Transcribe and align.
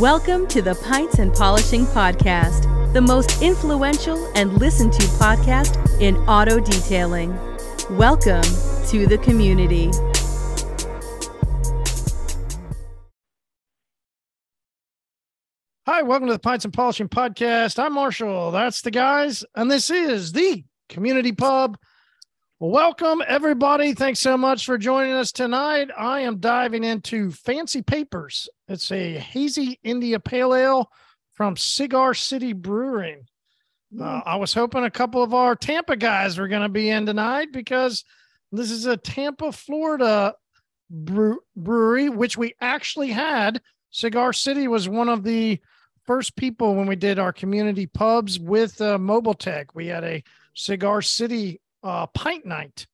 Welcome 0.00 0.46
to 0.46 0.62
the 0.62 0.76
Pints 0.76 1.18
and 1.18 1.30
Polishing 1.30 1.84
Podcast, 1.84 2.94
the 2.94 3.02
most 3.02 3.42
influential 3.42 4.32
and 4.34 4.50
listened 4.54 4.94
to 4.94 5.02
podcast 5.02 5.76
in 6.00 6.16
auto 6.26 6.58
detailing. 6.58 7.36
Welcome 7.98 8.40
to 8.86 9.06
the 9.06 9.18
community. 9.22 9.90
Hi, 15.86 16.00
welcome 16.00 16.28
to 16.28 16.32
the 16.32 16.38
Pints 16.38 16.64
and 16.64 16.72
Polishing 16.72 17.10
Podcast. 17.10 17.78
I'm 17.78 17.92
Marshall. 17.92 18.52
That's 18.52 18.80
the 18.80 18.90
guys, 18.90 19.44
and 19.54 19.70
this 19.70 19.90
is 19.90 20.32
the 20.32 20.64
Community 20.88 21.32
Pub. 21.32 21.76
Welcome 22.62 23.22
everybody. 23.26 23.94
Thanks 23.94 24.20
so 24.20 24.36
much 24.36 24.66
for 24.66 24.76
joining 24.76 25.14
us 25.14 25.32
tonight. 25.32 25.88
I 25.96 26.20
am 26.20 26.40
diving 26.40 26.84
into 26.84 27.30
Fancy 27.30 27.80
Papers. 27.80 28.50
It's 28.68 28.92
a 28.92 29.16
hazy 29.16 29.80
India 29.82 30.20
Pale 30.20 30.54
Ale 30.54 30.90
from 31.32 31.56
Cigar 31.56 32.12
City 32.12 32.52
Brewing. 32.52 33.26
Uh, 33.98 34.20
I 34.26 34.36
was 34.36 34.52
hoping 34.52 34.84
a 34.84 34.90
couple 34.90 35.22
of 35.22 35.32
our 35.32 35.56
Tampa 35.56 35.96
guys 35.96 36.36
were 36.36 36.48
going 36.48 36.60
to 36.60 36.68
be 36.68 36.90
in 36.90 37.06
tonight 37.06 37.48
because 37.50 38.04
this 38.52 38.70
is 38.70 38.84
a 38.84 38.98
Tampa, 38.98 39.52
Florida 39.52 40.34
brew- 40.90 41.40
brewery, 41.56 42.10
which 42.10 42.36
we 42.36 42.52
actually 42.60 43.08
had. 43.08 43.62
Cigar 43.90 44.34
City 44.34 44.68
was 44.68 44.86
one 44.86 45.08
of 45.08 45.22
the 45.24 45.58
first 46.04 46.36
people 46.36 46.74
when 46.74 46.86
we 46.86 46.96
did 46.96 47.18
our 47.18 47.32
community 47.32 47.86
pubs 47.86 48.38
with 48.38 48.78
uh, 48.82 48.98
Mobile 48.98 49.32
Tech. 49.32 49.74
We 49.74 49.86
had 49.86 50.04
a 50.04 50.22
Cigar 50.52 51.00
City 51.00 51.58
uh, 51.82 52.06
pint 52.06 52.46
night 52.46 52.86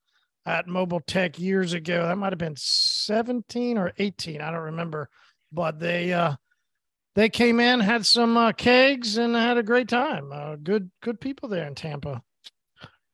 at 0.44 0.66
Mobile 0.66 1.00
Tech 1.00 1.38
years 1.38 1.72
ago. 1.72 2.06
That 2.06 2.18
might 2.18 2.32
have 2.32 2.38
been 2.38 2.56
17 2.56 3.78
or 3.78 3.92
18. 3.98 4.40
I 4.40 4.50
don't 4.50 4.60
remember, 4.60 5.08
but 5.52 5.78
they 5.78 6.12
uh, 6.12 6.36
they 7.14 7.28
came 7.28 7.60
in, 7.60 7.80
had 7.80 8.06
some 8.06 8.36
uh, 8.36 8.52
kegs, 8.52 9.16
and 9.16 9.34
had 9.34 9.58
a 9.58 9.62
great 9.62 9.88
time. 9.88 10.30
Uh, 10.32 10.56
good 10.56 10.90
good 11.02 11.20
people 11.20 11.48
there 11.48 11.66
in 11.66 11.74
Tampa. 11.74 12.22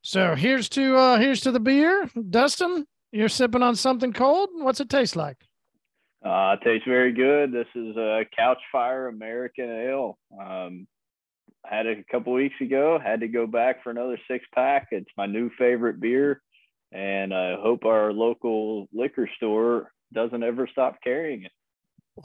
So 0.02 0.34
here's 0.34 0.68
to 0.70 0.96
uh, 0.96 1.18
here's 1.18 1.40
to 1.42 1.52
the 1.52 1.60
beer, 1.60 2.08
Dustin. 2.30 2.86
You're 3.12 3.28
sipping 3.28 3.62
on 3.62 3.76
something 3.76 4.12
cold. 4.12 4.50
What's 4.54 4.80
it 4.80 4.88
taste 4.88 5.16
like? 5.16 5.36
Uh, 6.24 6.56
it 6.58 6.64
tastes 6.64 6.86
very 6.86 7.12
good. 7.12 7.52
This 7.52 7.66
is 7.74 7.96
a 7.96 8.24
Couch 8.36 8.60
Fire 8.70 9.08
American 9.08 9.68
Ale. 9.68 10.18
Um, 10.40 10.86
had 11.64 11.86
it 11.86 11.98
a 11.98 12.12
couple 12.12 12.32
weeks 12.32 12.60
ago. 12.60 12.98
Had 13.02 13.20
to 13.20 13.28
go 13.28 13.46
back 13.46 13.82
for 13.82 13.90
another 13.90 14.18
six 14.28 14.44
pack. 14.54 14.88
It's 14.90 15.10
my 15.16 15.26
new 15.26 15.50
favorite 15.58 16.00
beer, 16.00 16.42
and 16.92 17.32
I 17.34 17.54
hope 17.54 17.84
our 17.84 18.12
local 18.12 18.88
liquor 18.92 19.28
store 19.36 19.92
doesn't 20.12 20.42
ever 20.42 20.68
stop 20.70 20.96
carrying 21.02 21.44
it. 21.44 21.52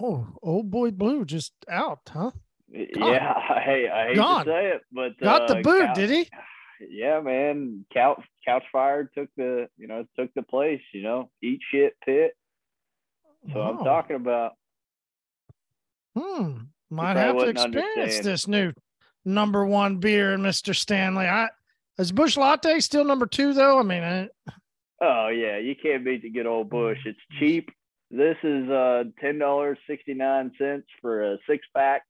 Oh, 0.02 0.28
old 0.44 0.70
boy 0.70 0.92
blue 0.92 1.24
just 1.24 1.54
out, 1.70 2.02
huh? 2.10 2.32
Yeah, 2.70 3.34
I, 3.34 3.54
I 3.94 4.08
hate 4.08 4.16
Gone. 4.16 4.46
to 4.46 4.52
say 4.52 4.68
it, 4.68 4.82
but 4.92 5.18
Got 5.20 5.48
the 5.48 5.60
uh, 5.60 5.62
boot, 5.62 5.86
Couch- 5.88 5.96
did 5.96 6.10
he? 6.10 6.30
Yeah, 6.92 7.22
man. 7.22 7.86
Couch 7.92 8.22
Couch 8.46 8.62
Fire 8.72 9.10
took 9.18 9.30
the 9.36 9.68
you 9.80 9.88
know 9.88 10.06
took 10.16 10.32
the 10.36 10.44
place. 10.44 10.82
You 10.94 11.02
know, 11.02 11.32
eat 11.42 11.60
shit 11.72 11.96
pit. 12.06 12.38
So 13.52 13.60
I'm 13.60 13.84
talking 13.84 14.16
about. 14.16 14.52
Hmm. 16.16 16.58
Might 16.92 17.18
have 17.18 17.38
to 17.40 17.48
experience 17.48 17.98
understand. 17.98 18.26
this 18.26 18.48
new 18.48 18.74
number 19.28 19.66
one 19.66 19.98
beer, 19.98 20.38
Mr. 20.38 20.76
Stanley. 20.76 21.26
I 21.26 21.50
is 22.00 22.12
Busch 22.12 22.38
Latte 22.38 22.80
still 22.80 23.04
number 23.04 23.26
two 23.26 23.54
though? 23.54 23.80
I 23.80 23.84
mean, 23.84 24.04
I, 24.04 24.30
Oh 25.02 25.28
yeah, 25.28 25.58
you 25.58 25.76
can't 25.76 26.04
beat 26.04 26.24
the 26.24 26.30
good 26.30 26.48
old 26.48 26.70
Busch. 26.70 26.98
It's 27.06 27.20
cheap. 27.40 27.70
This 28.10 28.38
is 28.44 28.70
uh 28.70 29.04
ten 29.20 29.38
dollars 29.38 29.78
sixty 29.88 30.14
nine 30.14 30.52
cents 30.58 30.88
for 31.02 31.34
a 31.34 31.38
six 31.48 31.66
pack. 31.76 32.04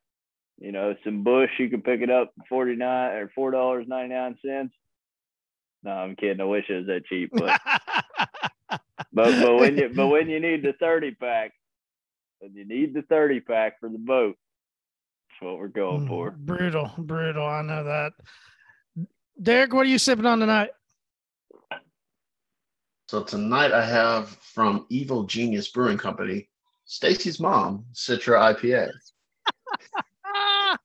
You 0.60 0.72
know, 0.72 0.96
some 1.04 1.24
Busch 1.24 1.50
you 1.60 1.70
can 1.70 1.82
pick 1.82 2.02
it 2.02 2.10
up 2.10 2.32
forty 2.48 2.76
nine 2.76 3.14
or 3.14 3.32
four 3.36 3.52
dollars 3.52 3.86
ninety 3.88 4.14
nine 4.14 4.38
cents. 4.46 4.74
No, 5.84 5.92
I'm 5.92 6.16
kidding. 6.16 6.42
I 6.42 6.46
wish 6.46 6.66
it 6.70 6.76
was 6.76 6.86
that 6.88 7.06
cheap, 7.06 7.32
but 7.34 7.60
but 9.12 9.42
but 9.42 9.56
when 9.56 9.78
you 9.78 9.90
but 9.94 10.08
when 10.08 10.30
you 10.30 10.40
need 10.40 10.64
the 10.64 10.74
thirty 10.80 11.12
pack, 11.12 11.52
when 12.40 12.54
you 12.54 12.66
need 12.66 12.94
the 12.94 13.04
thirty 13.04 13.42
pack 13.42 13.80
for 13.80 13.90
the 13.90 13.98
boat, 13.98 14.38
what 15.42 15.58
we're 15.58 15.68
going 15.68 16.06
Mm, 16.06 16.08
for. 16.08 16.32
brutal, 16.32 16.92
brutal. 16.98 17.46
I 17.46 17.62
know 17.62 17.84
that. 17.84 18.14
Derek, 19.42 19.74
what 19.74 19.86
are 19.86 19.90
you 19.90 20.00
sipping 20.00 20.26
on 20.26 20.40
tonight? 20.40 20.70
So 23.08 23.24
tonight 23.24 23.72
I 23.72 23.86
have 23.86 24.30
from 24.30 24.86
Evil 24.90 25.24
Genius 25.24 25.70
Brewing 25.70 25.98
Company, 25.98 26.50
Stacy's 26.86 27.40
mom, 27.40 27.86
Citra 27.94 28.56
IPA. 28.56 28.92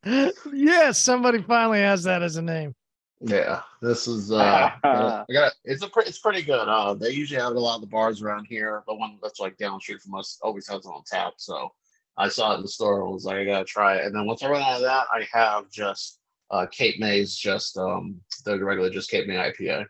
Yes, 0.53 0.99
somebody 0.99 1.43
finally 1.43 1.81
has 1.81 2.03
that 2.05 2.23
as 2.23 2.37
a 2.37 2.43
name. 2.43 2.75
Yeah, 3.21 3.63
this 3.81 4.07
is 4.09 4.33
uh, 4.33 4.71
I 4.85 5.25
got 5.33 5.53
it's 5.65 5.83
a 5.83 5.89
pre- 5.89 6.05
it's 6.05 6.19
pretty 6.19 6.43
good. 6.43 6.69
Uh, 6.69 6.95
they 6.95 7.11
usually 7.11 7.41
have 7.41 7.53
it 7.53 7.57
a 7.57 7.61
lot 7.61 7.77
of 7.77 7.81
the 7.83 7.87
bars 7.87 8.21
around 8.23 8.47
here. 8.47 8.83
The 8.89 8.95
one 8.95 9.19
that's 9.23 9.39
like 9.41 9.57
down 9.59 9.75
the 9.75 9.81
street 9.81 10.01
from 10.01 10.15
us 10.17 10.39
always 10.43 10.67
has 10.69 10.85
it 10.87 10.89
on 10.89 11.03
tap. 11.07 11.35
So 11.37 11.73
I 12.17 12.29
saw 12.29 12.53
it 12.53 12.57
in 12.57 12.63
the 12.63 12.69
store 12.69 13.03
and 13.03 13.13
was 13.13 13.25
like, 13.25 13.37
I 13.37 13.45
gotta 13.45 13.65
try 13.65 13.97
it. 13.97 14.05
And 14.05 14.15
then 14.15 14.27
once 14.27 14.43
I 14.43 14.51
run 14.51 14.63
out 14.63 14.77
of 14.77 14.83
that, 14.83 15.07
I 15.13 15.27
have 15.33 15.71
just 15.71 16.19
uh, 16.51 16.67
Cape 16.67 17.01
May's, 17.01 17.35
just 17.35 17.77
um, 17.79 18.21
the 18.45 18.63
regular 18.63 18.91
just 18.91 19.11
Cape 19.11 19.27
May 19.27 19.35
IPA. 19.35 19.87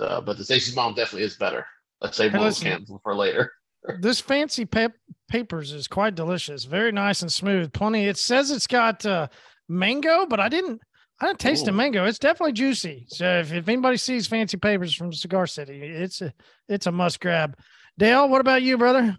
Uh, 0.00 0.20
but 0.20 0.36
the 0.38 0.44
Stacy's 0.44 0.76
mom 0.76 0.94
definitely 0.94 1.24
is 1.24 1.36
better. 1.36 1.66
Let's 2.00 2.16
save 2.16 2.32
Hey, 2.32 2.38
those 2.38 2.60
cans 2.60 2.90
for 3.02 3.14
later. 3.14 3.52
This 4.00 4.18
fancy 4.18 4.64
pap- 4.64 4.96
papers 5.28 5.70
is 5.70 5.86
quite 5.86 6.16
delicious. 6.16 6.64
Very 6.64 6.90
nice 6.90 7.22
and 7.22 7.32
smooth. 7.32 7.72
Plenty. 7.72 8.06
It 8.06 8.18
says 8.18 8.50
it's 8.50 8.66
got 8.66 9.06
uh, 9.06 9.28
mango, 9.68 10.26
but 10.26 10.40
I 10.40 10.48
didn't. 10.48 10.80
I 11.20 11.26
didn't 11.26 11.38
taste 11.38 11.66
the 11.66 11.70
Ooh. 11.70 11.74
mango. 11.74 12.04
It's 12.04 12.18
definitely 12.18 12.54
juicy. 12.54 13.06
So 13.08 13.38
if, 13.38 13.52
if 13.52 13.68
anybody 13.68 13.96
sees 13.96 14.26
fancy 14.26 14.56
papers 14.56 14.92
from 14.92 15.12
Cigar 15.12 15.46
City, 15.46 15.82
it's 15.82 16.20
a 16.20 16.34
it's 16.68 16.86
a 16.86 16.90
must 16.90 17.20
grab. 17.20 17.56
Dale, 17.96 18.28
what 18.28 18.40
about 18.40 18.62
you, 18.62 18.76
brother? 18.76 19.16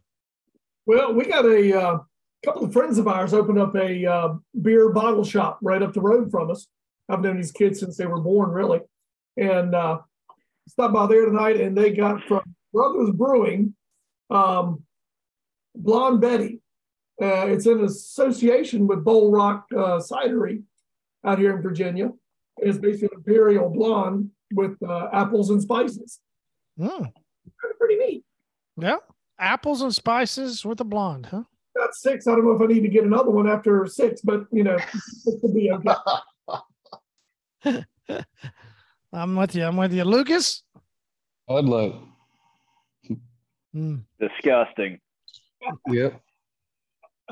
Well, 0.86 1.14
we 1.14 1.26
got 1.26 1.46
a 1.46 1.82
uh, 1.82 2.00
couple 2.46 2.64
of 2.66 2.74
friends 2.74 2.98
of 2.98 3.08
ours 3.08 3.34
opened 3.34 3.60
up 3.60 3.76
a 3.76 4.06
uh, 4.06 4.34
beer 4.62 4.90
bottle 4.92 5.24
shop 5.24 5.60
right 5.62 5.82
up 5.82 5.94
the 5.94 6.02
road 6.02 6.30
from 6.32 6.52
us. 6.52 6.68
I've 7.10 7.22
known 7.22 7.38
these 7.38 7.52
kids 7.52 7.80
since 7.80 7.98
they 7.98 8.06
were 8.06 8.20
born, 8.22 8.52
really. 8.52 8.82
And 9.38 9.74
uh, 9.74 10.00
stopped 10.68 10.94
by 10.94 11.08
there 11.08 11.26
tonight, 11.26 11.60
and 11.60 11.78
they 11.78 11.92
got 11.92 12.24
from 12.24 12.42
Brothers 12.74 13.12
Brewing, 13.12 13.76
um, 14.30 14.84
Blonde 15.76 16.22
Betty. 16.22 16.62
Uh, 17.22 17.48
it's 17.48 17.66
in 17.66 17.84
association 17.84 18.86
with 18.88 19.04
Bold 19.04 19.34
Rock 19.34 19.66
uh, 19.74 20.00
Cidery 20.00 20.64
out 21.26 21.40
here 21.40 21.56
in 21.56 21.62
Virginia. 21.64 22.12
It's 22.58 22.78
basically 22.78 23.10
an 23.12 23.18
imperial 23.26 23.70
blonde 23.70 24.32
with 24.54 24.78
uh, 24.88 25.10
apples 25.14 25.50
and 25.50 25.62
spices. 25.62 26.20
Mm, 26.80 27.12
Pretty 27.80 27.96
neat. 27.96 28.24
yeah, 28.78 28.98
apples 29.40 29.82
and 29.82 29.94
spices 29.94 30.64
with 30.64 30.80
a 30.80 30.84
blonde, 30.84 31.28
huh? 31.28 31.44
Got 31.78 31.94
six. 31.94 32.28
I 32.28 32.32
don't 32.32 32.46
know 32.46 32.52
if 32.52 32.62
I 32.62 32.66
need 32.66 32.82
to 32.82 32.88
get 32.90 33.04
another 33.04 33.32
one 33.32 33.50
after 33.50 33.86
six, 33.88 34.22
but 34.22 34.46
you 34.52 34.64
know, 34.64 34.78
it 35.26 35.42
could 35.42 35.54
be 35.54 35.72
okay. 35.72 35.94
I'm 39.14 39.36
with 39.36 39.56
you. 39.56 39.64
I'm 39.66 39.78
with 39.78 39.94
you, 39.94 40.04
Lucas. 40.04 40.64
Bud 41.48 41.66
Light. 41.66 41.96
Mm, 43.76 44.04
Disgusting. 44.20 45.00
Yep. 45.90 46.22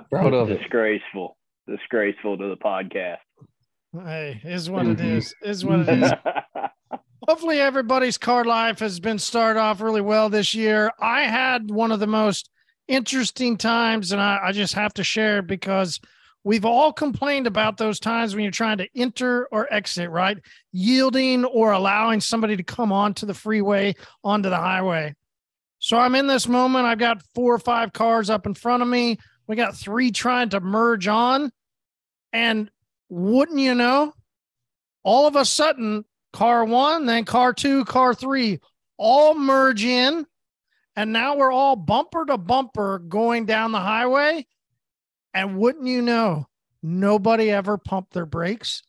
Proud 0.10 0.34
of 0.34 0.50
it. 0.50 0.58
Disgraceful. 0.60 1.38
Disgraceful 1.70 2.38
to 2.38 2.50
the 2.50 2.58
podcast. 2.58 3.20
hey, 3.94 4.42
is 4.44 4.70
what 4.70 4.86
it 4.88 4.98
Mhm. 4.98 5.18
is. 5.18 5.34
Is 5.42 5.64
what 5.64 5.88
it 5.88 6.04
is. 6.04 6.12
hopefully 7.28 7.62
everybody's 7.62 8.18
car 8.18 8.44
life 8.44 8.80
has 8.80 9.00
been 9.00 9.18
started 9.20 9.58
off 9.60 9.80
really 9.80 10.02
well 10.02 10.30
this 10.30 10.54
year. 10.54 10.92
I 11.00 11.22
had 11.22 11.72
one 11.72 11.94
of 11.94 12.02
the 12.02 12.08
most 12.08 12.50
interesting 12.88 13.58
times, 13.58 14.12
and 14.12 14.22
I, 14.22 14.40
I 14.44 14.52
just 14.52 14.74
have 14.74 14.94
to 14.96 15.04
share 15.04 15.42
because 15.42 16.00
we've 16.44 16.66
all 16.66 16.94
complained 16.94 17.48
about 17.48 17.78
those 17.78 18.00
times 18.00 18.36
when 18.36 18.44
you're 18.44 18.52
trying 18.52 18.78
to 18.78 18.88
enter 18.96 19.48
or 19.52 19.72
exit, 19.74 20.10
right? 20.10 20.38
Yielding 20.72 21.46
or 21.46 21.72
allowing 21.72 22.22
somebody 22.22 22.56
to 22.56 22.64
come 22.64 22.92
onto 22.92 23.26
the 23.26 23.34
freeway, 23.34 23.96
onto 24.24 24.50
the 24.50 24.58
highway. 24.58 25.14
So 25.80 25.98
I'm 25.98 26.16
in 26.16 26.28
this 26.28 26.48
moment. 26.48 26.86
I've 26.86 27.00
got 27.00 27.22
four 27.34 27.54
or 27.54 27.60
five 27.60 27.94
cars 27.94 28.30
up 28.30 28.46
in 28.46 28.54
front 28.54 28.82
of 28.82 28.90
me. 28.90 29.18
We 29.48 29.56
got 29.56 29.76
three 29.76 30.12
trying 30.12 30.50
to 30.50 30.60
merge 30.60 31.08
on. 31.08 31.52
And 32.34 32.70
wouldn't 33.10 33.60
you 33.60 33.76
know, 33.76 34.14
all 35.04 35.28
of 35.28 35.36
a 35.36 35.46
sudden, 35.46 36.04
car 36.34 36.66
one, 36.66 37.06
then 37.06 37.24
car 37.24 37.54
two, 37.54 37.86
car 37.86 38.14
three, 38.14 38.60
all 38.98 39.36
merge 39.36 39.86
in. 39.86 40.26
And 40.96 41.12
now 41.12 41.36
we're 41.36 41.52
all 41.52 41.76
bumper 41.76 42.26
to 42.26 42.38
bumper 42.38 43.00
going 43.00 43.46
down 43.46 43.72
the 43.72 43.80
highway. 43.80 44.46
And 45.34 45.58
wouldn't 45.58 45.88
you 45.88 46.02
know, 46.02 46.48
nobody 46.82 47.52
ever 47.52 47.78
pumped 47.78 48.14
their 48.14 48.26
brakes. 48.26 48.82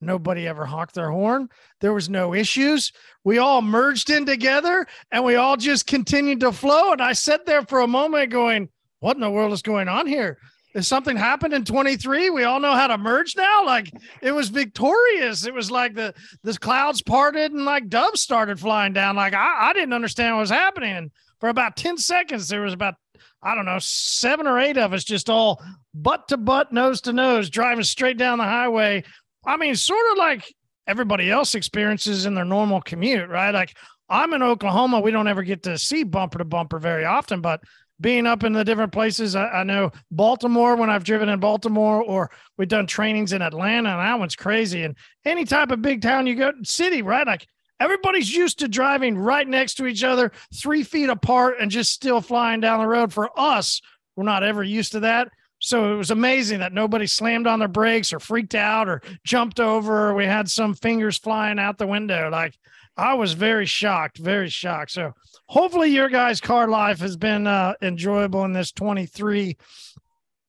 Nobody 0.00 0.48
ever 0.48 0.64
honked 0.64 0.94
their 0.94 1.10
horn. 1.10 1.50
There 1.80 1.92
was 1.92 2.08
no 2.08 2.32
issues. 2.32 2.92
We 3.22 3.36
all 3.36 3.60
merged 3.60 4.08
in 4.08 4.24
together 4.24 4.86
and 5.12 5.24
we 5.24 5.36
all 5.36 5.58
just 5.58 5.86
continued 5.86 6.40
to 6.40 6.52
flow. 6.52 6.92
And 6.92 7.02
I 7.02 7.12
sat 7.12 7.44
there 7.44 7.62
for 7.62 7.80
a 7.80 7.86
moment 7.86 8.30
going, 8.30 8.70
What 9.00 9.16
in 9.16 9.20
the 9.20 9.30
world 9.30 9.52
is 9.52 9.60
going 9.60 9.88
on 9.88 10.06
here? 10.06 10.38
If 10.74 10.84
something 10.84 11.16
happened 11.16 11.52
in 11.52 11.64
23, 11.64 12.30
we 12.30 12.44
all 12.44 12.60
know 12.60 12.74
how 12.74 12.86
to 12.86 12.98
merge 12.98 13.36
now. 13.36 13.64
Like 13.64 13.90
it 14.22 14.32
was 14.32 14.48
victorious. 14.48 15.46
It 15.46 15.54
was 15.54 15.70
like 15.70 15.94
the 15.94 16.14
the 16.42 16.56
clouds 16.58 17.02
parted 17.02 17.52
and 17.52 17.64
like 17.64 17.88
doves 17.88 18.20
started 18.20 18.60
flying 18.60 18.92
down. 18.92 19.16
Like 19.16 19.34
I, 19.34 19.70
I 19.70 19.72
didn't 19.72 19.92
understand 19.92 20.36
what 20.36 20.42
was 20.42 20.50
happening. 20.50 20.96
And 20.96 21.10
for 21.40 21.48
about 21.48 21.76
10 21.76 21.96
seconds, 21.96 22.48
there 22.48 22.60
was 22.60 22.72
about, 22.72 22.94
I 23.42 23.54
don't 23.54 23.64
know, 23.64 23.78
seven 23.80 24.46
or 24.46 24.58
eight 24.58 24.76
of 24.76 24.92
us 24.92 25.04
just 25.04 25.28
all 25.28 25.62
butt 25.94 26.28
to 26.28 26.36
butt, 26.36 26.72
nose 26.72 27.00
to 27.02 27.12
nose, 27.12 27.50
driving 27.50 27.84
straight 27.84 28.18
down 28.18 28.38
the 28.38 28.44
highway. 28.44 29.02
I 29.44 29.56
mean, 29.56 29.74
sort 29.74 30.06
of 30.12 30.18
like 30.18 30.54
everybody 30.86 31.30
else 31.30 31.54
experiences 31.54 32.26
in 32.26 32.34
their 32.34 32.44
normal 32.44 32.80
commute, 32.80 33.28
right? 33.28 33.52
Like 33.52 33.74
I'm 34.08 34.34
in 34.34 34.42
Oklahoma. 34.42 35.00
We 35.00 35.10
don't 35.10 35.28
ever 35.28 35.42
get 35.42 35.62
to 35.64 35.78
see 35.78 36.04
bumper 36.04 36.38
to 36.38 36.44
bumper 36.44 36.78
very 36.78 37.04
often, 37.04 37.40
but 37.40 37.60
being 38.00 38.26
up 38.26 38.44
in 38.44 38.52
the 38.52 38.64
different 38.64 38.92
places. 38.92 39.36
I, 39.36 39.46
I, 39.48 39.62
know 39.62 39.92
Baltimore 40.10 40.76
when 40.76 40.90
I've 40.90 41.04
driven 41.04 41.28
in 41.28 41.38
Baltimore, 41.38 42.02
or 42.02 42.30
we've 42.56 42.68
done 42.68 42.86
trainings 42.86 43.32
in 43.32 43.42
Atlanta, 43.42 43.90
and 43.90 44.00
that 44.00 44.18
one's 44.18 44.36
crazy. 44.36 44.82
And 44.82 44.96
any 45.24 45.44
type 45.44 45.70
of 45.70 45.82
big 45.82 46.00
town 46.00 46.26
you 46.26 46.34
go, 46.34 46.52
city, 46.62 47.02
right? 47.02 47.26
Like 47.26 47.46
everybody's 47.78 48.34
used 48.34 48.60
to 48.60 48.68
driving 48.68 49.18
right 49.18 49.46
next 49.46 49.74
to 49.74 49.86
each 49.86 50.02
other, 50.02 50.32
three 50.54 50.82
feet 50.82 51.10
apart, 51.10 51.56
and 51.60 51.70
just 51.70 51.92
still 51.92 52.20
flying 52.20 52.60
down 52.60 52.80
the 52.80 52.86
road. 52.86 53.12
For 53.12 53.30
us, 53.38 53.80
we're 54.16 54.24
not 54.24 54.42
ever 54.42 54.62
used 54.62 54.92
to 54.92 55.00
that. 55.00 55.28
So 55.62 55.92
it 55.92 55.96
was 55.96 56.10
amazing 56.10 56.60
that 56.60 56.72
nobody 56.72 57.06
slammed 57.06 57.46
on 57.46 57.58
their 57.58 57.68
brakes 57.68 58.14
or 58.14 58.18
freaked 58.18 58.54
out 58.54 58.88
or 58.88 59.02
jumped 59.24 59.60
over. 59.60 60.08
Or 60.08 60.14
we 60.14 60.24
had 60.24 60.48
some 60.48 60.72
fingers 60.72 61.18
flying 61.18 61.58
out 61.58 61.76
the 61.76 61.86
window. 61.86 62.30
Like 62.30 62.54
I 62.96 63.14
was 63.14 63.34
very 63.34 63.66
shocked, 63.66 64.16
very 64.16 64.48
shocked. 64.48 64.92
So 64.92 65.12
hopefully 65.50 65.88
your 65.88 66.08
guys' 66.08 66.40
car 66.40 66.68
life 66.68 67.00
has 67.00 67.16
been 67.16 67.46
uh, 67.46 67.74
enjoyable 67.82 68.44
in 68.44 68.52
this 68.52 68.70
23. 68.70 69.56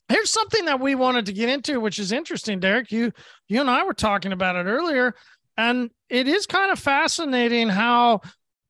Here's 0.07 0.29
something 0.29 0.65
that 0.65 0.79
we 0.79 0.93
wanted 0.93 1.25
to 1.25 1.33
get 1.33 1.49
into, 1.49 1.79
which 1.79 1.97
is 1.97 2.11
interesting, 2.11 2.59
Derek. 2.59 2.91
You 2.91 3.11
you 3.47 3.59
and 3.59 3.69
I 3.69 3.83
were 3.83 3.93
talking 3.93 4.31
about 4.31 4.55
it 4.55 4.69
earlier, 4.69 5.15
and 5.57 5.89
it 6.09 6.27
is 6.27 6.45
kind 6.45 6.71
of 6.71 6.79
fascinating 6.79 7.67
how 7.69 8.21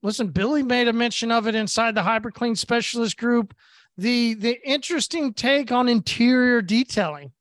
listen, 0.04 0.30
Billy 0.30 0.64
made 0.64 0.88
a 0.88 0.94
mention 0.94 1.32
of 1.32 1.48
it 1.48 1.56
inside 1.56 1.96
the 1.96 2.02
hyperclean 2.02 2.58
specialist 2.58 3.18
group. 3.18 3.54
The 3.98 4.36
the 4.36 4.58
interesting 4.64 5.34
take 5.34 5.72
on 5.72 5.90
interior 5.90 6.62
detailing, 6.62 7.32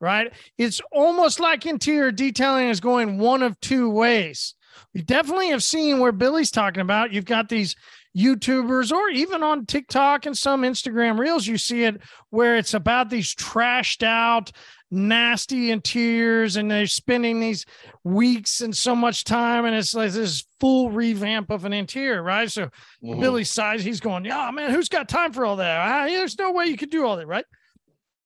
right? 0.00 0.32
It's 0.58 0.80
almost 0.90 1.38
like 1.38 1.66
interior 1.66 2.10
detailing 2.10 2.68
is 2.68 2.80
going 2.80 3.18
one 3.18 3.42
of 3.42 3.60
two 3.60 3.90
ways 3.90 4.54
we 4.94 5.02
definitely 5.02 5.48
have 5.48 5.62
seen 5.62 5.98
where 5.98 6.12
Billy's 6.12 6.50
talking 6.50 6.80
about. 6.80 7.12
You've 7.12 7.24
got 7.24 7.48
these 7.48 7.76
YouTubers 8.16 8.92
or 8.92 9.08
even 9.10 9.42
on 9.42 9.66
TikTok 9.66 10.26
and 10.26 10.36
some 10.36 10.62
Instagram 10.62 11.18
reels, 11.18 11.46
you 11.46 11.58
see 11.58 11.84
it 11.84 12.00
where 12.30 12.56
it's 12.56 12.74
about 12.74 13.10
these 13.10 13.34
trashed 13.34 14.02
out, 14.02 14.50
nasty 14.90 15.70
interiors 15.70 16.56
and 16.56 16.70
they're 16.70 16.86
spending 16.86 17.38
these 17.38 17.64
weeks 18.02 18.60
and 18.60 18.76
so 18.76 18.96
much 18.96 19.22
time 19.24 19.64
and 19.64 19.76
it's 19.76 19.94
like 19.94 20.10
this 20.10 20.44
full 20.58 20.90
revamp 20.90 21.50
of 21.50 21.64
an 21.64 21.72
interior, 21.72 22.22
right? 22.22 22.50
So 22.50 22.66
mm-hmm. 22.66 23.20
Billy's 23.20 23.50
size, 23.50 23.84
he's 23.84 24.00
going, 24.00 24.24
yeah, 24.24 24.50
man, 24.50 24.70
who's 24.70 24.88
got 24.88 25.08
time 25.08 25.32
for 25.32 25.44
all 25.46 25.56
that? 25.56 25.78
Ah, 25.78 26.06
there's 26.06 26.38
no 26.38 26.52
way 26.52 26.66
you 26.66 26.76
could 26.76 26.90
do 26.90 27.06
all 27.06 27.16
that, 27.16 27.28
right? 27.28 27.44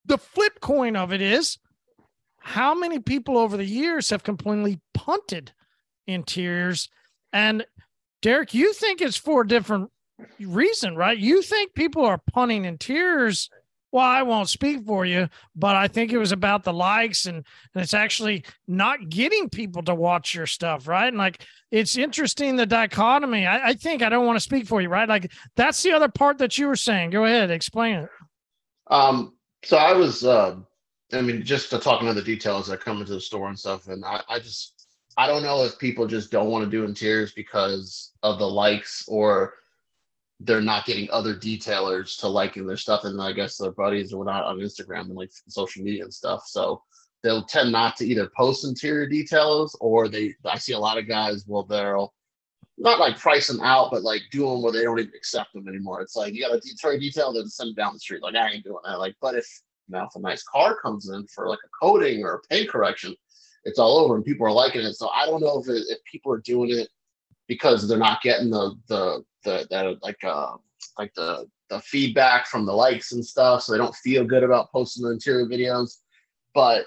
The 0.07 0.19
flip 0.19 0.61
coin 0.61 0.97
of 0.97 1.13
it 1.13 1.21
is 1.21 1.59
how 2.39 2.75
many 2.75 2.99
people 2.99 3.39
over 3.39 3.57
the 3.57 3.65
years 3.65 4.11
have 4.11 4.23
completely 4.23 4.81
punted 4.93 5.53
interiors. 6.07 6.89
And 7.33 7.65
Derek, 8.25 8.55
you 8.55 8.73
think 8.73 9.03
it's 9.03 9.19
for 9.19 9.43
a 9.43 9.47
different 9.47 9.91
reason, 10.41 10.97
right? 10.97 11.19
You 11.19 11.43
think 11.43 11.75
people 11.75 12.07
are 12.07 12.23
punting 12.33 12.65
in 12.65 12.79
tears. 12.79 13.51
Well, 13.93 14.03
I 14.03 14.23
won't 14.23 14.49
speak 14.49 14.87
for 14.87 15.05
you, 15.05 15.29
but 15.55 15.77
I 15.77 15.89
think 15.89 16.11
it 16.11 16.17
was 16.17 16.33
about 16.33 16.65
the 16.65 16.73
likes 16.73 17.27
and, 17.27 17.45
and 17.75 17.83
it's 17.83 17.93
actually 17.93 18.47
not 18.67 19.11
getting 19.11 19.51
people 19.51 19.83
to 19.83 19.95
watch 19.95 20.35
your 20.35 20.47
stuff, 20.47 20.89
right? 20.89 21.09
And 21.09 21.19
like 21.19 21.45
it's 21.71 21.99
interesting 21.99 22.57
the 22.57 22.65
dichotomy. 22.65 23.45
I, 23.45 23.69
I 23.69 23.75
think 23.75 24.01
I 24.01 24.09
don't 24.09 24.25
want 24.25 24.37
to 24.37 24.41
speak 24.41 24.67
for 24.67 24.81
you, 24.81 24.89
right? 24.89 25.07
Like 25.07 25.31
that's 25.55 25.83
the 25.83 25.93
other 25.93 26.09
part 26.09 26.39
that 26.39 26.57
you 26.57 26.67
were 26.67 26.77
saying. 26.77 27.11
Go 27.11 27.27
ahead, 27.27 27.51
explain 27.51 27.97
it. 27.97 28.09
Um, 28.87 29.35
so 29.65 29.77
I 29.77 29.93
was 29.93 30.25
uh 30.25 30.57
I 31.13 31.21
mean, 31.21 31.45
just 31.45 31.69
to 31.71 31.79
talk 31.79 32.01
about 32.01 32.15
the 32.15 32.23
details 32.23 32.69
that 32.69 32.81
come 32.81 33.01
into 33.01 33.13
the 33.13 33.21
store 33.21 33.49
and 33.49 33.59
stuff, 33.59 33.89
and 33.89 34.03
I, 34.03 34.23
I 34.31 34.39
just 34.39 34.74
I 35.17 35.27
don't 35.27 35.43
know 35.43 35.65
if 35.65 35.79
people 35.79 36.07
just 36.07 36.31
don't 36.31 36.51
want 36.51 36.65
to 36.65 36.71
do 36.71 36.85
interiors 36.85 37.33
because 37.33 38.13
of 38.23 38.39
the 38.39 38.49
likes 38.49 39.05
or 39.09 39.55
they're 40.41 40.61
not 40.61 40.87
getting 40.87 41.09
other 41.11 41.35
detailers 41.35 42.19
to 42.19 42.29
liking 42.29 42.67
their 42.67 42.77
stuff. 42.77 43.05
And 43.05 43.21
I 43.21 43.33
guess 43.33 43.57
their 43.57 43.71
buddies 43.71 44.13
are 44.13 44.25
not 44.25 44.45
on 44.45 44.59
Instagram 44.59 45.03
and 45.03 45.15
like 45.15 45.31
social 45.49 45.83
media 45.85 46.03
and 46.03 46.13
stuff. 46.13 46.45
So 46.47 46.83
they'll 47.23 47.45
tend 47.45 47.73
not 47.73 47.97
to 47.97 48.07
either 48.07 48.31
post 48.37 48.65
interior 48.65 49.09
details 49.09 49.77
or 49.81 50.09
they, 50.09 50.35
I 50.45 50.59
see 50.59 50.73
a 50.73 50.79
lot 50.79 50.99
of 50.99 51.09
guys, 51.09 51.45
well, 51.47 51.63
they'll 51.63 52.13
not 52.77 52.99
like 52.99 53.19
price 53.19 53.47
them 53.47 53.61
out, 53.61 53.91
but 53.93 54.03
like 54.03 54.23
do 54.33 54.41
them 54.49 54.63
where 54.63 54.73
they 54.73 54.83
don't 54.83 54.99
even 54.99 55.15
accept 55.15 55.53
them 55.53 55.69
anymore. 55.69 56.01
It's 56.01 56.17
like 56.17 56.35
you 56.35 56.43
got 56.43 56.53
a 56.53 56.61
interior 56.69 56.99
detail, 56.99 57.33
then 57.33 57.49
send 57.49 57.71
it 57.71 57.77
down 57.77 57.95
the 57.95 58.01
street. 58.01 58.23
Like 58.23 58.35
I 58.35 58.51
ain't 58.51 58.65
doing 58.65 58.79
that. 58.85 58.99
Like, 58.99 59.15
but 59.21 59.37
if 59.37 59.47
now 59.89 60.07
if 60.07 60.17
a 60.17 60.19
nice 60.19 60.43
car 60.43 60.77
comes 60.81 61.09
in 61.09 61.27
for 61.29 61.49
like 61.49 61.61
a 61.65 61.69
coating 61.81 62.25
or 62.25 62.35
a 62.35 62.41
paint 62.49 62.69
correction, 62.69 63.15
it's 63.65 63.79
all 63.79 63.99
over 63.99 64.17
and 64.17 64.25
people 64.25 64.47
are 64.47 64.53
liking 64.53 64.83
it. 64.83 64.95
So 64.95 65.09
I 65.09 65.27
don't 65.27 65.41
know 65.41 65.61
if, 65.61 65.69
it, 65.69 65.85
if 65.89 65.99
people 66.05 66.33
are 66.33 66.41
doing 66.41 66.71
it 66.71 66.89
because 67.49 67.87
they're 67.89 67.99
not 67.99 68.23
getting 68.23 68.51
the 68.51 68.75
the 68.89 69.25
the 69.45 69.67
that 69.71 70.03
like 70.03 70.23
uh 70.25 70.57
like 70.99 71.13
the 71.15 71.47
the 71.71 71.81
feedback 71.81 72.47
from 72.47 72.67
the 72.67 72.73
likes 72.73 73.13
and 73.13 73.25
stuff, 73.25 73.63
so 73.63 73.73
they 73.73 73.79
don't 73.79 73.95
feel 73.97 74.25
good 74.25 74.43
about 74.43 74.71
posting 74.71 75.05
the 75.05 75.11
interior 75.11 75.47
videos. 75.47 75.99
But 76.55 76.85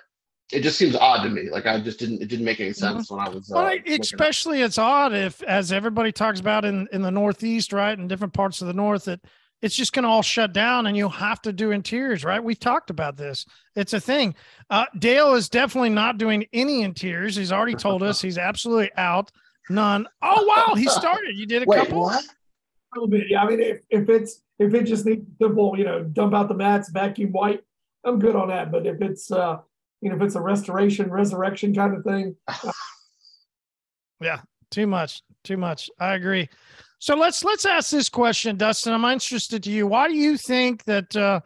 it 0.52 0.62
just 0.62 0.78
seems 0.78 0.96
odd 0.96 1.24
to 1.24 1.30
me. 1.30 1.50
Like 1.50 1.66
I 1.66 1.80
just 1.80 2.00
didn't 2.00 2.22
it 2.22 2.28
didn't 2.30 2.46
make 2.46 2.60
any 2.60 2.74
sense 2.74 3.08
mm-hmm. 3.08 3.18
when 3.18 3.28
I 3.28 3.30
was. 3.30 3.52
Uh, 3.52 3.56
well, 3.56 3.78
especially 4.00 4.62
it's 4.62 4.78
odd 4.78 5.14
if, 5.14 5.44
as 5.44 5.72
everybody 5.72 6.12
talks 6.12 6.40
about 6.40 6.66
in 6.66 6.88
in 6.92 7.02
the 7.02 7.12
Northeast, 7.12 7.74
right, 7.74 7.98
in 7.98 8.08
different 8.08 8.34
parts 8.34 8.62
of 8.62 8.68
the 8.68 8.74
North, 8.74 9.06
that 9.06 9.20
it's 9.62 9.75
just 9.75 9.94
going 9.94 10.04
to 10.04 10.09
all 10.09 10.21
shut 10.21 10.54
down 10.54 10.88
and 10.88 10.95
you'll 10.95 11.09
have 11.09 11.42
to 11.42 11.51
do 11.51 11.71
interiors, 11.71 12.24
right? 12.24 12.44
We've 12.44 12.59
talked 12.59 12.89
about 12.89 13.18
this. 13.18 13.45
It's 13.75 13.94
a 13.94 14.00
thing. 14.00 14.36
Uh, 14.69 14.86
Dale 14.98 15.33
is 15.33 15.50
definitely 15.50 15.89
not 15.89 16.18
doing 16.18 16.45
any 16.54 16.83
interiors. 16.83 17.36
He's 17.36 17.51
already 17.51 17.75
told 17.75 18.04
us 18.04 18.21
he's 18.21 18.38
absolutely 18.38 18.92
out. 18.98 19.31
None. 19.69 20.07
Oh, 20.21 20.45
wow. 20.45 20.75
He 20.75 20.88
started. 20.88 21.38
You 21.38 21.45
did 21.45 21.63
a 21.63 21.65
Wait, 21.65 21.80
couple. 21.80 22.01
What? 22.01 22.24
A 22.24 23.00
little 23.00 23.09
bit. 23.09 23.27
Yeah. 23.30 23.44
I 23.44 23.48
mean, 23.48 23.59
if, 23.59 23.81
if 23.89 24.09
it's, 24.09 24.42
if 24.59 24.74
it 24.74 24.83
just 24.83 25.06
needs 25.06 25.25
simple, 25.42 25.77
you 25.77 25.86
know, 25.86 26.04
dump 26.04 26.33
out 26.33 26.48
the 26.48 26.56
mats, 26.56 26.89
vacuum 26.89 27.31
white, 27.31 27.62
I'm 28.06 28.19
good 28.19 28.36
on 28.36 28.50
that. 28.50 28.71
But 28.71 28.85
if 28.85 29.02
it's, 29.02 29.31
uh, 29.31 29.57
you 30.02 30.09
know, 30.09 30.16
if 30.16 30.21
it's 30.21 30.35
a 30.35 30.42
restoration, 30.42 31.09
resurrection 31.09 31.73
kind 31.73 31.95
of 31.95 32.04
thing. 32.04 32.35
yeah. 34.21 34.42
Too 34.69 34.87
much. 34.87 35.23
Too 35.44 35.57
much. 35.57 35.90
I 35.99 36.14
agree. 36.14 36.49
So 36.99 37.16
let's 37.16 37.44
let's 37.44 37.66
ask 37.66 37.92
this 37.92 38.09
question, 38.09 38.57
Dustin. 38.57 38.94
I'm 38.94 39.06
interested 39.06 39.63
to 39.63 39.71
you. 39.71 39.87
Why 39.87 40.07
do 40.07 40.16
you 40.16 40.37
think 40.37 40.83
that? 40.85 41.16
Uh, 41.16 41.42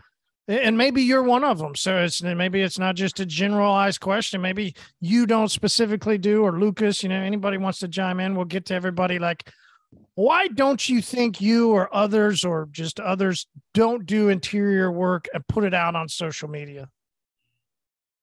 and 0.47 0.77
maybe 0.77 1.03
you're 1.03 1.23
one 1.23 1.43
of 1.43 1.59
them. 1.59 1.75
So 1.75 1.97
it's 1.97 2.21
maybe 2.21 2.61
it's 2.61 2.79
not 2.79 2.95
just 2.95 3.19
a 3.19 3.25
generalized 3.25 3.99
question. 3.99 4.41
Maybe 4.41 4.75
you 4.99 5.25
don't 5.25 5.49
specifically 5.49 6.17
do, 6.17 6.43
or 6.43 6.59
Lucas. 6.59 7.03
You 7.03 7.09
know, 7.09 7.21
anybody 7.21 7.57
wants 7.57 7.79
to 7.79 7.87
chime 7.87 8.19
in, 8.19 8.35
we'll 8.35 8.45
get 8.45 8.65
to 8.67 8.73
everybody. 8.73 9.19
Like, 9.19 9.49
why 10.15 10.47
don't 10.47 10.87
you 10.87 11.01
think 11.01 11.41
you 11.41 11.71
or 11.71 11.93
others, 11.95 12.43
or 12.43 12.67
just 12.71 12.99
others, 12.99 13.47
don't 13.73 14.05
do 14.05 14.29
interior 14.29 14.91
work 14.91 15.27
and 15.33 15.45
put 15.47 15.63
it 15.63 15.73
out 15.73 15.95
on 15.95 16.07
social 16.07 16.49
media? 16.49 16.89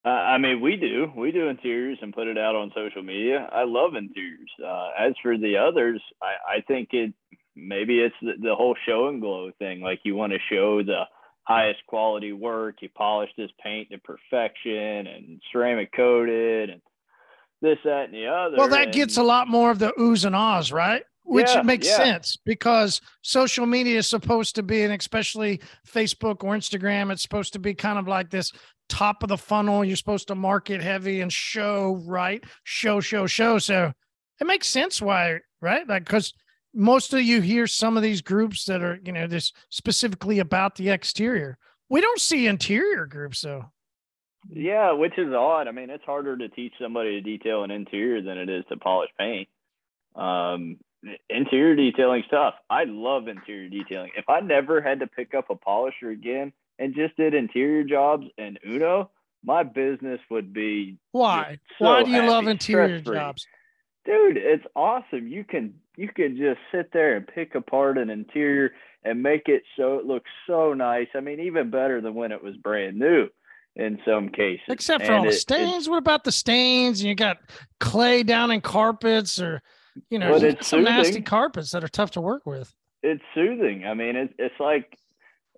Uh, 0.04 0.10
I 0.10 0.38
mean, 0.38 0.60
we 0.60 0.76
do. 0.76 1.12
We 1.16 1.32
do 1.32 1.48
interiors 1.48 1.98
and 2.00 2.14
put 2.14 2.28
it 2.28 2.38
out 2.38 2.54
on 2.54 2.72
social 2.74 3.02
media. 3.02 3.48
I 3.52 3.64
love 3.64 3.94
interiors. 3.94 4.50
Uh, 4.64 4.90
as 4.98 5.12
for 5.22 5.36
the 5.36 5.56
others, 5.56 6.00
I, 6.22 6.58
I 6.58 6.60
think 6.62 6.90
it 6.92 7.12
maybe 7.56 7.98
it's 7.98 8.14
the, 8.22 8.34
the, 8.40 8.54
whole 8.54 8.76
show 8.86 9.08
and 9.08 9.20
glow 9.20 9.50
thing. 9.58 9.80
Like 9.80 10.00
you 10.04 10.14
want 10.14 10.32
to 10.32 10.38
show 10.48 10.82
the 10.82 11.02
highest 11.42 11.80
quality 11.88 12.32
work. 12.32 12.76
You 12.80 12.88
polished 12.94 13.34
this 13.36 13.50
paint 13.62 13.90
to 13.90 13.98
perfection 13.98 15.06
and 15.08 15.42
ceramic 15.50 15.92
coated 15.92 16.70
and 16.70 16.80
this, 17.60 17.78
that, 17.84 18.04
and 18.04 18.14
the 18.14 18.26
other. 18.28 18.56
Well, 18.56 18.68
that 18.68 18.84
and, 18.84 18.92
gets 18.92 19.16
a 19.16 19.22
lot 19.22 19.48
more 19.48 19.72
of 19.72 19.80
the 19.80 19.92
oohs 19.98 20.24
and 20.24 20.36
ahs, 20.36 20.70
right? 20.70 21.02
which 21.28 21.50
yeah, 21.50 21.60
makes 21.60 21.86
yeah. 21.86 21.96
sense 21.96 22.38
because 22.46 23.02
social 23.20 23.66
media 23.66 23.98
is 23.98 24.06
supposed 24.06 24.54
to 24.54 24.62
be, 24.62 24.82
and 24.82 24.94
especially 24.94 25.60
Facebook 25.86 26.42
or 26.42 26.56
Instagram, 26.56 27.12
it's 27.12 27.20
supposed 27.20 27.52
to 27.52 27.58
be 27.58 27.74
kind 27.74 27.98
of 27.98 28.08
like 28.08 28.30
this 28.30 28.50
top 28.88 29.22
of 29.22 29.28
the 29.28 29.38
funnel. 29.38 29.84
You're 29.84 29.96
supposed 29.96 30.28
to 30.28 30.34
market 30.34 30.82
heavy 30.82 31.20
and 31.20 31.32
show, 31.32 32.02
right? 32.06 32.42
Show, 32.64 33.00
show, 33.00 33.26
show. 33.26 33.58
So 33.58 33.92
it 34.40 34.46
makes 34.46 34.66
sense 34.66 35.00
why, 35.02 35.40
right? 35.60 35.86
Like, 35.88 36.04
because 36.04 36.32
most 36.74 37.12
of 37.12 37.22
you 37.22 37.40
hear 37.40 37.66
some 37.66 37.96
of 37.96 38.02
these 38.02 38.22
groups 38.22 38.64
that 38.66 38.82
are, 38.82 38.98
you 39.04 39.12
know, 39.12 39.26
this 39.26 39.52
specifically 39.70 40.38
about 40.38 40.76
the 40.76 40.90
exterior. 40.90 41.58
We 41.88 42.00
don't 42.00 42.20
see 42.20 42.46
interior 42.46 43.06
groups 43.06 43.40
though. 43.40 43.66
Yeah, 44.48 44.92
which 44.92 45.18
is 45.18 45.32
odd. 45.32 45.68
I 45.68 45.72
mean, 45.72 45.90
it's 45.90 46.04
harder 46.04 46.36
to 46.36 46.48
teach 46.48 46.72
somebody 46.80 47.12
to 47.12 47.20
detail 47.20 47.64
an 47.64 47.70
interior 47.70 48.22
than 48.22 48.38
it 48.38 48.48
is 48.48 48.64
to 48.68 48.76
polish 48.76 49.10
paint. 49.18 49.48
Um, 50.14 50.78
interior 51.28 51.76
detailing 51.76 52.22
stuff. 52.26 52.54
I 52.70 52.84
love 52.84 53.28
interior 53.28 53.68
detailing. 53.68 54.10
If 54.16 54.28
I 54.28 54.40
never 54.40 54.80
had 54.80 55.00
to 55.00 55.06
pick 55.06 55.34
up 55.34 55.50
a 55.50 55.56
polisher 55.56 56.10
again, 56.10 56.52
and 56.78 56.94
just 56.94 57.16
did 57.16 57.34
interior 57.34 57.84
jobs 57.84 58.26
and 58.38 58.58
Uno, 58.66 59.10
my 59.44 59.62
business 59.62 60.20
would 60.30 60.52
be 60.52 60.98
Why? 61.12 61.58
so 61.78 61.84
Why 61.84 62.02
do 62.02 62.10
you 62.10 62.22
love 62.28 62.46
interior 62.46 62.98
stress-free. 63.00 63.16
jobs? 63.16 63.46
dude 64.04 64.36
it's 64.38 64.64
awesome 64.74 65.28
you 65.28 65.44
can 65.44 65.74
you 65.96 66.08
can 66.08 66.36
just 66.36 66.58
sit 66.72 66.92
there 66.92 67.16
and 67.16 67.26
pick 67.26 67.54
apart 67.54 67.98
an 67.98 68.08
interior 68.08 68.70
and 69.04 69.22
make 69.22 69.42
it 69.48 69.62
so 69.76 69.98
it 69.98 70.06
looks 70.06 70.30
so 70.46 70.72
nice 70.72 71.08
i 71.14 71.20
mean 71.20 71.40
even 71.40 71.68
better 71.70 72.00
than 72.00 72.14
when 72.14 72.32
it 72.32 72.42
was 72.42 72.56
brand 72.56 72.98
new 72.98 73.28
in 73.76 73.98
some 74.06 74.28
cases 74.30 74.64
Except 74.68 75.04
for 75.04 75.10
And 75.12 75.18
all 75.18 75.22
the 75.24 75.28
it- 75.28 75.34
it- 75.34 75.40
stains. 75.40 75.88
what 75.88 75.98
about 75.98 76.24
the 76.24 76.32
stains? 76.32 77.00
And 77.00 77.08
you 77.08 77.14
got 77.14 77.38
clay 77.78 78.22
down 78.24 78.50
in 78.50 78.60
carpets 78.60 79.40
or, 79.40 79.62
you 80.10 80.18
know, 80.18 80.36
some 80.62 80.82
nasty 80.82 81.20
carpets 81.20 81.70
that 81.72 81.84
are 81.84 81.88
tough 81.88 82.10
to 82.12 82.20
work 82.20 82.44
with. 82.46 82.74
it's 83.04 83.22
soothing 83.34 83.84
i 83.86 83.94
mean 83.94 84.16
it's 84.16 84.32
it's 84.38 84.58
like 84.58 84.86
it- 84.92 84.98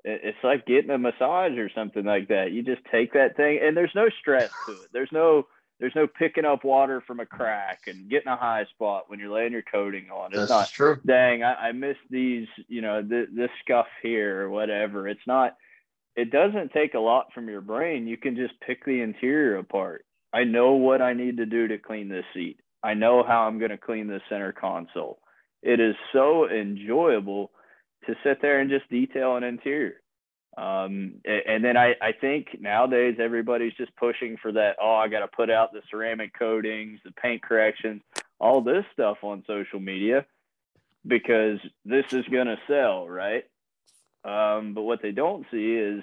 it's 0.05 0.39
like 0.43 0.67
getting 0.67 0.91
a 0.91 0.99
massage 0.99 1.59
or 1.59 1.71
something 1.75 2.05
like 2.05 2.29
that 2.29 2.53
you 2.53 2.63
just 2.63 2.83
take 2.91 3.13
that 3.13 3.37
thing 3.37 3.59
and 3.63 3.77
there's 3.77 3.95
no 3.95 4.09
stress 4.21 4.51
to 4.67 4.73
it 4.73 4.89
there's 4.93 5.11
no 5.13 5.47
there's 5.79 5.95
no 5.97 6.07
picking 6.07 6.45
up 6.45 6.63
water 6.65 7.03
from 7.07 7.21
a 7.21 7.27
crack 7.27 7.81
and 7.87 8.11
getting 8.11 8.29
a 8.29 8.37
high 8.37 8.65
spot 8.75 9.05
when 9.09 9.19
you're 9.19 9.33
laying 9.33 9.53
your 9.53 9.63
coating 9.63 10.11
on 10.11 10.33
it's 10.33 10.41
This 10.43 10.51
not 10.51 10.69
true. 10.77 10.99
dang, 11.07 11.43
I, 11.43 11.55
I 11.69 11.73
missed 11.73 12.01
these, 12.11 12.47
you 12.69 12.83
know, 12.83 13.03
th- 13.03 13.29
this 13.35 13.51
scuff 13.65 13.87
here 14.03 14.43
or 14.43 14.51
whatever. 14.51 15.09
It's 15.09 15.27
not, 15.27 15.57
it 16.17 16.31
doesn't 16.31 16.73
take 16.73 16.95
a 16.95 16.99
lot 16.99 17.33
from 17.35 17.49
your 17.49 17.61
brain. 17.61 18.07
You 18.07 18.17
can 18.17 18.37
just 18.37 18.61
pick 18.61 18.85
the 18.85 19.01
interior 19.01 19.57
apart. 19.57 20.05
I 20.33 20.45
know 20.45 20.73
what 20.73 21.03
I 21.03 21.15
need 21.15 21.39
to 21.39 21.47
do 21.47 21.69
to 21.69 21.79
clean 21.79 22.09
this 22.09 22.25
seat. 22.35 22.61
I 22.83 22.95
know 22.95 23.23
how 23.27 23.43
I'm 23.43 23.59
going 23.59 23.71
to 23.71 23.79
clean 23.79 24.07
the 24.07 24.21
center 24.29 24.53
console. 24.53 25.19
It 25.63 25.81
is 25.81 25.95
so 26.13 26.49
enjoyable 26.49 27.51
to 28.07 28.15
sit 28.25 28.41
there 28.43 28.61
and 28.61 28.71
just 28.71 28.89
detail 28.91 29.37
an 29.37 29.45
interior. 29.45 30.01
Um, 30.57 31.15
and 31.25 31.65
then 31.65 31.77
I, 31.77 31.95
I 32.03 32.13
think 32.13 32.61
nowadays 32.61 33.17
everybody's 33.21 33.73
just 33.75 33.95
pushing 33.97 34.37
for 34.43 34.53
that. 34.53 34.77
Oh, 34.83 34.95
I 34.95 35.09
got 35.09 35.21
to 35.21 35.29
put 35.29 35.49
out 35.51 35.73
the 35.73 35.83
ceramic 35.91 36.37
coatings, 36.37 37.01
the 37.05 37.13
paint 37.13 37.43
corrections, 37.43 38.03
all 38.39 38.61
this 38.61 38.85
stuff 38.93 39.19
on 39.23 39.45
social 39.47 39.81
media 39.81 40.27
because 41.07 41.59
this 41.85 42.05
is 42.13 42.27
going 42.31 42.47
to 42.47 42.59
sell, 42.67 43.09
right? 43.09 43.45
Um, 44.25 44.75
but 44.75 44.83
what 44.83 45.01
they 45.03 45.13
don't 45.13 45.47
see 45.51 45.75
is 45.75 46.03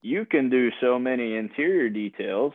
you 0.00 0.24
can 0.24 0.48
do 0.48 0.70
so 0.80 0.98
many 0.98 1.36
interior 1.36 1.88
details, 1.88 2.52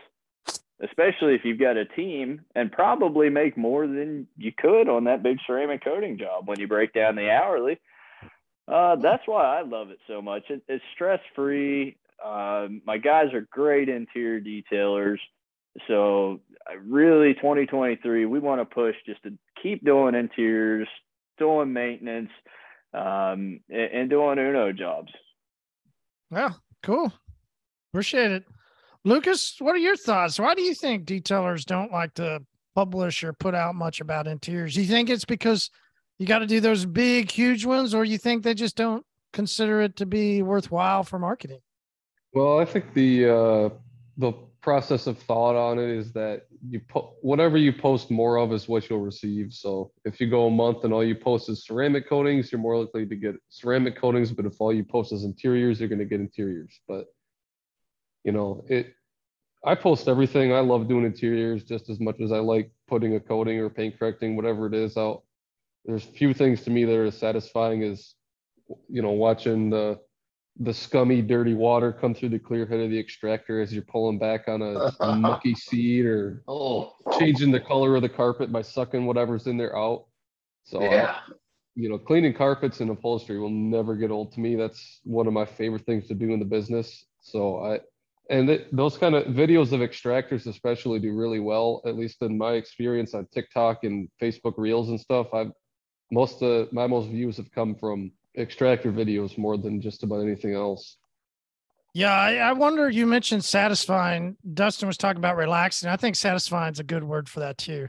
especially 0.82 1.36
if 1.36 1.46
you've 1.46 1.60
got 1.60 1.78
a 1.78 1.86
team, 1.86 2.42
and 2.56 2.72
probably 2.72 3.30
make 3.30 3.58
more 3.58 3.86
than 3.86 4.28
you 4.38 4.52
could 4.58 4.90
on 4.90 5.04
that 5.04 5.24
big 5.24 5.38
ceramic 5.46 5.84
coating 5.84 6.18
job 6.18 6.48
when 6.48 6.60
you 6.60 6.68
break 6.68 6.94
down 6.94 7.16
the 7.16 7.30
hourly. 7.30 7.80
Uh, 8.68 8.98
that's 8.98 9.24
why 9.26 9.60
I 9.60 9.62
love 9.62 9.90
it 9.92 10.00
so 10.08 10.22
much. 10.22 10.44
It, 10.50 10.62
it's 10.68 10.84
stress 10.94 11.20
free. 11.36 11.98
Um, 12.24 12.82
my 12.86 12.98
guys 12.98 13.34
are 13.34 13.48
great 13.52 13.90
interior 13.90 14.42
detailers. 14.42 15.20
So 15.88 16.42
really 16.84 17.34
2023, 17.36 18.26
we 18.26 18.40
want 18.40 18.62
to 18.62 18.66
push 18.66 18.96
just 19.06 19.24
to 19.24 19.34
keep 19.62 19.86
doing 19.86 20.16
interiors, 20.16 20.88
doing 21.38 21.72
maintenance, 21.72 22.32
um, 22.94 23.60
and, 23.70 23.92
and 23.94 24.10
doing 24.10 24.40
Uno 24.40 24.72
jobs. 24.74 25.12
Well, 26.30 26.60
cool. 26.84 27.14
Appreciate 27.92 28.32
it. 28.32 28.44
Lucas, 29.06 29.56
what 29.60 29.76
are 29.76 29.80
your 29.80 29.96
thoughts? 29.96 30.40
Why 30.40 30.56
do 30.56 30.62
you 30.62 30.74
think 30.74 31.06
detailers 31.06 31.64
don't 31.64 31.92
like 31.92 32.14
to 32.16 32.42
publish 32.76 33.24
or 33.24 33.32
put 33.32 33.56
out 33.56 33.76
much 33.76 34.02
about 34.02 34.28
interiors? 34.28 34.74
Do 34.74 34.82
you 34.82 34.88
think 34.88 35.10
it's 35.10 35.26
because 35.26 35.70
you 36.18 36.26
got 36.26 36.40
to 36.40 36.48
do 36.48 36.60
those 36.60 36.86
big, 36.86 37.32
huge 37.32 37.66
ones, 37.66 37.94
or 37.94 38.04
you 38.04 38.18
think 38.18 38.44
they 38.44 38.54
just 38.54 38.76
don't 38.76 39.06
consider 39.34 39.82
it 39.82 39.96
to 39.98 40.06
be 40.06 40.42
worthwhile 40.42 41.04
for 41.04 41.20
marketing? 41.20 41.60
Well, 42.34 42.60
I 42.60 42.66
think 42.66 42.94
the 42.94 43.30
uh, 43.30 43.70
the 44.18 44.34
process 44.62 45.08
of 45.08 45.18
thought 45.20 45.56
on 45.56 45.80
it 45.80 45.90
is 45.90 46.12
that 46.12 46.48
you 46.68 46.80
put 46.80 47.06
whatever 47.22 47.58
you 47.58 47.72
post 47.72 48.12
more 48.12 48.38
of 48.38 48.52
is 48.52 48.68
what 48.68 48.90
you'll 48.90 49.00
receive. 49.00 49.54
So 49.54 49.92
if 50.04 50.20
you 50.20 50.30
go 50.30 50.48
a 50.48 50.52
month 50.52 50.84
and 50.84 50.92
all 50.92 51.04
you 51.04 51.16
post 51.16 51.50
is 51.50 51.66
ceramic 51.66 52.10
coatings, 52.10 52.52
you're 52.52 52.60
more 52.60 52.78
likely 52.78 53.06
to 53.06 53.16
get 53.16 53.36
ceramic 53.50 53.96
coatings. 53.96 54.32
But 54.32 54.46
if 54.46 54.60
all 54.60 54.74
you 54.74 54.84
post 54.84 55.14
is 55.14 55.24
interiors, 55.24 55.80
you're 55.80 55.90
going 55.90 56.00
to 56.00 56.06
get 56.06 56.20
interiors. 56.20 56.80
But 56.88 57.06
you 58.24 58.32
know, 58.32 58.66
it. 58.68 58.94
I 59.64 59.74
post 59.76 60.08
everything. 60.08 60.54
I 60.54 60.60
love 60.60 60.88
doing 60.88 61.06
interiors 61.06 61.64
just 61.64 61.90
as 61.90 62.00
much 62.00 62.20
as 62.22 62.32
I 62.32 62.40
like 62.40 62.72
putting 62.88 63.16
a 63.16 63.20
coating 63.20 63.60
or 63.60 63.70
paint 63.70 63.98
correcting, 63.98 64.36
whatever 64.36 64.68
it 64.68 64.74
is 64.74 64.98
out. 64.98 65.24
There's 65.86 66.04
few 66.04 66.34
things 66.34 66.64
to 66.64 66.70
me 66.70 66.86
that 66.86 66.96
are 66.96 67.06
as 67.06 67.18
satisfying 67.18 67.84
as, 67.84 68.14
you 68.90 69.02
know, 69.02 69.12
watching 69.12 69.70
the 69.70 70.00
the 70.60 70.74
scummy, 70.74 71.22
dirty 71.22 71.54
water 71.54 71.94
come 71.94 72.14
through 72.14 72.30
the 72.30 72.40
clear 72.40 72.66
head 72.66 72.80
of 72.80 72.90
the 72.90 73.00
extractor 73.00 73.62
as 73.62 73.72
you're 73.72 73.84
pulling 73.84 74.18
back 74.18 74.48
on 74.48 74.62
a, 74.62 74.92
a 75.02 75.16
mucky 75.16 75.54
seat 75.54 76.06
or 76.06 76.44
Oh, 76.48 76.94
changing 77.20 77.52
the 77.52 77.60
color 77.60 77.96
of 77.96 78.02
the 78.02 78.10
carpet 78.10 78.52
by 78.52 78.62
sucking 78.62 79.06
whatever's 79.06 79.48
in 79.48 79.58
there 79.58 79.78
out. 79.78 80.06
So, 80.64 80.82
yeah. 80.82 81.20
you 81.76 81.90
know, 81.90 81.98
cleaning 81.98 82.34
carpets 82.34 82.80
and 82.80 82.90
upholstery 82.90 83.40
will 83.40 83.52
never 83.52 83.96
get 83.96 84.12
old 84.12 84.32
to 84.34 84.40
me. 84.40 84.56
That's 84.56 85.00
one 85.04 85.28
of 85.28 85.34
my 85.34 85.46
favorite 85.46 85.86
things 85.86 86.08
to 86.08 86.16
do 86.16 86.32
in 86.34 86.40
the 86.40 86.46
business. 86.46 87.06
So 87.22 87.64
I, 87.64 87.80
and 88.30 88.50
it, 88.50 88.76
those 88.76 88.98
kind 88.98 89.16
of 89.16 89.28
videos 89.28 89.72
of 89.72 89.82
extractors 89.82 90.48
especially 90.48 91.00
do 91.00 91.16
really 91.16 91.40
well, 91.40 91.82
at 91.86 91.96
least 91.96 92.22
in 92.22 92.38
my 92.38 92.54
experience 92.54 93.14
on 93.14 93.28
TikTok 93.34 93.84
and 93.84 94.10
Facebook 94.22 94.56
Reels 94.58 94.90
and 94.90 95.00
stuff. 95.00 95.28
I've 95.34 95.52
most 96.12 96.42
of 96.42 96.72
my 96.72 96.88
most 96.88 97.10
views 97.10 97.38
have 97.38 97.52
come 97.52 97.76
from 97.76 98.12
extractor 98.38 98.92
videos 98.92 99.38
more 99.38 99.58
than 99.58 99.82
just 99.82 100.04
about 100.04 100.22
anything 100.22 100.54
else. 100.54 100.98
Yeah, 101.94 102.14
I, 102.14 102.36
I 102.36 102.54
wonder. 102.54 102.90
You 102.90 103.06
mentioned 103.08 103.44
satisfying. 103.44 104.38
Dustin 104.54 104.88
was 104.88 104.98
talking 104.98 105.18
about 105.18 105.36
relaxing. 105.36 105.90
I 105.90 105.96
think 105.96 106.16
satisfying 106.16 106.74
is 106.74 106.80
a 106.80 106.84
good 106.84 107.04
word 107.04 107.28
for 107.28 107.40
that 107.40 107.58
too. 107.58 107.88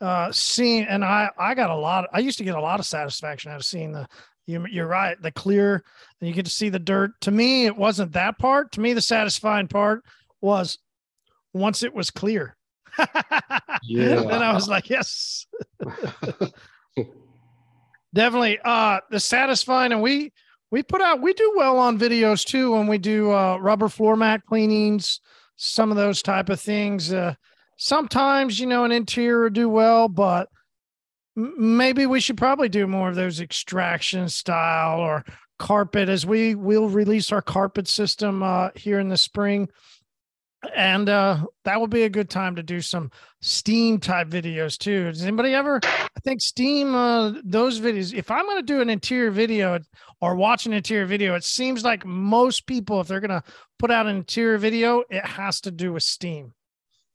Uh, 0.00 0.30
seeing, 0.30 0.84
and 0.84 1.02
I, 1.02 1.30
I 1.38 1.54
got 1.54 1.70
a 1.70 1.74
lot. 1.74 2.06
I 2.12 2.18
used 2.18 2.38
to 2.38 2.44
get 2.44 2.54
a 2.54 2.60
lot 2.60 2.80
of 2.80 2.86
satisfaction 2.86 3.50
out 3.50 3.56
of 3.56 3.64
seeing 3.64 3.92
the. 3.92 4.06
You, 4.46 4.64
you're 4.70 4.86
right. 4.86 5.20
The 5.20 5.32
clear, 5.32 5.82
and 6.20 6.28
you 6.28 6.34
get 6.34 6.44
to 6.44 6.52
see 6.52 6.68
the 6.68 6.78
dirt. 6.78 7.20
To 7.22 7.30
me, 7.30 7.66
it 7.66 7.76
wasn't 7.76 8.12
that 8.12 8.38
part. 8.38 8.72
To 8.72 8.80
me, 8.80 8.92
the 8.92 9.00
satisfying 9.00 9.66
part 9.66 10.04
was 10.40 10.78
once 11.52 11.82
it 11.82 11.94
was 11.94 12.10
clear. 12.10 12.56
Yeah. 13.82 14.22
and 14.22 14.32
I 14.32 14.52
was 14.52 14.68
like, 14.68 14.90
yes, 14.90 15.46
definitely. 18.16 18.58
Uh, 18.64 18.98
the 19.10 19.20
satisfying, 19.20 19.92
and 19.92 20.02
we 20.02 20.32
we 20.70 20.82
put 20.82 21.00
out 21.00 21.20
we 21.22 21.32
do 21.32 21.54
well 21.56 21.78
on 21.78 21.98
videos 21.98 22.44
too 22.44 22.72
when 22.72 22.86
we 22.86 22.98
do 22.98 23.32
uh, 23.32 23.56
rubber 23.58 23.88
floor 23.88 24.16
mat 24.16 24.42
cleanings 24.46 25.20
some 25.56 25.90
of 25.90 25.96
those 25.96 26.22
type 26.22 26.48
of 26.48 26.60
things 26.60 27.12
uh, 27.12 27.34
sometimes 27.76 28.60
you 28.60 28.66
know 28.66 28.84
an 28.84 28.92
interior 28.92 29.48
do 29.48 29.68
well 29.68 30.08
but 30.08 30.48
maybe 31.34 32.06
we 32.06 32.20
should 32.20 32.36
probably 32.36 32.68
do 32.68 32.86
more 32.86 33.08
of 33.08 33.14
those 33.14 33.40
extraction 33.40 34.28
style 34.28 35.00
or 35.00 35.24
carpet 35.58 36.08
as 36.08 36.26
we 36.26 36.54
will 36.54 36.88
release 36.88 37.32
our 37.32 37.42
carpet 37.42 37.88
system 37.88 38.42
uh, 38.42 38.68
here 38.74 38.98
in 38.98 39.08
the 39.08 39.16
spring 39.16 39.68
and 40.74 41.08
uh, 41.08 41.44
that 41.64 41.80
would 41.80 41.90
be 41.90 42.02
a 42.04 42.08
good 42.08 42.28
time 42.30 42.56
to 42.56 42.62
do 42.62 42.80
some 42.80 43.10
steam 43.40 43.98
type 43.98 44.28
videos 44.28 44.76
too 44.78 45.04
does 45.04 45.22
anybody 45.22 45.54
ever 45.54 45.80
i 45.84 46.20
think 46.24 46.40
steam 46.40 46.94
uh, 46.94 47.32
those 47.44 47.80
videos 47.80 48.12
if 48.14 48.30
i'm 48.30 48.44
going 48.46 48.56
to 48.56 48.62
do 48.62 48.80
an 48.80 48.90
interior 48.90 49.30
video 49.30 49.78
or 50.20 50.34
watch 50.34 50.64
an 50.66 50.72
interior 50.72 51.04
video, 51.06 51.34
it 51.34 51.44
seems 51.44 51.84
like 51.84 52.06
most 52.06 52.66
people, 52.66 53.00
if 53.02 53.06
they're 53.06 53.20
going 53.20 53.28
to 53.28 53.42
put 53.78 53.90
out 53.90 54.06
an 54.06 54.16
interior 54.16 54.56
video, 54.56 55.02
it 55.10 55.24
has 55.26 55.60
to 55.60 55.70
do 55.70 55.92
with 55.92 56.02
Steam. 56.02 56.54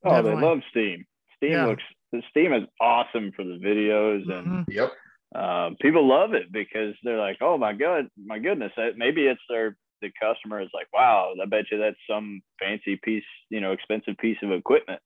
Oh, 0.05 0.11
Definitely. 0.11 0.35
they 0.41 0.47
love 0.47 0.59
Steam. 0.69 1.05
Steam 1.37 1.51
Yeah. 1.53 1.65
looks 1.65 1.83
the 2.11 2.21
Steam 2.29 2.53
is 2.53 2.63
awesome 2.79 3.31
for 3.35 3.43
the 3.43 3.57
videos 3.57 4.29
and 4.31 4.67
Mhm. 4.67 4.73
Yep. 4.73 4.91
uh, 5.33 5.69
people 5.81 6.07
love 6.07 6.33
it 6.33 6.51
because 6.51 6.93
they're 7.03 7.17
like, 7.17 7.37
oh 7.41 7.57
my 7.57 7.73
god, 7.73 8.07
my 8.23 8.37
goodness, 8.37 8.71
maybe 8.95 9.25
it's 9.25 9.41
their 9.49 9.75
the 10.01 10.11
customer 10.21 10.61
is 10.61 10.69
like, 10.73 10.87
wow, 10.93 11.33
I 11.41 11.45
bet 11.45 11.65
you 11.71 11.77
that's 11.77 11.97
some 12.09 12.41
fancy 12.59 12.99
piece, 13.03 13.23
you 13.49 13.61
know, 13.61 13.71
expensive 13.71 14.17
piece 14.17 14.37
of 14.41 14.51
equipment. 14.51 15.01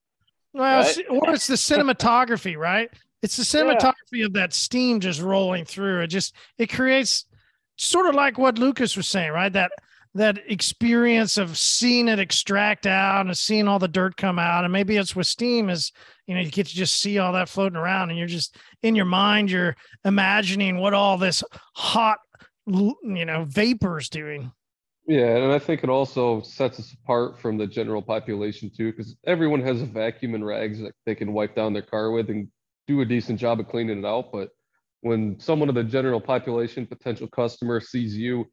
Well, 0.52 0.82
Right. 0.82 0.98
or 1.10 1.34
it's 1.34 1.46
the 1.46 1.54
cinematography, 1.54 2.56
right? 2.56 2.90
It's 3.22 3.36
the 3.36 3.42
cinematography 3.42 4.24
of 4.24 4.32
that 4.34 4.52
steam 4.52 5.00
just 5.00 5.20
rolling 5.20 5.64
through. 5.64 6.02
It 6.02 6.08
just 6.08 6.34
it 6.58 6.72
creates 6.72 7.26
sort 7.76 8.06
of 8.06 8.14
like 8.14 8.38
what 8.38 8.58
Lucas 8.58 8.96
was 8.96 9.08
saying, 9.08 9.32
right? 9.32 9.52
That 9.52 9.70
that 10.14 10.38
experience 10.50 11.36
of 11.36 11.58
seeing 11.58 12.08
it 12.08 12.18
extract 12.18 12.86
out 12.86 13.26
and 13.26 13.36
seeing 13.36 13.68
all 13.68 13.78
the 13.78 13.86
dirt 13.86 14.16
come 14.16 14.38
out. 14.38 14.64
And 14.64 14.72
maybe 14.72 14.96
it's 14.96 15.14
with 15.14 15.26
steam 15.26 15.68
is, 15.68 15.92
you 16.26 16.34
know, 16.34 16.40
you 16.40 16.50
get 16.50 16.66
to 16.68 16.74
just 16.74 17.02
see 17.02 17.18
all 17.18 17.34
that 17.34 17.50
floating 17.50 17.76
around 17.76 18.08
and 18.08 18.18
you're 18.18 18.26
just 18.26 18.56
in 18.82 18.94
your 18.94 19.04
mind, 19.04 19.50
you're 19.50 19.76
imagining 20.06 20.78
what 20.78 20.94
all 20.94 21.18
this 21.18 21.44
hot, 21.74 22.18
you 22.66 23.24
know, 23.26 23.44
vapors 23.46 24.08
doing. 24.08 24.52
Yeah, 25.06 25.36
and 25.36 25.52
I 25.52 25.60
think 25.60 25.84
it 25.84 25.90
also 25.90 26.40
sets 26.42 26.80
us 26.80 26.92
apart 26.92 27.38
from 27.38 27.58
the 27.58 27.66
general 27.66 28.02
population 28.02 28.70
too, 28.76 28.90
because 28.90 29.16
everyone 29.24 29.60
has 29.60 29.80
a 29.80 29.86
vacuum 29.86 30.34
and 30.34 30.44
rags 30.44 30.80
that 30.80 30.94
they 31.04 31.14
can 31.14 31.32
wipe 31.32 31.54
down 31.54 31.72
their 31.72 31.82
car 31.82 32.10
with 32.10 32.28
and 32.28 32.48
do 32.88 33.00
a 33.00 33.04
decent 33.04 33.38
job 33.38 33.60
of 33.60 33.68
cleaning 33.68 34.00
it 34.00 34.04
out. 34.04 34.32
But 34.32 34.50
when 35.02 35.38
someone 35.38 35.68
of 35.68 35.76
the 35.76 35.84
general 35.84 36.20
population, 36.20 36.86
potential 36.88 37.28
customer, 37.28 37.80
sees 37.80 38.16
you 38.16 38.46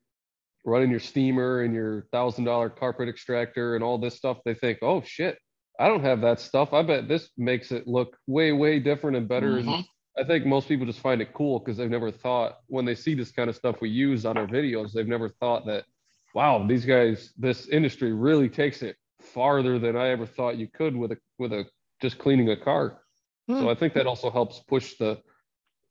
running 0.63 0.91
your 0.91 1.00
steamer 1.00 1.62
and 1.63 1.74
your 1.74 2.05
thousand 2.12 2.43
dollar 2.43 2.69
carpet 2.69 3.10
extractor 3.10 3.74
and 3.75 3.83
all 3.83 3.98
this 3.98 4.15
stuff, 4.15 4.38
they 4.45 4.53
think, 4.53 4.77
oh 4.83 5.01
shit, 5.01 5.39
I 5.79 5.88
don't 5.88 6.03
have 6.03 6.22
that 6.22 6.39
stuff. 6.39 6.72
I 6.72 6.83
bet 6.83 7.07
this 7.07 7.31
makes 7.36 7.72
it 7.72 7.88
look 7.88 8.15
way, 8.27 8.51
way 8.51 8.79
different 8.79 9.17
and 9.17 9.27
better. 9.27 9.57
And 9.57 9.65
Mhm. 9.67 9.86
I 10.19 10.24
think 10.24 10.45
most 10.45 10.67
people 10.67 10.86
just 10.86 11.00
find 11.00 11.19
it 11.19 11.33
cool 11.33 11.57
because 11.57 11.77
they've 11.77 11.89
never 11.89 12.12
thought 12.12 12.60
when 12.67 12.86
they 12.86 12.93
see 12.93 13.15
this 13.15 13.31
kind 13.31 13.50
of 13.50 13.55
stuff 13.55 13.81
we 13.81 13.89
use 13.89 14.24
on 14.24 14.38
our 14.38 14.45
videos, 14.45 14.91
they've 14.93 15.07
never 15.07 15.29
thought 15.29 15.65
that, 15.65 15.86
wow, 16.33 16.65
these 16.67 16.85
guys, 16.85 17.31
this 17.37 17.67
industry 17.67 18.13
really 18.13 18.49
takes 18.49 18.81
it 18.81 18.95
farther 19.21 19.79
than 19.79 19.95
I 19.95 20.09
ever 20.09 20.25
thought 20.25 20.57
you 20.57 20.67
could 20.67 20.95
with 20.95 21.11
a 21.11 21.17
with 21.37 21.53
a 21.53 21.65
just 22.01 22.17
cleaning 22.17 22.49
a 22.49 22.57
car. 22.57 23.01
Hmm. 23.47 23.59
So 23.59 23.69
I 23.69 23.75
think 23.75 23.93
that 23.93 24.07
also 24.07 24.29
helps 24.29 24.59
push 24.59 24.95
the, 24.97 25.19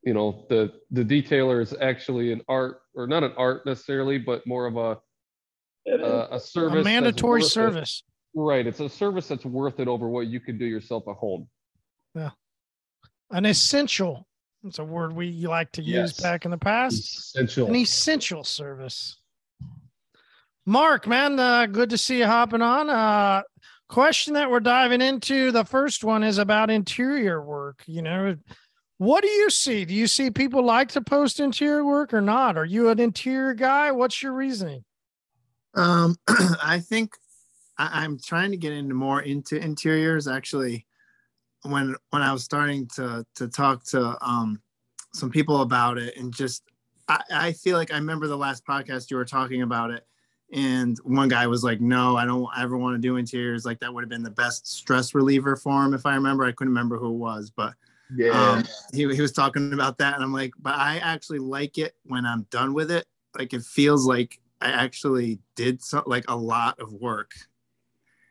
you 0.05 0.15
know, 0.15 0.47
the 0.49 0.73
the 0.91 1.05
detailer 1.05 1.61
is 1.63 1.75
actually 1.81 2.33
an 2.33 2.43
art 2.49 2.81
or 2.95 3.07
not 3.07 3.23
an 3.23 3.33
art 3.37 3.65
necessarily, 3.67 4.19
but 4.19 4.47
more 4.47 4.67
of 4.67 4.77
a 4.77 4.99
a, 5.91 6.29
a 6.33 6.41
service. 6.41 6.81
a 6.81 6.85
mandatory 6.85 7.41
worth 7.41 7.47
it. 7.47 7.51
service. 7.51 8.03
Right. 8.35 8.67
It's 8.67 8.81
a 8.81 8.89
service 8.89 9.29
that's 9.29 9.45
worth 9.45 9.81
it 9.81 9.89
over 9.89 10.09
what 10.09 10.27
you 10.27 10.41
could 10.41 10.59
do 10.59 10.65
yourself 10.65 11.05
at 11.09 11.17
home. 11.17 11.49
Yeah, 12.15 12.31
an 13.31 13.47
essential. 13.47 14.27
It's 14.65 14.79
a 14.79 14.85
word 14.85 15.13
we 15.13 15.33
like 15.47 15.73
to 15.73 15.83
use 15.83 16.13
Yes. 16.13 16.21
back 16.21 16.45
in 16.45 16.53
the 16.53 16.59
past. 16.59 17.35
Essential. 17.35 17.67
An 17.67 17.75
essential 17.75 18.45
service. 18.45 19.17
Mark, 20.65 21.09
man, 21.09 21.39
uh, 21.41 21.67
good 21.67 21.91
to 21.91 21.99
see 21.99 22.19
you 22.19 22.27
hopping 22.27 22.63
on. 22.63 22.89
Uh, 22.89 23.43
question 23.89 24.35
that 24.35 24.51
we're 24.51 24.61
diving 24.61 25.01
into. 25.01 25.51
The 25.51 25.65
first 25.65 26.05
one 26.05 26.23
is 26.23 26.39
about 26.39 26.71
interior 26.71 27.43
work. 27.43 27.83
You 27.87 28.03
know, 28.03 28.37
what 28.99 29.23
do 29.23 29.29
you 29.29 29.51
see? 29.51 29.85
Do 29.85 29.93
you 29.93 30.07
see 30.07 30.31
people 30.31 30.65
like 30.65 30.89
to 30.91 31.01
post 31.01 31.41
interior 31.41 31.85
work 31.85 32.15
or 32.15 32.21
not? 32.21 32.57
Are 32.57 32.65
you 32.65 32.91
an 32.91 33.01
interior 33.01 33.55
guy? 33.55 33.91
What's 33.91 34.23
your 34.23 34.33
reasoning? 34.33 34.85
Um, 35.75 36.15
I 36.29 36.79
think 36.79 37.17
I, 37.77 38.05
I'm 38.05 38.19
trying 38.21 38.53
to 38.53 38.57
get 38.57 38.73
into 38.73 38.95
more 38.95 39.21
into 39.23 39.57
interiors. 39.57 40.29
Actually, 40.29 40.87
when 41.63 41.97
when 42.11 42.23
I 42.23 42.33
was 42.33 42.45
starting 42.45 42.87
to 42.95 43.27
to 43.35 43.49
talk 43.49 43.85
to 43.87 44.17
um, 44.21 44.63
some 45.13 45.31
people 45.31 45.63
about 45.63 45.99
it, 45.99 46.17
and 46.17 46.33
just 46.33 46.63
I, 47.09 47.21
I 47.33 47.53
feel 47.53 47.77
like 47.77 47.93
I 47.93 47.97
remember 47.97 48.29
the 48.29 48.39
last 48.39 48.65
podcast 48.65 49.11
you 49.11 49.17
were 49.17 49.25
talking 49.25 49.63
about 49.63 49.91
it, 49.91 50.07
and 50.53 50.99
one 51.05 51.29
guy 51.29 51.47
was 51.47 51.65
like, 51.65 51.81
"No, 51.81 52.17
I 52.17 52.25
don't 52.25 52.49
ever 52.59 52.77
want 52.77 52.95
to 52.95 53.01
do 53.01 53.17
interiors. 53.17 53.65
Like 53.65 53.81
that 53.81 53.93
would 53.93 54.03
have 54.03 54.11
been 54.11 54.23
the 54.23 54.31
best 54.31 54.67
stress 54.67 55.15
reliever 55.15 55.57
for 55.57 55.85
him." 55.85 55.95
If 55.95 56.07
I 56.07 56.15
remember, 56.15 56.45
I 56.45 56.53
couldn't 56.53 56.73
remember 56.73 56.99
who 56.99 57.09
it 57.09 57.19
was, 57.19 57.51
but 57.51 57.75
Yeah. 58.15 58.57
um, 58.59 58.65
he, 58.93 59.13
he 59.15 59.21
was 59.21 59.33
talking 59.33 59.73
about 59.73 59.99
that 59.99 60.15
and 60.15 60.23
i'm 60.23 60.33
like 60.33 60.53
but 60.61 60.75
i 60.75 60.99
actually 60.99 61.39
like 61.39 61.79
it 61.79 61.95
when 62.05 62.27
i'm 62.27 62.43
done 62.51 62.75
with 62.75 62.91
it 62.91 63.07
like 63.39 63.53
it 63.55 63.63
feels 63.63 64.07
like 64.07 64.39
i 64.61 64.71
actually 64.71 65.39
did 65.57 65.83
so, 65.83 66.03
like 66.07 66.25
a 66.29 66.37
lot 66.37 66.79
of 66.79 66.93
work 66.93 67.33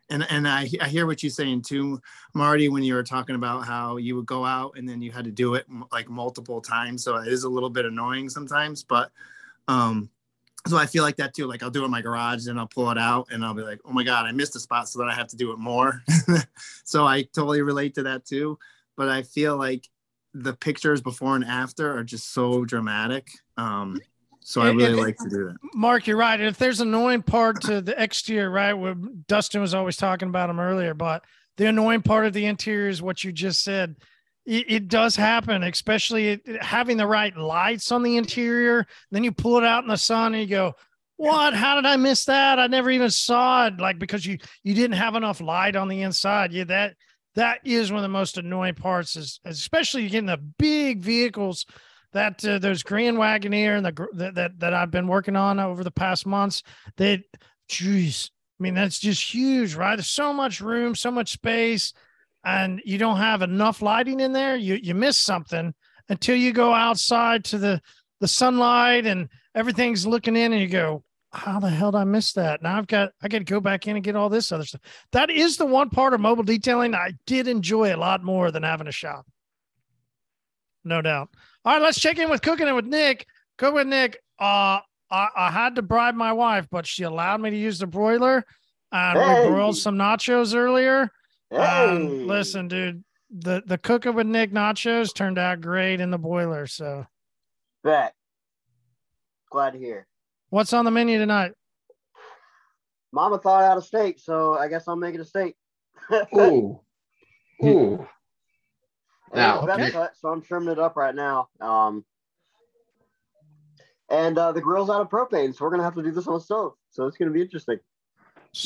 and 0.10 0.26
and 0.30 0.48
I, 0.48 0.70
I 0.82 0.88
hear 0.88 1.08
what 1.08 1.24
you're 1.24 1.30
saying 1.30 1.64
too 1.64 2.00
marty 2.34 2.70
when 2.70 2.84
you 2.84 2.94
were 2.94 3.04
talking 3.04 3.36
about 3.36 3.66
how 3.66 3.98
you 3.98 4.16
would 4.18 4.26
go 4.26 4.46
out 4.46 4.74
and 4.78 4.88
then 4.88 5.02
you 5.02 5.12
had 5.12 5.26
to 5.26 5.32
do 5.32 5.56
it 5.56 5.66
m- 5.70 5.86
like 5.92 6.10
multiple 6.10 6.62
times 6.62 7.04
so 7.04 7.16
it 7.18 7.28
is 7.28 7.44
a 7.44 7.50
little 7.50 7.70
bit 7.70 7.86
annoying 7.86 8.30
sometimes 8.30 8.84
but 8.84 9.12
um 9.68 10.10
so 10.68 10.78
i 10.78 10.86
feel 10.86 11.04
like 11.04 11.16
that 11.18 11.34
too 11.34 11.48
like 11.48 11.64
i'll 11.64 11.70
do 11.72 11.82
it 11.82 11.86
in 11.86 11.92
my 11.92 12.02
garage 12.02 12.48
and 12.48 12.60
i'll 12.60 12.68
pull 12.68 12.90
it 12.92 12.98
out 12.98 13.28
and 13.32 13.44
i'll 13.44 13.54
be 13.54 13.64
like 13.64 13.80
oh 13.86 13.92
my 13.92 14.04
god 14.04 14.26
i 14.26 14.32
missed 14.32 14.56
a 14.56 14.60
spot 14.60 14.88
so 14.88 15.00
then 15.00 15.08
i 15.10 15.14
have 15.14 15.28
to 15.28 15.36
do 15.36 15.52
it 15.52 15.58
more 15.60 16.04
so 16.84 17.06
i 17.06 17.22
totally 17.34 17.62
relate 17.62 17.96
to 17.96 18.04
that 18.04 18.26
too 18.26 18.58
but 18.98 19.08
I 19.10 19.24
feel 19.24 19.58
like 19.58 19.90
the 20.34 20.54
pictures 20.54 21.02
before 21.02 21.36
and 21.36 21.46
after 21.46 21.98
are 21.98 22.04
just 22.04 22.34
so 22.34 22.66
dramatic. 22.66 23.30
Um, 23.58 24.00
so 24.42 24.62
I 24.62 24.70
And- 24.70 24.78
really 24.78 24.92
and- 24.92 25.02
like 25.02 25.18
to 25.18 25.30
do 25.30 25.46
that. 25.46 25.56
Mark, 25.74 26.06
you're 26.06 26.18
right. 26.18 26.40
If 26.40 26.58
there's 26.58 26.82
an 26.82 26.90
annoying 26.90 27.24
part 27.24 27.62
to 27.62 27.82
the 27.82 28.00
exterior, 28.00 28.52
right? 28.52 28.74
Where 28.74 28.94
Dustin 29.28 29.60
was 29.62 29.74
always 29.74 29.96
talking 29.98 30.28
about 30.30 30.48
them 30.48 30.60
earlier, 30.60 30.94
but 30.94 31.24
the 31.58 31.66
annoying 31.68 32.02
part 32.04 32.26
of 32.26 32.34
the 32.34 32.46
interior 32.46 32.90
is 32.90 33.02
what 33.02 33.24
you 33.24 33.32
just 33.32 33.64
said. 33.64 33.96
It, 34.46 34.66
it 34.72 34.88
does 34.88 35.16
happen, 35.16 35.64
especially 35.64 36.42
having 36.62 36.98
the 36.98 37.08
right 37.08 37.36
lights 37.36 37.92
on 37.92 38.04
the 38.04 38.18
interior. 38.18 38.88
Then 39.12 39.24
you 39.24 39.32
pull 39.32 39.58
it 39.58 39.64
out 39.64 39.84
in 39.84 39.90
the 39.90 39.98
sun 39.98 40.34
and 40.34 40.42
you 40.42 40.50
go, 40.50 40.74
"What? 41.18 41.54
How 41.54 41.76
did 41.76 41.86
I 41.86 41.96
miss 41.98 42.26
that? 42.26 42.60
I 42.60 42.68
never 42.68 42.90
even 42.90 43.12
saw 43.12 43.68
it." 43.68 43.80
Like 43.80 44.00
because 44.00 44.26
you 44.26 44.38
you 44.64 44.74
didn't 44.74 44.98
have 44.98 45.16
enough 45.16 45.42
light 45.42 45.76
on 45.76 45.88
the 45.88 46.02
inside. 46.02 46.52
Yeah, 46.54 46.64
that 46.66 46.96
that 47.36 47.60
is 47.64 47.92
one 47.92 48.00
of 48.00 48.04
the 48.04 48.10
most 48.10 48.38
annoying 48.38 48.76
parts. 48.76 49.16
Is 49.16 49.40
especially 49.46 50.08
getting 50.08 50.26
the 50.26 50.38
big 50.58 51.02
vehicles 51.02 51.66
that 52.14 52.44
uh, 52.46 52.60
those 52.60 52.84
Grand 52.84 53.18
Wagoneer 53.18 53.78
and 53.78 53.86
the 53.86 54.08
that, 54.14 54.36
that 54.36 54.60
that 54.60 54.74
I've 54.74 54.92
been 54.92 55.08
working 55.08 55.36
on 55.36 55.60
over 55.60 55.84
the 55.84 55.92
past 55.92 56.26
months. 56.26 56.64
That, 56.98 57.22
jeez, 57.70 58.30
I 58.60 58.64
mean 58.64 58.74
that's 58.74 59.00
just 59.00 59.34
huge, 59.34 59.76
right? 59.76 59.96
There's 59.96 60.10
so 60.10 60.34
much 60.34 60.62
room, 60.62 60.96
so 60.96 61.12
much 61.12 61.32
space, 61.32 61.94
and 62.44 62.82
you 62.86 62.98
don't 62.98 63.18
have 63.18 63.42
enough 63.42 63.82
lighting 63.82 64.20
in 64.20 64.34
there. 64.34 64.56
You 64.56 64.76
you 64.76 64.96
miss 64.96 65.18
something 65.18 65.74
until 66.10 66.36
you 66.36 66.54
go 66.54 66.74
outside 66.74 67.44
to 67.46 67.58
the 67.58 67.82
the 68.20 68.28
sunlight 68.28 69.06
and 69.06 69.30
everything's 69.56 70.06
looking 70.06 70.36
in, 70.36 70.54
and 70.54 70.62
you 70.62 70.68
go, 70.68 71.04
how 71.32 71.60
the 71.60 71.70
hell 71.70 71.92
did 71.92 72.00
I 72.00 72.04
miss 72.04 72.34
that? 72.34 72.62
Now 72.62 72.78
I've 72.78 72.88
got 72.88 73.12
I 73.22 73.28
got 73.28 73.40
to 73.40 73.44
go 73.44 73.60
back 73.60 73.88
in 73.88 73.96
and 73.96 74.04
get 74.04 74.16
all 74.16 74.30
this 74.30 74.52
other 74.52 74.66
stuff. 74.66 74.82
That 75.12 75.30
is 75.30 75.58
the 75.58 75.66
one 75.66 75.90
part 75.90 76.14
of 76.14 76.20
mobile 76.20 76.44
detailing 76.44 76.94
I 76.94 77.14
did 77.26 77.48
enjoy 77.48 77.96
a 77.96 77.98
lot 77.98 78.24
more 78.24 78.52
than 78.52 78.64
having 78.64 78.88
a 78.88 78.92
shop. 78.92 79.26
No 80.84 81.02
doubt. 81.02 81.30
All 81.64 81.74
right, 81.74 81.82
let's 81.82 82.00
check 82.00 82.18
in 82.18 82.30
with 82.30 82.42
cooking 82.42 82.68
it 82.68 82.74
with 82.74 82.86
Nick. 82.86 83.28
Cook 83.58 83.76
with 83.76 83.88
Nick. 83.88 84.18
Uh, 84.40 84.80
I, 85.12 85.28
I 85.36 85.52
had 85.52 85.76
to 85.76 85.82
bribe 85.82 86.16
my 86.16 86.34
wife, 86.34 86.68
but 86.72 86.88
she 86.88 87.04
allowed 87.04 87.42
me 87.42 87.52
to 87.52 87.58
use 87.58 87.78
the 87.80 87.88
broiler. 87.88 88.44
And 88.92 89.20
we 89.20 89.50
broiled 89.50 89.78
some 89.78 89.96
nachos 89.96 90.56
earlier. 90.56 91.12
Hey. 91.52 91.58
Um, 91.58 92.28
listen, 92.28 92.68
dude, 92.70 93.04
the 93.30 93.62
the 93.66 93.78
cooking 93.78 94.16
with 94.16 94.26
Nick 94.26 94.52
nachos 94.52 95.14
turned 95.14 95.38
out 95.38 95.62
great 95.62 96.00
in 96.00 96.10
the 96.10 96.18
boiler. 96.18 96.66
So, 96.66 97.06
Bet. 97.84 98.14
Glad 99.52 99.72
to 99.72 99.80
hear. 99.80 100.08
what's 100.50 100.72
on 100.72 100.86
the 100.86 100.92
menu 100.92 101.18
tonight? 101.20 101.52
Mama 103.12 103.38
thought 103.38 103.66
out 103.66 103.78
a 103.78 103.82
steak, 103.82 104.18
so 104.18 104.58
I 104.58 104.70
guess 104.70 104.88
I'm 104.88 105.00
making 105.00 105.20
a 105.20 105.26
steak. 105.26 105.56
Ooh. 106.36 106.80
Ooh. 107.64 108.08
Now, 109.34 109.62
okay. 109.62 109.92
cut, 109.92 110.14
so 110.18 110.30
I'm 110.30 110.42
trimming 110.42 110.70
it 110.70 110.80
up 110.80 110.96
right 110.96 111.16
now. 111.16 111.50
Um, 111.60 112.06
and 114.10 114.38
uh, 114.38 114.52
the 114.52 114.62
grill's 114.62 114.90
out 114.90 115.02
of 115.02 115.10
propane, 115.10 115.56
so 115.56 115.66
we're 115.66 115.72
gonna 115.72 115.84
have 115.84 115.96
to 115.96 116.04
do 116.04 116.12
this 116.12 116.28
on 116.28 116.36
a 116.36 116.40
stove. 116.40 116.74
So 116.92 117.08
it's 117.08 117.18
gonna 117.18 117.32
be 117.32 117.42
interesting. 117.42 117.80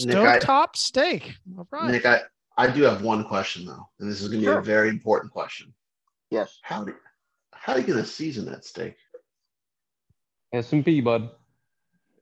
Nick, 0.06 0.15
I- 0.17 0.39
Stovetop 0.39 0.76
steak. 0.76 1.36
All 1.58 1.67
right. 1.71 1.91
Nick, 1.91 2.06
I, 2.06 2.21
I 2.58 2.68
do 2.68 2.84
have 2.84 3.02
one 3.02 3.26
question 3.26 3.65
though, 3.65 3.88
and 4.00 4.10
this 4.10 4.22
is 4.22 4.30
going 4.30 4.41
to 4.41 4.48
be 4.48 4.52
a 4.54 4.62
very 4.62 4.89
important 4.89 5.32
question. 5.34 5.74
Yes. 6.32 6.60
How 6.62 6.84
do 6.84 6.94
how 7.54 7.74
are 7.74 7.80
you 7.80 7.88
going 7.88 8.00
to 8.00 8.06
season 8.06 8.46
that 8.46 8.63
steak? 8.65 8.96
S 10.54 10.72
and 10.72 10.86
P, 10.86 11.02
bud. 11.02 11.30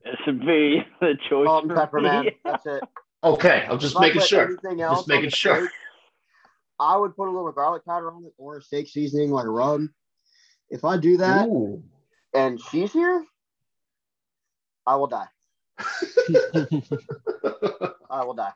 S 0.06 0.16
and 0.26 0.42
P, 0.42 0.82
the 1.02 1.16
choice. 1.30 1.48
Salt 1.48 1.66
and 1.66 1.76
pepper, 1.76 1.98
me. 2.00 2.04
man. 2.04 2.26
That's 2.46 2.66
it. 2.66 2.84
Okay, 3.24 3.66
I'm 3.70 3.80
just 3.80 3.96
If 3.96 4.02
making 4.02 4.22
sure. 4.22 4.50
else 4.82 5.00
Just 5.00 5.08
making 5.08 5.30
sure. 5.30 5.62
steak, 5.62 5.70
I 6.80 6.98
would 6.98 7.16
put 7.16 7.30
a 7.30 7.32
little 7.32 7.52
garlic 7.52 7.86
powder 7.86 8.12
on 8.12 8.26
it 8.26 8.34
or 8.38 8.58
a 8.58 8.62
steak 8.62 8.90
seasoning 8.90 9.32
like 9.32 9.46
a 9.46 9.50
rub. 9.50 9.82
If 10.70 10.84
I 10.84 10.98
do 10.98 11.18
that 11.18 11.48
Ooh. 11.48 11.84
and 12.34 12.60
she's 12.60 12.92
here, 12.92 13.24
I 14.86 14.96
will 14.96 15.08
die. 15.08 15.28
I 18.10 18.24
will 18.26 18.34
die. 18.34 18.52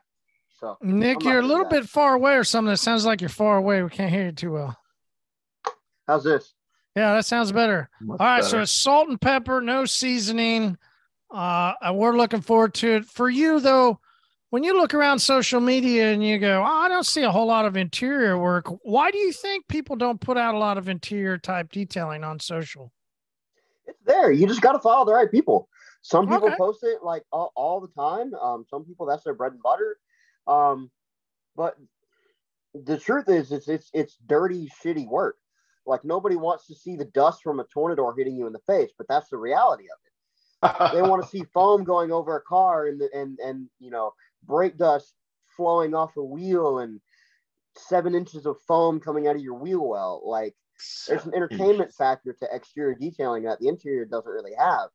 So 0.58 0.76
Nick, 0.82 1.22
you're 1.22 1.38
a 1.38 1.46
little 1.46 1.64
that. 1.64 1.82
bit 1.82 1.88
far 1.88 2.14
away 2.14 2.34
or 2.34 2.42
something. 2.42 2.72
It 2.72 2.78
sounds 2.78 3.06
like 3.06 3.20
you're 3.20 3.30
far 3.30 3.58
away. 3.58 3.82
We 3.82 3.90
can't 3.90 4.10
hear 4.10 4.26
you 4.26 4.32
too 4.32 4.52
well. 4.52 4.76
how's 6.06 6.24
this? 6.24 6.52
Yeah, 6.96 7.14
that 7.14 7.26
sounds 7.26 7.52
better. 7.52 7.88
Much 8.00 8.20
All 8.20 8.26
right, 8.26 8.44
so 8.44 8.60
it's 8.60 8.72
salt 8.72 9.08
and 9.08 9.20
pepper, 9.20 9.60
no 9.60 9.84
seasoning. 9.84 10.76
Uh, 11.32 11.74
and 11.80 11.96
we're 11.96 12.16
looking 12.16 12.40
forward 12.40 12.74
to 12.74 12.96
it. 12.96 13.04
For 13.04 13.30
you 13.30 13.60
though, 13.60 14.00
when 14.50 14.64
you 14.64 14.76
look 14.76 14.94
around 14.94 15.20
social 15.20 15.60
media 15.60 16.12
and 16.12 16.24
you 16.24 16.38
go, 16.38 16.60
oh, 16.60 16.64
I 16.64 16.88
don't 16.88 17.06
see 17.06 17.22
a 17.22 17.30
whole 17.30 17.46
lot 17.46 17.66
of 17.66 17.76
interior 17.76 18.36
work. 18.36 18.66
Why 18.82 19.12
do 19.12 19.18
you 19.18 19.32
think 19.32 19.68
people 19.68 19.94
don't 19.94 20.20
put 20.20 20.36
out 20.36 20.56
a 20.56 20.58
lot 20.58 20.76
of 20.76 20.88
interior 20.88 21.38
type 21.38 21.70
detailing 21.70 22.24
on 22.24 22.40
social? 22.40 22.92
It's 23.86 24.00
there. 24.04 24.32
You 24.32 24.48
just 24.48 24.62
got 24.62 24.72
to 24.72 24.80
follow 24.80 25.04
the 25.04 25.12
right 25.12 25.30
people. 25.30 25.68
Some 26.02 26.26
people 26.26 26.48
Okay. 26.48 26.56
post 26.56 26.82
it 26.82 27.04
like 27.04 27.22
all, 27.30 27.52
all 27.54 27.80
the 27.80 27.88
time. 27.88 28.34
Um, 28.34 28.64
some 28.68 28.84
people 28.84 29.06
that's 29.06 29.22
their 29.22 29.34
bread 29.34 29.52
and 29.52 29.62
butter. 29.62 29.98
Um, 30.48 30.90
but 31.54 31.76
the 32.74 32.98
truth 32.98 33.28
is, 33.28 33.52
it's 33.52 33.68
it's 33.68 33.90
it's 33.92 34.16
dirty, 34.26 34.70
shitty 34.82 35.06
work. 35.06 35.36
Like 35.86 36.04
nobody 36.04 36.36
wants 36.36 36.66
to 36.66 36.74
see 36.74 36.96
the 36.96 37.04
dust 37.04 37.42
from 37.42 37.60
a 37.60 37.64
tornado 37.64 38.12
hitting 38.12 38.36
you 38.36 38.46
in 38.46 38.52
the 38.52 38.58
face, 38.60 38.90
but 38.96 39.06
that's 39.08 39.28
the 39.28 39.36
reality 39.36 39.84
of 39.84 39.98
it. 40.04 40.08
They 40.92 41.02
want 41.02 41.22
to 41.22 41.28
see 41.28 41.44
foam 41.54 41.84
going 41.84 42.10
over 42.10 42.36
a 42.36 42.42
car 42.42 42.88
and 42.88 43.00
the, 43.00 43.08
and 43.14 43.38
and 43.38 43.68
you 43.78 43.90
know 43.90 44.12
brake 44.42 44.76
dust 44.76 45.14
flowing 45.56 45.94
off 45.94 46.16
a 46.16 46.24
wheel 46.24 46.80
and 46.80 47.00
seven 47.76 48.14
inches 48.14 48.44
of 48.44 48.56
foam 48.66 49.00
coming 49.00 49.28
out 49.28 49.36
of 49.36 49.42
your 49.42 49.54
wheel 49.54 49.86
well. 49.86 50.22
Like 50.24 50.54
there's 51.06 51.26
an 51.26 51.34
entertainment 51.34 51.92
factor 51.92 52.32
to 52.32 52.48
exterior 52.52 52.94
detailing 52.94 53.44
that 53.44 53.60
the 53.60 53.68
interior 53.68 54.04
doesn't 54.04 54.30
really 54.30 54.54
have. 54.58 54.90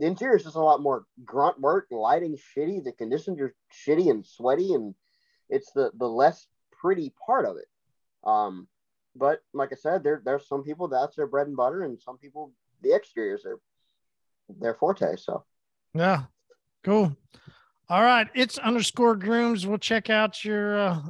The 0.00 0.06
interior 0.06 0.36
is 0.36 0.44
just 0.44 0.56
a 0.56 0.60
lot 0.60 0.80
more 0.80 1.04
grunt 1.26 1.60
work, 1.60 1.86
lighting 1.90 2.36
shitty, 2.56 2.82
the 2.82 2.92
conditions 2.92 3.38
are 3.38 3.54
shitty 3.86 4.10
and 4.10 4.24
sweaty, 4.26 4.72
and 4.72 4.94
it's 5.50 5.72
the 5.72 5.90
the 5.98 6.08
less 6.08 6.46
pretty 6.80 7.12
part 7.26 7.44
of 7.44 7.58
it. 7.58 7.66
Um, 8.24 8.66
but 9.14 9.42
like 9.52 9.72
I 9.72 9.76
said, 9.76 10.02
there 10.02 10.22
there's 10.24 10.48
some 10.48 10.64
people 10.64 10.88
that's 10.88 11.16
their 11.16 11.26
bread 11.26 11.48
and 11.48 11.56
butter, 11.56 11.82
and 11.82 12.00
some 12.00 12.16
people 12.16 12.52
the 12.82 12.94
exteriors 12.94 13.44
are 13.44 13.60
their 14.58 14.74
forte. 14.74 15.16
So 15.16 15.44
yeah, 15.92 16.24
cool. 16.82 17.14
All 17.90 18.02
right, 18.02 18.26
it's 18.34 18.56
underscore 18.56 19.16
grooms. 19.16 19.66
We'll 19.66 19.76
check 19.76 20.08
out 20.08 20.42
your 20.46 20.78
uh, 20.78 21.02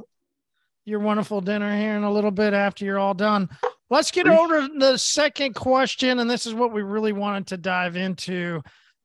your 0.83 0.99
wonderful 0.99 1.39
dinner 1.39 1.77
here 1.77 1.95
in 1.95 2.03
a 2.03 2.11
little 2.11 2.31
bit 2.31 2.53
after 2.53 2.83
you're 2.83 2.99
all 2.99 3.13
done. 3.13 3.49
Let's 3.89 4.11
get 4.11 4.27
over 4.27 4.67
to 4.67 4.73
the 4.77 4.97
second 4.97 5.53
question, 5.53 6.19
and 6.19 6.29
this 6.29 6.45
is 6.45 6.53
what 6.53 6.73
we 6.73 6.81
really 6.81 7.13
wanted 7.13 7.47
to 7.47 7.57
dive 7.57 7.95
into. 7.95 8.61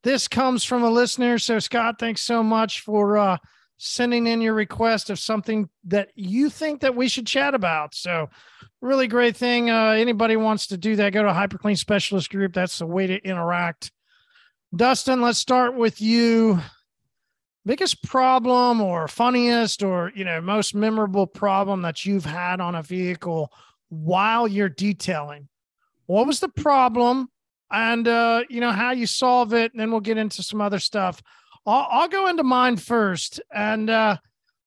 This 0.07 0.29
comes 0.29 0.63
from 0.63 0.85
a 0.85 0.89
listener. 0.89 1.37
So 1.37 1.59
Scott, 1.59 1.99
thanks 1.99 2.21
so 2.21 2.41
much 2.41 2.83
for 2.83 3.19
uh, 3.19 3.39
sending 3.77 4.29
in 4.29 4.41
your 4.41 4.55
request 4.55 5.11
of 5.11 5.19
something 5.19 5.69
that 5.83 6.11
you 6.15 6.49
think 6.49 6.83
that 6.83 6.95
we 6.95 7.09
should 7.09 7.27
chat 7.27 7.57
about. 7.57 7.93
So 7.93 8.31
really 8.81 9.09
great 9.09 9.37
thing. 9.37 9.69
Uh, 9.69 9.97
anybody 9.99 10.37
wants 10.37 10.69
to 10.69 10.77
do 10.77 10.95
that, 10.95 11.13
go 11.13 11.25
to 11.25 11.31
Hyperclean 11.31 11.77
Specialist 11.77 12.31
Group. 12.31 12.53
That's 12.53 12.79
the 12.79 12.87
way 12.87 13.09
to 13.09 13.21
interact. 13.25 13.91
Dustin, 14.77 15.23
let's 15.23 15.41
start 15.41 15.75
with 15.75 16.01
you. 16.01 16.61
Biggest 17.65 18.01
problem 18.05 18.81
or 18.81 19.09
funniest 19.09 19.83
or 19.83 20.13
you 20.15 20.25
know 20.25 20.41
most 20.41 20.73
memorable 20.73 21.27
problem 21.27 21.83
that 21.83 22.05
you've 22.05 22.25
had 22.25 22.61
on 22.61 22.77
a 22.77 22.83
vehicle 22.85 23.53
while 23.89 24.47
you're 24.47 24.69
detailing. 24.69 25.49
What 26.07 26.29
was 26.29 26.39
the 26.39 26.49
problem? 26.49 27.29
And 27.71 28.07
uh, 28.07 28.45
you 28.49 28.61
know 28.61 28.71
how 28.71 28.93
you 28.93 29.07
solve 29.07 29.53
it, 29.53 29.73
and 29.73 29.81
then 29.81 29.91
we'll 29.91 30.01
get 30.01 30.19
into 30.19 30.43
some 30.43 30.61
other 30.61 30.79
stuff. 30.79 31.23
I'll, 31.67 31.87
I'll 31.91 32.09
go 32.09 32.29
into 32.29 32.45
mine 32.45 32.77
first, 32.77 33.41
and 33.53 33.91
uh, 33.91 34.19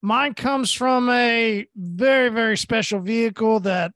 mine 0.01 0.33
comes 0.33 0.73
from 0.73 1.09
a 1.09 1.65
very 1.75 2.29
very 2.29 2.57
special 2.57 2.99
vehicle 2.99 3.62
that 3.62 3.93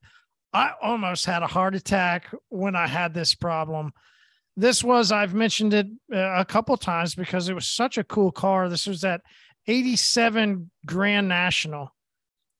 I 0.54 0.72
almost 0.82 1.26
had 1.26 1.44
a 1.44 1.48
heart 1.48 1.76
attack 1.76 2.34
when 2.50 2.76
I 2.76 2.88
had 2.88 3.13
this 3.13 3.36
problem. 3.36 3.92
This 4.56 4.84
was 4.84 5.12
I've 5.12 5.34
mentioned 5.34 5.74
it 5.74 5.88
uh, 6.13 6.36
a 6.39 6.46
couple 6.46 6.78
times 6.78 7.16
because 7.16 7.50
it 7.50 7.56
was 7.56 7.68
such 7.68 7.98
a 7.98 8.04
cool 8.04 8.32
car. 8.32 8.70
This 8.70 8.86
was 8.86 9.02
that 9.02 9.22
87 9.68 10.70
Grand 10.86 11.28
National 11.28 11.94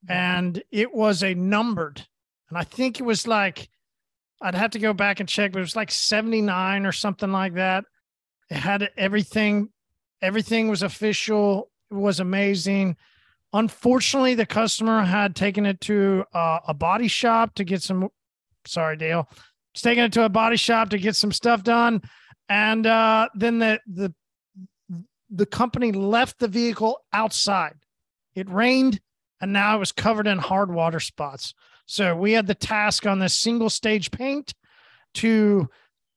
and 0.10 0.62
it 0.72 0.94
was 0.94 1.24
a 1.24 1.34
numbered 1.34 2.06
and 2.50 2.58
I 2.58 2.64
think 2.64 3.00
it 3.00 3.04
was 3.04 3.26
like 3.26 3.68
I'd 4.44 4.56
have 4.56 4.72
to 4.72 4.80
go 4.80 4.94
back 4.94 5.20
and 5.20 5.28
check, 5.28 5.54
but 5.54 5.60
it 5.60 5.62
was 5.62 5.76
like 5.76 5.90
79 5.90 6.86
or 6.86 6.92
something 6.92 7.32
like 7.32 7.56
that. 7.56 7.86
It 8.52 8.58
had 8.58 8.90
everything 8.98 9.70
Everything 10.24 10.70
was 10.70 10.84
official. 10.84 11.70
It 11.92 11.96
was 11.96 12.22
amazing. 12.22 12.96
Unfortunately, 13.52 14.36
the 14.36 14.46
customer 14.46 15.02
had 15.04 15.36
taken 15.36 15.66
it 15.66 15.82
to 15.82 16.24
uh, 16.34 16.60
a 16.66 16.74
body 16.74 17.10
shop 17.10 17.54
to 17.56 17.66
get 17.66 17.84
some. 17.84 18.08
Sorry, 18.66 18.96
Dale. 18.96 19.28
It's 19.74 19.82
taking 19.82 20.06
it 20.06 20.14
to 20.14 20.24
a 20.24 20.30
body 20.30 20.56
shop 20.56 20.92
to 20.92 20.98
get 20.98 21.18
some 21.18 21.34
stuff 21.34 21.62
done, 21.62 22.02
and 22.48 22.88
uh, 22.88 23.28
then 23.36 23.60
the 23.60 23.82
the 23.86 24.14
the 25.30 25.46
company 25.46 25.92
left 25.92 26.40
the 26.40 26.48
vehicle 26.48 27.00
outside. 27.12 27.76
It 28.34 28.50
rained, 28.50 29.02
and 29.42 29.52
now 29.52 29.76
it 29.76 29.80
was 29.80 29.92
covered 29.92 30.26
in 30.26 30.38
hard 30.38 30.72
water 30.72 31.02
spots. 31.02 31.54
So 31.86 32.16
we 32.16 32.32
had 32.32 32.48
the 32.48 32.56
task 32.56 33.06
on 33.06 33.20
this 33.20 33.34
single 33.34 33.70
stage 33.70 34.12
paint 34.12 34.54
to 35.16 35.70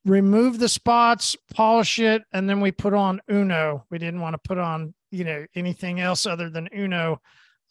remove 0.05 0.59
the 0.59 0.69
spots, 0.69 1.35
polish 1.53 1.99
it, 1.99 2.23
and 2.31 2.49
then 2.49 2.61
we 2.61 2.71
put 2.71 2.93
on 2.93 3.21
Uno. 3.29 3.85
We 3.89 3.97
didn't 3.97 4.21
want 4.21 4.33
to 4.33 4.47
put 4.47 4.57
on, 4.57 4.93
you 5.11 5.23
know, 5.23 5.45
anything 5.55 5.99
else 5.99 6.25
other 6.25 6.49
than 6.49 6.69
Uno. 6.75 7.21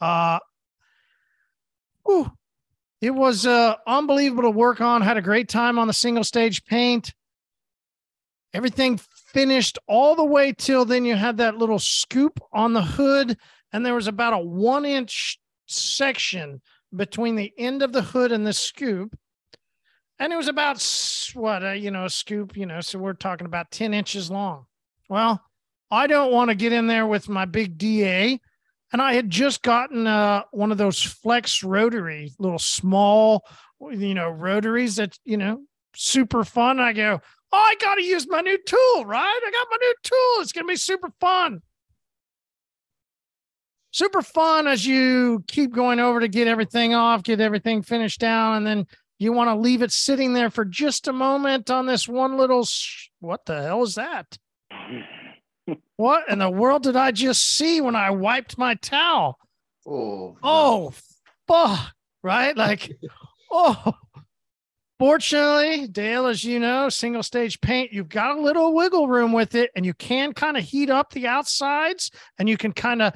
Uh, 0.01 0.39
whew, 2.05 2.31
it 3.01 3.11
was 3.11 3.47
uh, 3.47 3.77
unbelievable 3.87 4.45
to 4.45 4.51
work 4.51 4.81
on. 4.81 5.03
Had 5.03 5.17
a 5.17 5.23
great 5.23 5.49
time 5.49 5.79
on 5.79 5.87
the 5.87 5.93
single 5.93 6.25
stage 6.25 6.65
paint. 6.65 7.15
Everything 8.53 8.99
finished 9.33 9.79
all 9.87 10.15
the 10.15 10.25
way 10.25 10.53
till 10.57 10.85
then. 10.85 11.05
You 11.05 11.15
had 11.15 11.39
that 11.39 11.59
little 11.59 11.79
scoop 11.79 12.41
on 12.53 12.73
the 12.73 12.83
hood, 12.83 13.37
and 13.73 13.85
there 13.85 13.95
was 13.95 14.07
about 14.07 14.33
a 14.33 14.39
one 14.39 14.85
inch 14.85 15.39
section 15.67 16.61
between 16.95 17.37
the 17.37 17.53
end 17.59 17.83
of 17.83 17.93
the 17.93 18.03
hood 18.03 18.33
and 18.33 18.47
the 18.47 18.53
scoop. 18.53 19.17
And 20.19 20.33
it 20.33 20.37
was 20.37 20.49
about 20.49 20.83
what 21.35 21.65
uh, 21.65 21.73
you 21.73 21.91
know 21.91 22.07
a 22.07 22.11
scoop 22.11 22.57
you 22.57 22.65
know 22.65 22.81
so 22.81 22.99
we're 22.99 23.13
talking 23.13 23.47
about 23.47 23.71
10 23.71 23.93
inches 23.93 24.31
long. 24.31 24.67
Well 25.09 25.43
i 25.91 26.07
don't 26.07 26.33
want 26.33 26.51
to 26.51 26.57
get 26.57 26.73
in 26.73 26.89
there 26.89 27.07
with 27.07 27.29
my 27.29 27.45
big 27.45 27.79
da 27.79 28.37
and 28.93 29.01
i 29.01 29.15
had 29.15 29.31
just 29.31 29.63
gotten 29.63 30.05
uh, 30.07 30.43
one 30.51 30.73
of 30.73 30.79
those 30.79 31.01
flex 31.01 31.63
rotary 31.63 32.33
little 32.41 32.59
small 32.59 33.45
you 33.81 34.15
know 34.15 34.29
rotaries 34.29 34.97
that 34.97 35.17
you 35.25 35.37
know 35.37 35.61
super 35.95 36.45
fun. 36.45 36.81
I 36.81 36.93
go 36.93 37.21
oh 37.53 37.57
i 37.57 37.75
gotta 37.81 38.03
use 38.03 38.27
my 38.29 38.41
new 38.41 38.59
tool 38.65 39.05
right? 39.05 39.41
I 39.47 39.51
got 39.51 39.69
my 39.71 39.79
new 39.81 39.95
tool. 40.03 40.43
It's 40.43 40.53
gonna 40.53 40.67
be 40.67 40.77
super 40.77 41.11
fun 41.21 41.61
super 43.97 44.21
fun 44.21 44.67
as 44.67 44.87
you 44.87 45.43
keep 45.47 45.73
going 45.73 45.99
over 45.99 46.21
to 46.21 46.29
get 46.29 46.47
everything 46.47 46.93
off 46.93 47.23
get 47.23 47.41
everything 47.41 47.81
finished 47.81 48.21
down 48.21 48.57
and 48.57 48.67
then 48.67 48.87
you 49.19 49.33
want 49.33 49.49
to 49.49 49.55
leave 49.55 49.81
it 49.81 49.91
sitting 49.91 50.35
there 50.35 50.51
for 50.51 50.67
just 50.67 51.09
a 51.09 51.13
moment 51.15 51.71
on 51.71 51.87
this 51.87 52.07
one 52.07 52.37
little 52.37 52.67
sh- 52.67 53.09
what 53.21 53.47
the 53.47 53.63
hell 53.63 53.83
is 53.83 53.95
that? 53.95 54.37
What 55.97 56.29
in 56.29 56.39
the 56.39 56.51
world 56.51 56.83
did 56.83 56.95
i 56.95 57.11
just 57.11 57.57
see 57.57 57.81
when 57.81 57.97
i 57.97 58.11
wiped 58.11 58.59
my 58.59 58.75
towel? 58.75 59.39
Oh, 59.87 60.37
oh 60.43 60.93
fuck 61.49 61.93
right? 62.23 62.55
Like 62.57 62.93
oh. 63.51 63.95
Fortunately 64.99 65.87
dale 65.89 66.27
as 66.27 66.43
you 66.45 66.59
know 66.59 66.89
single 66.89 67.23
stage 67.23 67.61
paint 67.61 67.93
you've 67.93 68.09
got 68.09 68.37
a 68.37 68.41
little 68.41 68.75
wiggle 68.75 69.09
room 69.09 69.33
with 69.33 69.55
it 69.55 69.71
and 69.77 69.85
you 69.85 69.93
can 69.93 70.33
kind 70.33 70.57
of 70.57 70.65
heat 70.65 70.89
up 70.89 71.13
the 71.13 71.27
outsides 71.27 72.11
and 72.39 72.49
you 72.49 72.57
can 72.57 72.73
kind 72.73 73.03
of 73.03 73.13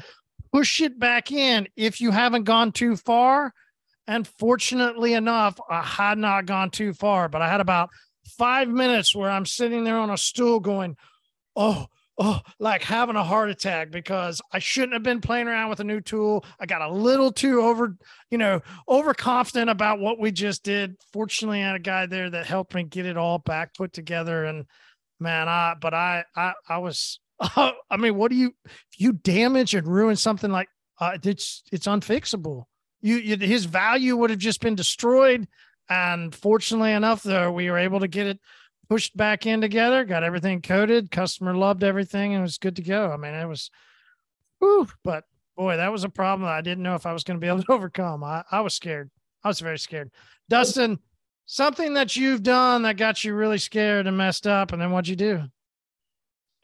push 0.53 0.81
it 0.81 0.99
back 0.99 1.31
in 1.33 1.69
if 1.77 2.01
you 2.01 2.11
haven't 2.11 2.45
gone 2.45 2.73
too 2.73 2.97
far 2.97 3.53
and 4.11 4.27
fortunately 4.27 5.15
enough, 5.15 5.61
I 5.71 5.83
had 5.83 6.19
not 6.19 6.45
gone 6.45 6.71
too 6.71 6.93
far, 6.93 7.29
but 7.29 7.43
I 7.43 7.49
had 7.49 7.61
about 7.61 7.91
five 8.37 8.69
minutes 8.69 9.15
where 9.15 9.31
I'm 9.31 9.47
sitting 9.47 9.85
there 9.85 9.99
on 9.99 10.11
a 10.11 10.19
stool 10.19 10.59
going, 10.59 10.97
oh, 11.55 11.87
oh, 12.19 12.41
like 12.59 12.83
having 12.83 13.15
a 13.15 13.23
heart 13.23 13.51
attack 13.51 13.93
because 13.93 14.43
I 14.53 14.59
shouldn't 14.59 14.95
have 14.95 15.05
been 15.05 15.21
playing 15.21 15.47
around 15.47 15.71
with 15.71 15.79
a 15.79 15.85
new 15.85 16.01
tool. 16.01 16.45
I 16.59 16.67
got 16.67 16.83
a 16.83 16.93
little 16.93 17.31
too 17.31 17.61
over, 17.61 17.97
you 18.33 18.39
know, 18.39 18.63
overconfident 18.89 19.71
about 19.71 20.01
what 20.01 20.19
we 20.19 20.33
just 20.33 20.65
did. 20.65 20.97
Fortunately, 21.13 21.63
I 21.63 21.69
had 21.69 21.77
a 21.77 21.79
guy 21.79 22.07
there 22.07 22.31
that 22.31 22.47
helped 22.47 22.75
me 22.75 22.83
get 22.83 23.07
it 23.07 23.17
all 23.17 23.39
back 23.39 23.75
put 23.75 23.93
together. 23.93 24.45
And 24.45 24.67
man, 25.21 25.49
I, 25.49 25.77
but 25.81 25.95
I, 25.95 26.25
I, 26.35 26.55
I 26.69 26.79
was, 26.79 27.21
I 27.41 27.97
mean, 27.99 28.17
what 28.17 28.31
do 28.31 28.37
you, 28.37 28.55
you 28.97 29.13
damage 29.13 29.75
and 29.75 29.87
ruin 29.87 30.17
something 30.17 30.51
like, 30.51 30.69
uh, 30.99 31.17
it's, 31.23 31.63
it's 31.73 31.87
unfixable 31.87 32.65
you, 33.01 33.17
you 33.17 33.37
his 33.37 33.65
value 33.65 34.17
would 34.17 34.31
have 34.31 34.39
just 34.39 34.61
been 34.61 34.75
destroyed. 34.75 35.49
And 35.89 36.35
fortunately 36.35 36.93
enough, 36.93 37.23
though, 37.23 37.51
we 37.51 37.71
were 37.71 37.79
able 37.79 38.01
to 38.01 38.09
get 38.09 38.27
it 38.27 38.39
pushed 38.89 39.17
back 39.17 39.47
in 39.47 39.61
together, 39.61 40.05
got 40.05 40.23
everything 40.23 40.63
coated. 40.63 41.11
Customer 41.11 41.55
loved 41.55 41.83
everything 41.83 42.35
and 42.35 42.41
it 42.41 42.43
was 42.43 42.59
good 42.59 42.77
to 42.77 42.83
go. 42.83 43.11
I 43.11 43.17
mean, 43.17 43.35
it 43.35 43.47
was, 43.47 43.71
whew, 44.59 44.89
but 45.03 45.25
boy, 45.57 45.77
that 45.77 45.93
was 45.93 46.05
a 46.05 46.09
problem 46.09 46.49
I 46.49 46.61
didn't 46.61 46.85
know 46.85 46.95
if 46.95 47.07
I 47.07 47.13
was 47.13 47.25
going 47.25 47.39
to 47.39 47.45
be 47.45 47.49
able 47.49 47.63
to 47.63 47.73
overcome. 47.73 48.23
I, 48.23 48.45
I 48.51 48.61
was 48.61 48.75
scared. 48.75 49.11
I 49.43 49.49
was 49.49 49.61
very 49.61 49.79
scared. 49.79 50.11
Dustin, 50.49 50.99
something 51.47 51.95
that 51.95 52.15
you've 52.15 52.43
done 52.43 52.83
that 52.83 52.97
got 52.97 53.25
you 53.25 53.35
really 53.35 53.59
scared 53.59 54.07
and 54.07 54.17
messed 54.17 54.47
up, 54.47 54.73
and 54.73 54.81
then 54.81 54.91
what'd 54.91 55.09
you 55.09 55.17
do? 55.17 55.45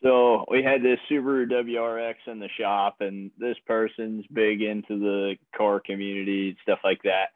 So 0.07 0.45
we 0.49 0.63
had 0.63 0.85
this 0.85 1.01
Subaru 1.11 1.51
WRX 1.51 2.15
in 2.29 2.39
the 2.39 2.49
shop, 2.61 2.99
and 3.01 3.33
this 3.39 3.57
person's 3.67 4.25
big 4.33 4.63
into 4.63 5.01
the 5.01 5.35
car 5.57 5.81
community 5.81 6.57
stuff 6.63 6.79
like 6.85 7.03
that. 7.03 7.31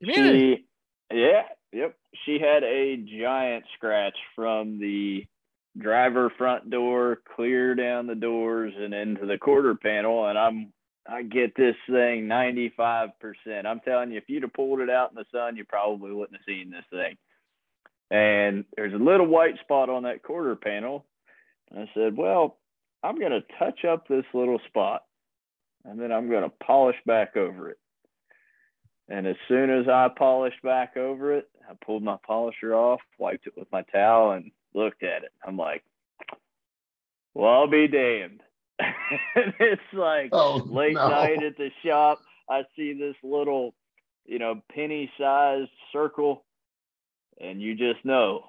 Community. 0.00 0.64
She, 1.12 1.18
yeah, 1.18 1.42
yep. 1.74 1.94
She 2.24 2.38
had 2.38 2.64
a 2.64 2.96
giant 2.96 3.66
scratch 3.76 4.16
from 4.34 4.80
the 4.80 5.26
driver 5.76 6.32
front 6.38 6.70
door 6.70 7.18
clear 7.36 7.74
down 7.74 8.06
the 8.06 8.14
doors 8.14 8.72
and 8.74 8.94
into 8.94 9.26
the 9.26 9.36
quarter 9.36 9.74
panel, 9.74 10.26
and 10.26 10.38
I'm 10.38 10.72
I 11.06 11.22
get 11.22 11.54
this 11.54 11.76
thing 11.86 12.28
95%. 12.28 13.10
I'm 13.66 13.80
telling 13.80 14.10
you, 14.10 14.16
if 14.16 14.24
you'd 14.28 14.42
have 14.42 14.54
pulled 14.54 14.80
it 14.80 14.88
out 14.88 15.10
in 15.10 15.16
the 15.16 15.26
sun, 15.30 15.56
you 15.56 15.66
probably 15.66 16.12
wouldn't 16.12 16.38
have 16.38 16.46
seen 16.46 16.70
this 16.70 16.84
thing. 16.90 17.18
And 18.10 18.64
there's 18.74 18.94
a 18.94 19.04
little 19.04 19.26
white 19.26 19.58
spot 19.60 19.90
on 19.90 20.04
that 20.04 20.22
quarter 20.22 20.56
panel 20.56 21.04
I 21.74 21.88
said, 21.94 22.16
well, 22.16 22.58
I'm 23.02 23.18
going 23.18 23.32
to 23.32 23.42
touch 23.58 23.84
up 23.84 24.08
this 24.08 24.24
little 24.34 24.60
spot 24.66 25.02
and 25.84 26.00
then 26.00 26.12
I'm 26.12 26.28
going 26.28 26.42
to 26.42 26.52
polish 26.64 26.96
back 27.06 27.36
over 27.36 27.70
it. 27.70 27.78
And 29.08 29.26
as 29.26 29.36
soon 29.46 29.70
as 29.70 29.86
I 29.88 30.08
polished 30.16 30.60
back 30.62 30.96
over 30.96 31.32
it, 31.34 31.48
I 31.68 31.74
pulled 31.84 32.02
my 32.02 32.16
polisher 32.26 32.74
off, 32.74 33.00
wiped 33.18 33.46
it 33.46 33.54
with 33.56 33.70
my 33.70 33.82
towel, 33.82 34.32
and 34.32 34.50
looked 34.74 35.02
at 35.04 35.22
it. 35.22 35.30
I'm 35.46 35.56
like, 35.56 35.84
Well, 37.34 37.50
I'll 37.52 37.68
be 37.70 37.86
damned. 37.86 38.42
and 38.80 39.54
it's 39.60 39.80
like 39.92 40.30
Oh, 40.32 40.56
late 40.68 40.94
no. 40.94 41.08
night 41.08 41.42
at 41.42 41.56
the 41.56 41.70
shop. 41.84 42.20
I 42.50 42.62
see 42.76 42.92
this 42.92 43.16
little, 43.22 43.74
you 44.24 44.38
know, 44.38 44.60
penny 44.72 45.10
sized 45.18 45.70
circle, 45.92 46.44
and 47.40 47.60
you 47.60 47.74
just 47.74 48.04
know 48.04 48.44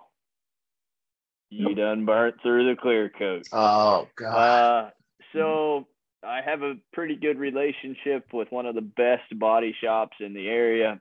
you 1.49 1.75
done 1.75 2.05
burnt 2.05 2.36
through 2.41 2.69
the 2.69 2.79
clear 2.79 3.10
coat. 3.10 3.47
Oh 3.51 4.07
God. 4.15 4.36
Uh, 4.36 4.89
so 5.33 5.88
I 6.23 6.41
have 6.45 6.62
a 6.62 6.75
pretty 6.93 7.15
good 7.15 7.38
relationship 7.39 8.27
with 8.33 8.51
one 8.51 8.65
of 8.65 8.75
the 8.75 8.81
best 8.81 9.38
body 9.38 9.75
shops 9.81 10.17
in 10.19 10.33
the 10.33 10.47
area. 10.47 10.99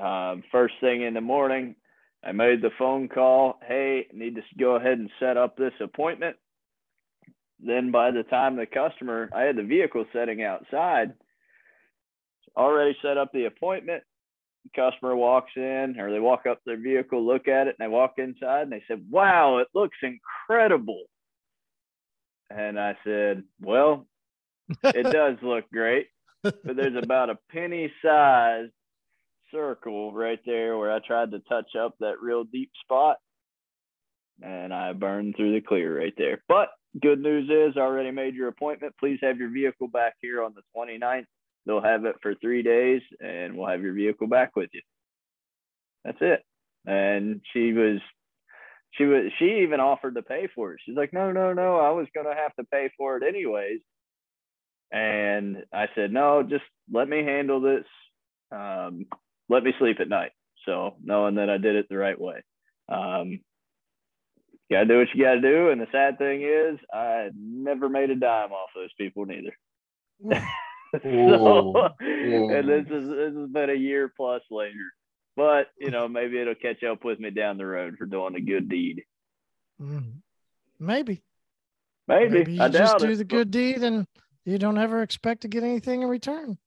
Um, 0.00 0.42
first 0.50 0.74
thing 0.80 1.02
in 1.02 1.14
the 1.14 1.20
morning, 1.20 1.76
I 2.22 2.32
made 2.32 2.62
the 2.62 2.70
phone 2.78 3.08
call. 3.08 3.58
Hey, 3.66 4.06
need 4.12 4.36
to 4.36 4.42
go 4.58 4.76
ahead 4.76 4.98
and 4.98 5.10
set 5.20 5.36
up 5.36 5.56
this 5.56 5.74
appointment. 5.80 6.36
Then 7.64 7.90
by 7.90 8.10
the 8.10 8.24
time 8.24 8.56
the 8.56 8.66
customer, 8.66 9.30
I 9.34 9.42
had 9.42 9.56
the 9.56 9.62
vehicle 9.62 10.04
setting 10.12 10.42
outside, 10.42 11.14
already 12.56 12.96
set 13.02 13.16
up 13.16 13.32
the 13.32 13.46
appointment. 13.46 14.02
Customer 14.74 15.14
walks 15.14 15.52
in, 15.56 15.96
or 15.98 16.10
they 16.10 16.20
walk 16.20 16.46
up 16.46 16.60
their 16.64 16.78
vehicle, 16.78 17.24
look 17.24 17.48
at 17.48 17.66
it, 17.66 17.76
and 17.78 17.84
they 17.84 17.88
walk 17.88 18.14
inside, 18.18 18.62
and 18.62 18.72
they 18.72 18.82
said, 18.88 19.04
"Wow, 19.10 19.58
it 19.58 19.68
looks 19.74 19.96
incredible." 20.02 21.04
And 22.50 22.78
I 22.78 22.96
said, 23.04 23.44
Well, 23.60 24.06
it 24.82 25.02
does 25.12 25.36
look 25.42 25.64
great, 25.72 26.08
but 26.42 26.76
there's 26.76 27.02
about 27.02 27.30
a 27.30 27.38
penny 27.50 27.92
sized 28.02 28.72
circle 29.52 30.12
right 30.12 30.40
there 30.46 30.76
where 30.76 30.92
I 30.92 31.00
tried 31.04 31.30
to 31.32 31.40
touch 31.40 31.76
up 31.78 31.94
that 32.00 32.20
real 32.20 32.44
deep 32.44 32.70
spot. 32.82 33.16
And 34.42 34.74
I 34.74 34.92
burned 34.92 35.36
through 35.36 35.54
the 35.54 35.60
clear 35.60 35.98
right 35.98 36.14
there. 36.18 36.42
But 36.48 36.68
good 37.00 37.20
news 37.20 37.48
is, 37.48 37.76
I 37.76 37.80
already 37.80 38.10
made 38.10 38.34
your 38.34 38.48
appointment. 38.48 38.94
Please 38.98 39.18
have 39.22 39.38
your 39.38 39.50
vehicle 39.50 39.86
back 39.86 40.14
here 40.20 40.42
on 40.42 40.54
the 40.54 40.62
29th. 40.76 41.26
They'll 41.66 41.82
have 41.82 42.04
it 42.04 42.16
for 42.22 42.34
three 42.34 42.62
days 42.62 43.02
and 43.20 43.56
we'll 43.56 43.68
have 43.68 43.82
your 43.82 43.94
vehicle 43.94 44.26
back 44.26 44.54
with 44.56 44.70
you. 44.72 44.82
That's 46.04 46.18
it. 46.20 46.42
And 46.86 47.40
she 47.52 47.72
was 47.72 48.00
she 48.92 49.04
was 49.04 49.32
she 49.38 49.62
even 49.62 49.80
offered 49.80 50.14
to 50.16 50.22
pay 50.22 50.48
for 50.54 50.74
it. 50.74 50.80
She's 50.84 50.96
like, 50.96 51.12
no, 51.12 51.32
no, 51.32 51.52
no, 51.52 51.78
I 51.78 51.90
was 51.90 52.06
gonna 52.14 52.34
have 52.34 52.54
to 52.56 52.64
pay 52.64 52.90
for 52.96 53.16
it 53.16 53.22
anyways. 53.26 53.80
And 54.92 55.64
I 55.72 55.86
said, 55.94 56.12
no, 56.12 56.42
just 56.42 56.64
let 56.92 57.08
me 57.08 57.24
handle 57.24 57.60
this. 57.60 57.84
Um, 58.52 59.06
let 59.48 59.64
me 59.64 59.72
sleep 59.78 59.98
at 60.00 60.08
night. 60.08 60.32
So 60.66 60.96
knowing 61.02 61.36
that 61.36 61.50
I 61.50 61.58
did 61.58 61.76
it 61.76 61.86
the 61.88 61.96
right 61.96 62.20
way. 62.20 62.42
Um, 62.88 63.40
you 64.68 64.76
gotta 64.76 64.86
do 64.86 64.98
what 64.98 65.08
you 65.14 65.24
gotta 65.24 65.40
do. 65.40 65.70
And 65.70 65.80
the 65.80 65.88
sad 65.90 66.18
thing 66.18 66.42
is, 66.42 66.78
I 66.92 67.30
never 67.36 67.88
made 67.88 68.10
a 68.10 68.16
dime 68.16 68.52
off 68.52 68.70
those 68.74 68.92
people 68.98 69.26
neither. 69.26 69.56
so, 71.02 71.88
and 72.00 72.68
this 72.68 72.86
is 72.90 73.08
this 73.08 73.34
has 73.34 73.48
been 73.50 73.70
a 73.70 73.74
year 73.74 74.12
plus 74.16 74.42
later. 74.50 74.92
But 75.36 75.68
you 75.78 75.90
know, 75.90 76.06
maybe 76.08 76.38
it'll 76.40 76.54
catch 76.54 76.82
up 76.84 77.04
with 77.04 77.18
me 77.18 77.30
down 77.30 77.58
the 77.58 77.66
road 77.66 77.96
for 77.98 78.06
doing 78.06 78.34
a 78.36 78.40
good 78.40 78.68
deed. 78.68 79.02
Mm, 79.80 80.20
Maybe. 80.78 81.22
Maybe, 82.06 82.30
Maybe 82.38 82.52
you 82.54 82.62
I 82.62 82.68
just 82.68 82.98
do 82.98 83.06
it. 83.10 83.16
the 83.16 83.24
good 83.24 83.50
deed 83.50 83.82
and 83.82 84.06
you 84.44 84.58
don't 84.58 84.76
ever 84.78 85.00
expect 85.02 85.40
to 85.42 85.48
get 85.48 85.62
anything 85.64 86.02
in 86.02 86.08
return. 86.08 86.58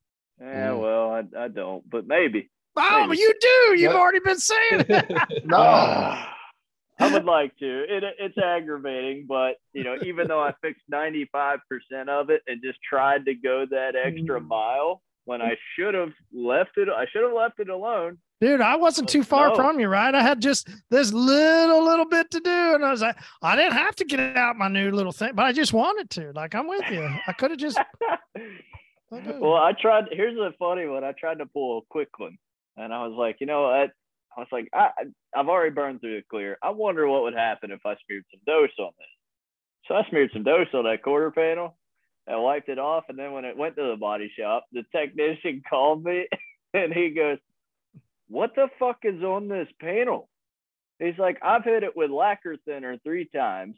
Yeah, 0.42 0.72
Mm. 0.72 0.82
well, 0.82 1.12
I, 1.12 1.46
I 1.46 1.48
don't, 1.48 1.88
but 1.90 2.08
maybe. 2.08 2.50
Oh, 2.76 3.06
Maybe. 3.08 3.20
you 3.20 3.34
do. 3.40 3.48
You've 3.72 3.92
Yep. 3.92 3.96
already 3.96 4.20
been 4.20 4.40
saying 4.40 4.86
it. 4.90 5.12
No. 5.46 6.24
I 7.00 7.14
would 7.14 7.26
like 7.26 7.56
to. 7.58 7.84
It, 7.88 8.04
it's 8.20 8.38
aggravating, 8.38 9.26
but 9.28 9.58
you 9.74 9.84
know, 9.84 9.96
even 10.04 10.28
though 10.28 10.42
I 10.42 10.54
fixed 10.62 10.84
ninety 10.90 11.30
five 11.32 11.60
percent 11.70 12.10
of 12.10 12.30
it 12.30 12.42
and 12.48 12.62
just 12.64 12.80
tried 12.82 13.26
to 13.26 13.34
go 13.36 13.66
that 13.70 13.96
extra 13.96 14.40
Mm. 14.42 14.48
mile 14.48 15.02
when 15.26 15.42
I 15.42 15.58
should 15.76 15.94
have 15.94 16.14
left 16.34 16.72
it, 16.78 16.88
I 16.90 17.06
should 17.12 17.24
have 17.24 17.34
left 17.34 17.60
it 17.60 17.70
alone. 17.70 18.18
Dude, 18.40 18.62
I 18.62 18.76
wasn't 18.78 19.10
too 19.10 19.24
far 19.24 19.50
No. 19.50 19.56
from 19.56 19.80
you, 19.80 19.88
right? 19.90 20.14
I 20.14 20.22
had 20.22 20.42
just 20.42 20.70
this 20.90 21.12
little 21.12 21.84
little 21.84 22.06
bit 22.06 22.32
to 22.32 22.40
do, 22.40 22.76
and 22.76 22.86
I 22.86 22.92
was 22.92 23.02
like, 23.02 23.18
I 23.42 23.56
didn't 23.56 23.74
have 23.74 23.96
to 23.98 24.06
get 24.06 24.38
out 24.38 24.56
my 24.58 24.68
new 24.68 24.90
little 24.92 25.12
thing, 25.12 25.32
but 25.36 25.46
I 25.46 25.52
just 25.52 25.74
wanted 25.74 26.10
to. 26.12 26.32
Like, 26.34 26.56
I'm 26.56 26.68
with 26.68 26.90
you. 26.90 27.08
I 27.28 27.34
could 27.34 27.52
have 27.52 27.60
just. 27.60 27.80
Well, 29.10 29.54
I 29.56 29.72
tried. 29.72 30.06
Here's 30.12 30.36
the 30.36 30.52
funny 30.60 30.86
one. 30.86 31.04
I 31.06 31.14
tried 31.14 31.38
to 31.40 31.46
pull 31.46 31.78
a 31.78 31.82
quick 31.90 32.20
one, 32.20 32.38
and 32.76 32.94
I 32.94 33.08
was 33.08 33.16
like, 33.18 33.38
you 33.40 33.48
know 33.48 33.62
what? 33.64 33.92
I 34.38 34.42
was 34.42 34.50
like, 34.52 34.70
I, 34.74 34.92
I've 35.36 35.50
already 35.50 35.74
burned 35.74 36.02
through 36.02 36.18
the 36.18 36.24
clear. 36.30 36.58
I 36.64 36.70
wonder 36.72 37.08
what 37.08 37.24
would 37.24 37.36
happen 37.36 37.72
if 37.72 37.86
I 37.86 37.96
smeared 38.06 38.26
some 38.32 38.42
dose 38.46 38.70
on 38.80 38.92
this. 39.00 39.08
So 39.88 39.96
I 39.96 40.08
smeared 40.10 40.32
some 40.34 40.44
dose 40.44 40.68
on 40.74 40.86
that 40.86 41.04
quarter 41.04 41.32
panel. 41.32 41.78
and 42.28 42.44
wiped 42.44 42.70
it 42.70 42.80
off, 42.80 43.06
and 43.10 43.18
then 43.20 43.34
when 43.34 43.46
it 43.46 43.58
went 43.58 43.76
to 43.78 43.90
the 43.90 43.98
body 43.98 44.32
shop, 44.40 44.66
the 44.74 44.84
technician 44.96 45.64
called 45.70 46.04
me, 46.04 46.28
and 46.74 46.94
he 46.94 47.12
goes, 47.12 47.40
"What 48.30 48.56
the 48.56 48.70
fuck 48.80 49.00
is 49.04 49.24
on 49.24 49.48
this 49.50 49.70
panel?" 49.82 50.30
He's 51.00 51.18
like, 51.20 51.40
"I've 51.44 51.64
hit 51.64 51.84
it 51.84 51.98
with 51.98 52.12
lacquer 52.12 52.58
thinner 52.66 52.98
three 53.04 53.26
times." 53.36 53.76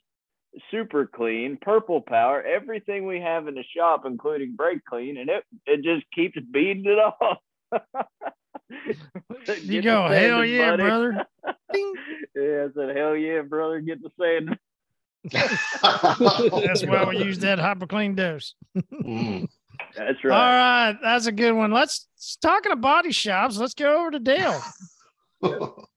super 0.71 1.05
clean, 1.05 1.59
purple 1.61 2.01
power, 2.01 2.41
everything 2.41 3.05
we 3.05 3.21
have 3.21 3.47
in 3.47 3.55
the 3.55 3.63
shop, 3.77 4.03
including 4.05 4.55
brake 4.55 4.83
clean, 4.89 5.17
and 5.17 5.29
it 5.29 5.43
it 5.67 5.83
just 5.83 6.05
keeps 6.11 6.39
beating 6.51 6.85
it 6.85 6.99
off. 6.99 7.37
you 9.63 9.81
go, 9.81 10.07
hell 10.07 10.39
sanding, 10.39 10.55
yeah, 10.55 10.69
buddy." 10.71 10.83
brother. 10.83 11.25
Yeah, 12.35 12.67
I 12.69 12.73
said, 12.73 12.95
hell 12.95 13.15
yeah, 13.15 13.41
brother, 13.41 13.81
get 13.81 13.99
the 14.01 14.09
sand. 14.17 14.57
That's 16.65 16.85
why 16.85 17.05
we 17.09 17.17
use 17.17 17.39
that 17.39 17.59
hyperclean 17.59 18.15
dose. 18.15 18.55
Mm. 18.75 19.47
That's 19.95 20.23
right. 20.23 20.33
All 20.33 20.39
right. 20.39 20.91
right, 20.91 20.97
that's 21.01 21.25
a 21.25 21.31
good 21.31 21.53
one. 21.53 21.71
Let's 21.71 22.07
talking 22.41 22.71
of 22.71 22.81
body 22.81 23.11
shops. 23.11 23.57
Let's 23.57 23.73
go 23.73 23.99
over 23.99 24.11
to 24.11 24.19
Dale. 24.19 24.61
All 25.43 25.87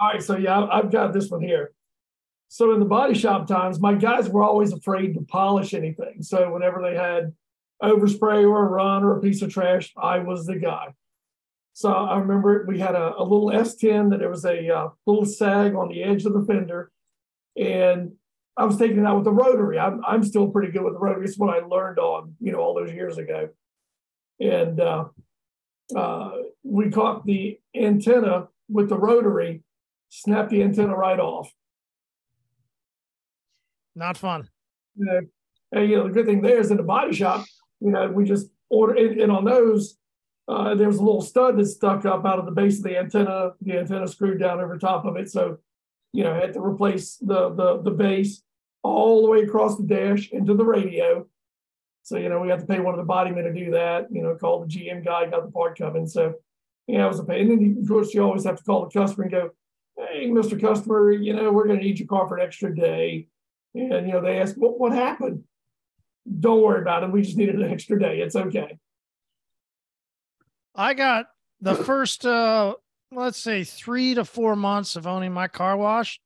right, 0.00 0.22
so 0.22 0.36
yeah, 0.36 0.66
I've 0.66 0.90
got 0.90 1.12
this 1.12 1.30
one 1.30 1.42
here. 1.42 1.72
So 2.48 2.72
in 2.72 2.80
the 2.80 2.86
body 2.86 3.14
shop 3.14 3.46
times, 3.46 3.80
my 3.80 3.94
guys 3.94 4.28
were 4.28 4.42
always 4.42 4.72
afraid 4.72 5.14
to 5.14 5.22
polish 5.22 5.74
anything. 5.74 6.22
So 6.22 6.52
whenever 6.52 6.80
they 6.82 6.94
had 6.94 7.32
overspray 7.82 8.48
or 8.48 8.66
a 8.66 8.68
run 8.68 9.02
or 9.02 9.18
a 9.18 9.20
piece 9.20 9.42
of 9.42 9.52
trash, 9.52 9.92
I 9.96 10.20
was 10.20 10.46
the 10.46 10.56
guy. 10.56 10.94
So 11.74 11.92
I 11.92 12.18
remember 12.18 12.64
we 12.66 12.78
had 12.78 12.94
a, 12.94 13.14
a 13.18 13.22
little 13.22 13.50
S10 13.50 14.10
that 14.10 14.20
there 14.20 14.30
was 14.30 14.44
a 14.44 14.68
uh, 14.68 14.88
little 15.06 15.26
sag 15.26 15.74
on 15.74 15.88
the 15.88 16.04
edge 16.04 16.24
of 16.24 16.32
the 16.32 16.44
fender, 16.46 16.92
and 17.56 18.12
I 18.56 18.64
was 18.64 18.78
taking 18.78 18.98
it 18.98 19.04
out 19.04 19.16
with 19.16 19.24
the 19.24 19.32
rotary. 19.32 19.78
I'm 19.78 20.00
I'm 20.06 20.22
still 20.22 20.48
pretty 20.48 20.70
good 20.70 20.82
with 20.82 20.94
the 20.94 21.00
rotary. 21.00 21.24
It's 21.24 21.36
what 21.36 21.54
I 21.54 21.66
learned 21.66 21.98
on 21.98 22.36
you 22.40 22.52
know 22.52 22.58
all 22.58 22.74
those 22.74 22.92
years 22.92 23.18
ago, 23.18 23.48
and 24.40 24.80
uh, 24.80 25.06
uh, 25.96 26.30
we 26.62 26.90
caught 26.90 27.26
the 27.26 27.58
antenna 27.74 28.46
with 28.68 28.88
the 28.88 28.98
rotary, 28.98 29.64
snapped 30.10 30.50
the 30.50 30.62
antenna 30.62 30.96
right 30.96 31.18
off. 31.18 31.52
Not 33.96 34.16
fun. 34.16 34.48
You 34.96 35.06
know, 35.06 35.20
and 35.72 35.90
you 35.90 35.96
know 35.96 36.06
the 36.06 36.14
good 36.14 36.26
thing 36.26 36.40
there 36.40 36.60
is 36.60 36.70
in 36.70 36.76
the 36.76 36.84
body 36.84 37.12
shop, 37.12 37.44
you 37.80 37.90
know, 37.90 38.08
we 38.08 38.24
just 38.24 38.46
order 38.70 38.94
and, 38.94 39.20
and 39.20 39.32
on 39.32 39.44
those, 39.44 39.96
uh, 40.46 40.74
there 40.74 40.88
was 40.88 40.98
a 40.98 41.02
little 41.02 41.22
stud 41.22 41.56
that 41.56 41.66
stuck 41.66 42.04
up 42.04 42.26
out 42.26 42.38
of 42.38 42.44
the 42.44 42.52
base 42.52 42.78
of 42.78 42.84
the 42.84 42.98
antenna. 42.98 43.52
The 43.62 43.78
antenna 43.78 44.06
screwed 44.06 44.38
down 44.38 44.60
over 44.60 44.76
top 44.76 45.06
of 45.06 45.16
it, 45.16 45.30
so 45.30 45.58
you 46.12 46.22
know 46.22 46.34
I 46.34 46.40
had 46.40 46.52
to 46.54 46.60
replace 46.60 47.16
the 47.16 47.50
the 47.50 47.80
the 47.82 47.90
base 47.90 48.42
all 48.82 49.22
the 49.22 49.30
way 49.30 49.42
across 49.42 49.78
the 49.78 49.84
dash 49.84 50.30
into 50.30 50.54
the 50.54 50.64
radio. 50.64 51.26
So 52.02 52.18
you 52.18 52.28
know 52.28 52.40
we 52.40 52.50
had 52.50 52.60
to 52.60 52.66
pay 52.66 52.80
one 52.80 52.92
of 52.92 52.98
the 52.98 53.04
body 53.04 53.30
men 53.30 53.44
to 53.44 53.52
do 53.54 53.70
that. 53.70 54.08
You 54.10 54.22
know, 54.22 54.34
call 54.34 54.60
the 54.60 54.66
GM 54.66 55.04
guy, 55.04 55.26
got 55.26 55.46
the 55.46 55.50
part 55.50 55.78
coming. 55.78 56.06
So 56.06 56.34
know 56.88 57.06
it 57.06 57.08
was 57.08 57.20
a 57.20 57.24
pain. 57.24 57.50
And 57.50 57.76
then 57.76 57.82
of 57.82 57.88
course 57.88 58.12
you 58.12 58.22
always 58.22 58.44
have 58.44 58.56
to 58.56 58.64
call 58.64 58.84
the 58.84 58.98
customer 59.00 59.24
and 59.24 59.32
go, 59.32 59.50
"Hey, 59.96 60.28
Mr. 60.28 60.60
Customer, 60.60 61.10
you 61.10 61.32
know 61.32 61.50
we're 61.52 61.66
going 61.66 61.78
to 61.78 61.84
need 61.84 61.98
your 61.98 62.08
car 62.08 62.28
for 62.28 62.36
an 62.36 62.44
extra 62.44 62.74
day." 62.74 63.28
And 63.74 64.06
you 64.06 64.12
know 64.12 64.20
they 64.20 64.40
ask, 64.40 64.56
"What 64.56 64.78
what 64.78 64.92
happened?" 64.92 65.44
Don't 66.40 66.62
worry 66.62 66.82
about 66.82 67.02
it. 67.02 67.12
We 67.12 67.22
just 67.22 67.36
needed 67.38 67.56
an 67.56 67.70
extra 67.70 67.98
day. 67.98 68.20
It's 68.20 68.36
okay. 68.36 68.78
I 70.74 70.94
got 70.94 71.26
the 71.60 71.74
first 71.84 72.24
uh 72.26 72.74
let's 73.12 73.38
say 73.38 73.62
3 73.64 74.14
to 74.14 74.24
4 74.24 74.56
months 74.56 74.96
of 74.96 75.06
owning 75.06 75.32
my 75.32 75.48
car 75.48 75.76
wash. 75.76 76.20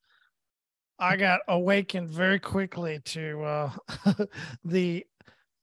I 0.98 1.16
got 1.16 1.40
awakened 1.46 2.10
very 2.10 2.38
quickly 2.38 3.00
to 3.06 3.42
uh 3.42 3.70
the 4.64 5.04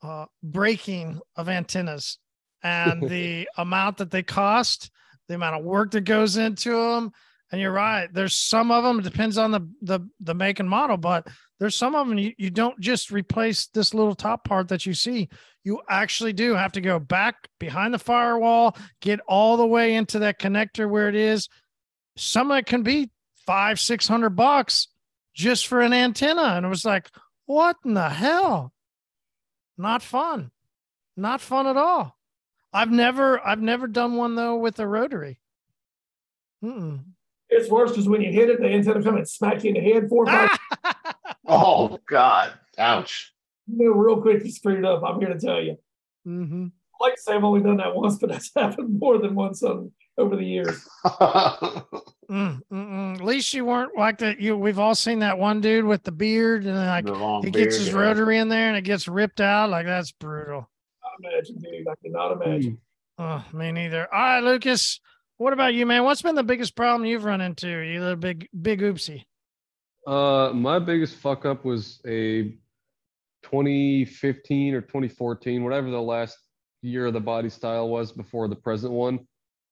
uh 0.01 0.25
breaking 0.43 1.19
of 1.35 1.49
antennas 1.49 2.19
and 2.63 3.09
the 3.09 3.47
amount 3.57 3.97
that 3.97 4.11
they 4.11 4.23
cost, 4.23 4.91
the 5.27 5.35
amount 5.35 5.57
of 5.57 5.65
work 5.65 5.91
that 5.91 6.01
goes 6.01 6.37
into 6.37 6.71
them. 6.71 7.11
And 7.55 7.61
you're 7.61 7.71
right. 7.71 8.11
There's 8.11 8.35
some 8.35 8.69
of 8.69 8.83
them, 8.83 9.01
depends 9.01 9.37
on 9.37 9.51
the 9.51 9.61
the 9.81 10.01
the 10.19 10.33
make 10.33 10.59
and 10.59 10.69
model, 10.69 10.97
but 10.97 11.25
there's 11.57 11.73
some 11.73 11.95
of 11.95 12.05
them 12.05 12.17
you, 12.17 12.33
you 12.37 12.49
don't 12.49 12.77
just 12.81 13.11
replace 13.11 13.67
this 13.67 13.93
little 13.93 14.13
top 14.13 14.43
part 14.43 14.67
that 14.67 14.85
you 14.85 14.93
see 14.93 15.29
you 15.63 15.79
actually 15.89 16.33
do 16.33 16.53
have 16.53 16.73
to 16.73 16.81
go 16.81 16.99
back 16.99 17.47
behind 17.57 17.93
the 17.93 17.97
firewall, 17.97 18.75
get 18.99 19.21
all 19.25 19.55
the 19.55 19.65
way 19.65 19.95
into 19.95 20.19
that 20.19 20.37
connector 20.37 20.89
where 20.89 21.07
it 21.07 21.15
is. 21.15 21.47
Some 22.17 22.51
of 22.51 22.57
it 22.57 22.65
can 22.65 22.83
be 22.83 23.09
five, 23.45 23.79
six 23.79 24.05
hundred 24.05 24.31
bucks 24.31 24.89
just 25.33 25.67
for 25.67 25.79
an 25.79 25.93
antenna. 25.93 26.55
And 26.57 26.65
it 26.65 26.69
was 26.69 26.83
like, 26.83 27.09
What 27.45 27.77
in 27.85 27.93
the 27.93 28.09
hell? 28.09 28.73
Not 29.77 30.01
fun. 30.01 30.51
Not 31.15 31.39
fun 31.39 31.67
at 31.67 31.77
all. 31.77 32.17
I've 32.73 32.91
never 32.91 33.39
I've 33.39 33.61
never 33.61 33.87
done 33.87 34.17
one 34.17 34.35
though 34.35 34.57
with 34.57 34.77
a 34.79 34.85
rotary. 34.85 35.39
Mm-mm. 36.61 37.14
It's 37.49 37.69
worse 37.69 37.91
because 37.91 38.07
when 38.09 38.21
you 38.21 38.31
hit 38.31 38.49
it, 38.49 38.59
they 38.61 38.73
instead 38.73 38.97
of 38.97 39.03
coming 39.03 39.19
and 39.19 39.29
smack 39.29 39.63
you 39.63 39.69
in 39.69 39.75
the 39.75 39.81
head 39.91 40.09
four 40.09 40.25
or 40.29 40.49
oh 41.47 41.99
God! 42.07 42.53
Ouch! 42.77 43.31
you 43.67 43.85
know, 43.89 43.95
real 43.95 44.21
quick, 44.21 44.43
you 44.43 44.51
screwed 44.51 44.85
up. 44.85 45.03
I'm 45.03 45.19
here 45.19 45.33
to 45.33 45.39
tell 45.39 45.61
you. 45.61 45.77
hmm 46.23 46.67
I 47.01 47.03
like 47.03 47.15
to 47.15 47.21
say 47.21 47.33
I've 47.33 47.43
only 47.43 47.61
done 47.61 47.77
that 47.77 47.93
once, 47.95 48.17
but 48.17 48.29
that's 48.29 48.51
happened 48.55 48.99
more 48.99 49.17
than 49.17 49.35
once 49.35 49.61
um, 49.63 49.91
over 50.17 50.35
the 50.35 50.45
years. 50.45 50.87
Mm. 52.27 53.15
At 53.19 53.23
least 53.23 53.53
you 53.53 53.65
weren't 53.65 53.95
like 53.95 54.17
that. 54.17 54.39
You 54.39 54.57
we've 54.57 54.79
all 54.79 54.95
seen 54.95 55.19
that 55.19 55.37
one 55.37 55.61
dude 55.61 55.85
with 55.85 56.01
the 56.03 56.11
beard 56.11 56.65
and 56.65 56.75
then 56.75 56.87
like 56.87 57.05
The 57.05 57.41
he 57.43 57.51
gets 57.51 57.53
beard, 57.53 57.73
his 57.73 57.87
yeah. 57.89 57.93
rotary 57.99 58.37
in 58.39 58.49
there 58.49 58.67
and 58.69 58.75
it 58.75 58.81
gets 58.81 59.07
ripped 59.07 59.41
out. 59.41 59.69
Like 59.69 59.85
that's 59.85 60.11
brutal. 60.11 60.67
I 61.03 61.07
imagine, 61.29 61.57
dude. 61.59 61.87
I 61.87 61.93
cannot 62.03 62.31
imagine. 62.41 62.79
Oh, 63.19 63.45
me 63.53 63.71
neither. 63.71 64.11
All 64.11 64.19
right, 64.19 64.39
Lucas. 64.43 64.99
What 65.37 65.51
about 65.51 65.73
you, 65.73 65.85
man? 65.85 66.05
What's 66.05 66.21
been 66.21 66.35
the 66.35 66.43
biggest 66.43 66.75
problem 66.75 67.05
you've 67.05 67.25
run 67.25 67.41
into? 67.41 67.67
You 67.67 67.99
little 67.99 68.15
big 68.15 68.47
big 68.59 68.79
oopsie. 68.81 69.25
Uh, 70.07 70.51
my 70.53 70.79
biggest 70.79 71.15
fuck 71.17 71.45
up 71.45 71.65
was 71.65 71.99
a 72.05 72.53
2015 73.43 74.73
or 74.73 74.81
2014, 74.81 75.63
whatever 75.63 75.89
the 75.89 76.01
last 76.01 76.37
year 76.81 77.07
of 77.07 77.13
the 77.13 77.19
body 77.19 77.49
style 77.49 77.89
was 77.89 78.11
before 78.11 78.47
the 78.47 78.55
present 78.55 78.93
one, 78.93 79.19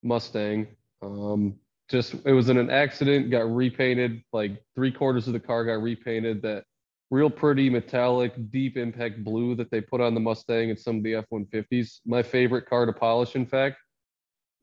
Mustang. 0.03 0.67
Um, 1.01 1.55
just 1.89 2.15
it 2.25 2.33
was 2.33 2.49
in 2.49 2.57
an 2.57 2.69
accident, 2.69 3.31
got 3.31 3.53
repainted, 3.53 4.21
like 4.33 4.61
three 4.75 4.91
quarters 4.91 5.27
of 5.27 5.33
the 5.33 5.39
car 5.39 5.63
got 5.63 5.81
repainted. 5.81 6.41
That 6.41 6.65
real 7.09 7.29
pretty 7.29 7.69
metallic 7.69 8.33
deep 8.51 8.75
impact 8.75 9.23
blue 9.23 9.55
that 9.55 9.71
they 9.71 9.79
put 9.79 10.01
on 10.01 10.13
the 10.13 10.19
Mustang 10.19 10.71
and 10.71 10.79
some 10.79 10.97
of 10.97 11.03
the 11.03 11.15
F-150s. 11.15 11.99
My 12.05 12.23
favorite 12.23 12.65
car 12.65 12.85
to 12.85 12.93
polish, 12.93 13.35
in 13.35 13.45
fact. 13.45 13.77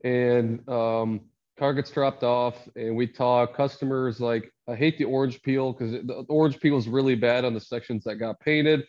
And 0.03 0.67
um, 0.67 1.21
car 1.59 1.73
gets 1.73 1.91
dropped 1.91 2.23
off, 2.23 2.55
and 2.75 2.95
we 2.95 3.07
talk. 3.07 3.55
Customers 3.55 4.19
like, 4.19 4.51
I 4.67 4.75
hate 4.75 4.97
the 4.97 5.05
orange 5.05 5.41
peel 5.43 5.73
because 5.73 5.91
the 5.91 6.25
orange 6.27 6.59
peel 6.59 6.77
is 6.77 6.87
really 6.87 7.15
bad 7.15 7.45
on 7.45 7.53
the 7.53 7.59
sections 7.59 8.03
that 8.05 8.15
got 8.15 8.39
painted, 8.39 8.85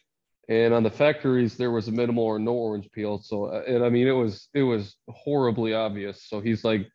and 0.49 0.73
on 0.73 0.83
the 0.83 0.91
factories 0.91 1.57
there 1.57 1.71
was 1.71 1.89
a 1.89 1.93
minimal 1.93 2.25
or 2.25 2.39
no 2.39 2.53
orange 2.53 2.91
peel. 2.93 3.19
So, 3.19 3.47
uh, 3.47 3.63
and 3.67 3.85
I 3.85 3.89
mean, 3.91 4.07
it 4.09 4.13
was 4.13 4.49
it 4.55 4.63
was 4.63 4.97
horribly 5.09 5.75
obvious. 5.75 6.25
So 6.29 6.41
he's 6.41 6.65
like, 6.65 6.89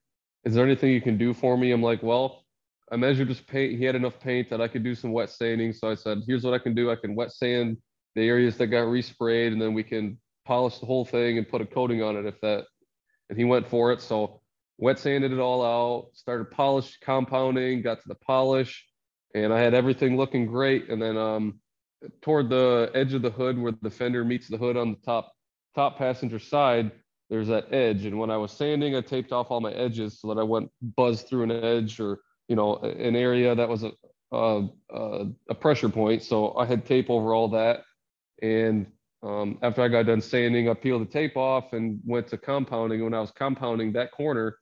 "Is 0.45 0.55
there 0.55 0.65
anything 0.65 0.91
you 0.91 1.01
can 1.01 1.17
do 1.17 1.33
for 1.33 1.57
me?" 1.57 1.71
I'm 1.71 1.83
like, 1.83 2.03
"Well." 2.03 2.43
I 2.89 2.95
measured 2.95 3.27
his 3.27 3.41
paint. 3.41 3.77
He 3.77 3.83
had 3.83 3.95
enough 3.95 4.17
paint 4.17 4.49
that 4.49 4.61
I 4.61 4.69
could 4.69 4.81
do 4.81 4.95
some 4.95 5.11
wet 5.11 5.29
sanding. 5.29 5.73
So 5.73 5.89
I 5.89 5.95
said, 5.95 6.19
here's 6.25 6.45
what 6.45 6.53
I 6.53 6.57
can 6.57 6.73
do. 6.73 6.89
I 6.89 6.95
can 6.95 7.15
wet 7.15 7.33
sand 7.33 7.75
the 8.15 8.27
areas 8.27 8.57
that 8.57 8.67
got 8.67 8.85
resprayed, 8.87 9.51
and 9.51 9.61
then 9.61 9.73
we 9.73 9.83
can 9.83 10.17
polish 10.45 10.79
the 10.79 10.85
whole 10.85 11.03
thing 11.03 11.37
and 11.37 11.47
put 11.47 11.61
a 11.61 11.65
coating 11.65 12.01
on 12.01 12.15
it 12.15 12.25
if 12.25 12.39
that. 12.41 12.65
And 13.29 13.37
he 13.37 13.45
went 13.45 13.67
for 13.67 13.91
it. 13.91 14.01
So 14.01 14.41
wet 14.77 14.99
sanded 14.99 15.31
it 15.31 15.39
all 15.39 15.63
out, 15.63 16.09
started 16.13 16.51
polish 16.51 16.97
compounding, 17.01 17.81
got 17.81 18.01
to 18.01 18.07
the 18.07 18.15
polish, 18.15 18.85
and 19.35 19.53
I 19.53 19.59
had 19.59 19.73
everything 19.73 20.17
looking 20.17 20.45
great. 20.45 20.89
And 20.89 21.01
then 21.01 21.17
um, 21.17 21.59
toward 22.21 22.49
the 22.49 22.91
edge 22.93 23.13
of 23.13 23.21
the 23.21 23.31
hood 23.31 23.57
where 23.57 23.73
the 23.81 23.89
fender 23.89 24.23
meets 24.23 24.47
the 24.47 24.57
hood 24.57 24.77
on 24.77 24.91
the 24.91 24.99
top 25.05 25.33
top 25.75 25.97
passenger 25.97 26.39
side, 26.39 26.91
there's 27.29 27.47
that 27.49 27.71
edge. 27.73 28.05
And 28.05 28.17
when 28.17 28.31
I 28.31 28.37
was 28.37 28.51
sanding, 28.51 28.95
I 28.95 29.01
taped 29.01 29.31
off 29.31 29.51
all 29.51 29.61
my 29.61 29.73
edges 29.73 30.19
so 30.19 30.27
that 30.29 30.39
I 30.39 30.43
wouldn't 30.43 30.71
buzz 30.81 31.23
through 31.23 31.43
an 31.43 31.51
edge 31.51 31.99
or 31.99 32.19
you 32.47 32.55
know 32.55 32.77
an 32.77 33.15
area 33.15 33.53
that 33.53 33.67
was 33.67 33.83
a 33.83 33.91
a, 34.31 35.55
pressure 35.59 35.89
point. 35.89 36.23
So 36.23 36.55
I 36.57 36.65
had 36.65 36.85
tape 36.85 37.09
over 37.09 37.33
all 37.33 37.49
that. 37.49 37.83
And 38.41 38.87
um, 39.23 39.57
after 39.61 39.81
I 39.81 39.87
got 39.87 40.05
done 40.05 40.21
sanding, 40.21 40.69
I 40.69 40.73
peeled 40.73 41.01
the 41.01 41.11
tape 41.11 41.35
off 41.35 41.73
and 41.73 41.99
went 42.05 42.27
to 42.27 42.37
compounding. 42.37 43.03
When 43.03 43.13
I 43.13 43.19
was 43.19 43.31
compounding 43.31 43.93
that 43.93 44.11
corner, 44.11 44.57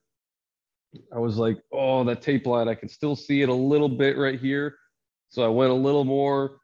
I 1.14 1.18
was 1.18 1.36
like, 1.36 1.58
oh, 1.72 2.04
that 2.04 2.22
tape 2.22 2.46
line, 2.46 2.68
I 2.68 2.74
can 2.74 2.88
still 2.88 3.16
see 3.16 3.42
it 3.42 3.48
a 3.48 3.54
little 3.54 3.88
bit 3.88 4.16
right 4.16 4.40
here. 4.40 4.76
So 5.28 5.44
I 5.44 5.48
went 5.48 5.70
a 5.70 5.74
little 5.74 6.04
more 6.04 6.58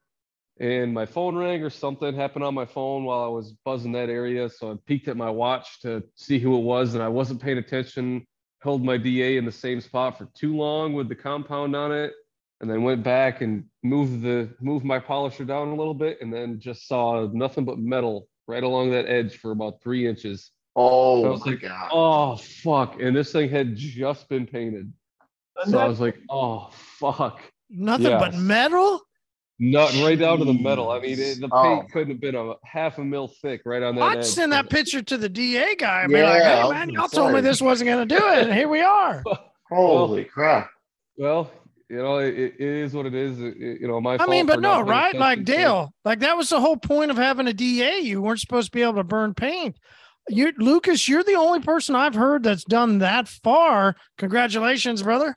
and 0.59 0.94
my 0.94 1.05
phone 1.05 1.37
rang 1.37 1.62
or 1.62 1.70
something 1.70 2.14
happened 2.14 2.44
on 2.44 2.55
my 2.55 2.64
phone 2.64 3.05
while 3.05 3.24
I 3.24 3.28
was 3.28 3.52
buzzing 3.64 3.92
that 3.92 4.09
area. 4.09 4.48
So 4.48 4.72
I 4.72 4.76
peeked 4.87 5.09
at 5.09 5.16
my 5.16 5.28
watch 5.28 5.81
to 5.81 6.02
see 6.14 6.38
who 6.38 6.57
it 6.57 6.62
was 6.62 6.94
and 6.94 7.02
I 7.02 7.09
wasn't 7.09 7.42
paying 7.42 7.59
attention, 7.59 8.26
held 8.61 8.85
my 8.85 8.96
DA 8.96 9.37
in 9.37 9.44
the 9.44 9.52
same 9.52 9.81
spot 9.81 10.16
for 10.16 10.28
too 10.35 10.57
long 10.57 10.94
with 10.94 11.09
the 11.09 11.14
compound 11.14 11.76
on 11.76 11.92
it 11.92 12.12
and 12.62 12.70
then 12.70 12.85
went 12.85 13.03
back 13.03 13.42
and 13.42 13.64
moved 13.83 14.22
the 14.22 14.48
moved 14.61 14.85
my 14.85 14.98
polisher 14.98 15.44
down 15.44 15.68
a 15.68 15.75
little 15.75 15.94
bit 15.94 16.18
and 16.22 16.33
then 16.33 16.61
just 16.61 16.87
saw 16.87 17.29
nothing 17.33 17.64
but 17.64 17.79
metal 17.79 18.29
right 18.46 18.62
along 18.62 18.92
that 18.92 19.07
edge 19.07 19.37
for 19.38 19.51
about 19.51 19.83
three 19.83 20.07
inches. 20.07 20.53
Oh 20.77 21.25
I 21.25 21.27
Oh 21.27 21.31
was 21.33 21.44
my 21.44 21.53
like, 21.53 21.61
God! 21.61 21.88
Oh 21.92 22.37
fuck. 22.37 23.01
And 23.01 23.14
this 23.14 23.33
thing 23.33 23.51
had 23.51 23.77
just 23.77 24.29
been 24.29 24.46
painted. 24.46 24.92
And 25.62 25.72
So 25.72 25.79
I 25.79 25.87
was 25.87 26.01
like, 26.01 26.18
oh 26.31 26.70
fuck. 26.72 27.42
Nothing 27.68 28.18
but 28.18 28.35
metal. 28.35 29.01
Not 29.59 29.92
right 30.03 30.18
down 30.18 30.38
to 30.38 30.44
the 30.44 30.55
metal. 30.55 30.90
I 30.90 30.98
mean, 30.98 31.18
it, 31.18 31.40
the 31.40 31.48
oh. 31.51 31.62
paint 31.62 31.85
Oh. 31.85 31.92
couldn't 31.92 32.11
have 32.11 32.20
been 32.20 32.35
a 32.35 32.55
half 32.64 32.98
a 32.98 33.05
mil 33.05 33.29
thick 33.29 33.62
right 33.64 33.83
on 33.83 33.96
that 33.96 34.03
I'd 34.03 34.18
edge. 34.18 34.25
send 34.25 34.53
that 34.53 34.70
picture 34.70 35.03
to 35.03 35.18
the 35.18 35.29
DA 35.29 35.75
guy 35.75 36.03
and 36.03 36.12
be 36.12 36.22
like, 36.22 36.42
Yeah, 36.42 36.59
I 36.59 36.62
"Hey 36.62 36.70
man, 36.70 36.90
y'all 36.90 37.09
told 37.09 37.33
me 37.33 37.40
this 37.40 37.61
wasn't 37.61 37.88
going 37.88 38.09
to 38.09 38.16
do 38.16 38.25
it, 38.29 38.38
and 38.44 38.53
here 38.53 38.68
we 38.68 38.81
are." 38.81 39.22
Holy 39.68 40.25
crap! 40.25 40.70
Well, 41.16 41.51
you 41.92 41.98
know, 41.98 42.16
it, 42.16 42.35
it 42.35 42.59
is 42.59 42.94
what 42.94 43.05
it 43.05 43.14
is. 43.14 43.38
It- 43.38 43.57
you 43.59 43.87
know, 43.87 44.00
my. 44.00 44.16
I 44.18 44.26
mean, 44.26 44.46
but 44.46 44.61
no, 44.61 44.81
right? 44.81 45.14
Like 45.14 45.44
Dale, 45.44 45.92
like 46.07 46.20
that 46.20 46.38
was 46.38 46.48
the 46.48 46.59
whole 46.59 46.78
point 46.78 47.11
of 47.11 47.18
having 47.18 47.46
a 47.46 47.52
DA. 47.52 47.98
You 47.98 48.22
weren't 48.22 48.40
supposed 48.40 48.72
to 48.72 48.76
be 48.76 48.81
able 48.81 48.94
to 48.94 49.05
burn 49.05 49.35
paint. 49.35 49.76
You, 50.31 50.55
Lucas, 50.57 51.07
you're 51.07 51.22
the 51.22 51.35
only 51.35 51.61
person 51.61 51.94
I've 51.94 52.14
heard 52.14 52.44
that's 52.44 52.64
done 52.64 52.98
that 52.98 53.28
far. 53.28 53.94
Congratulations, 54.16 55.02
brother. 55.02 55.35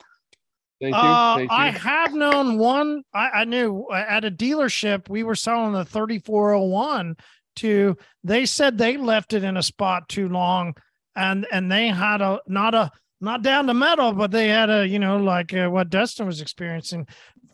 Thank 0.82 0.96
you. 0.96 1.02
Uh, 1.02 1.36
Thank 1.36 1.52
you. 1.52 1.58
I 1.58 1.68
have 1.72 2.14
known 2.14 2.58
one. 2.58 3.04
I, 3.14 3.30
I 3.30 3.46
knew 3.46 3.88
uh, 3.92 4.06
at 4.08 4.24
a 4.24 4.32
dealership 4.32 5.10
we 5.10 5.24
were 5.24 5.36
selling 5.36 5.74
the 5.74 5.84
3401 5.84 7.18
to. 7.58 7.98
They 8.24 8.46
said 8.46 8.78
they 8.78 8.96
left 8.96 9.34
it 9.34 9.44
in 9.44 9.58
a 9.58 9.64
spot 9.64 10.08
too 10.08 10.30
long, 10.30 10.76
and 11.18 11.46
and 11.52 11.70
they 11.70 11.90
had 11.90 12.22
a 12.22 12.40
not 12.48 12.74
a 12.74 12.92
not 13.22 13.42
down 13.42 13.68
to 13.68 13.74
metal, 13.74 14.14
but 14.14 14.32
they 14.32 14.48
had 14.48 14.70
a 14.70 14.88
you 14.88 15.00
know 15.00 15.18
like 15.18 15.54
uh, 15.54 15.68
what 15.70 15.90
Dustin 15.90 16.26
was 16.26 16.42
experiencing. 16.42 17.08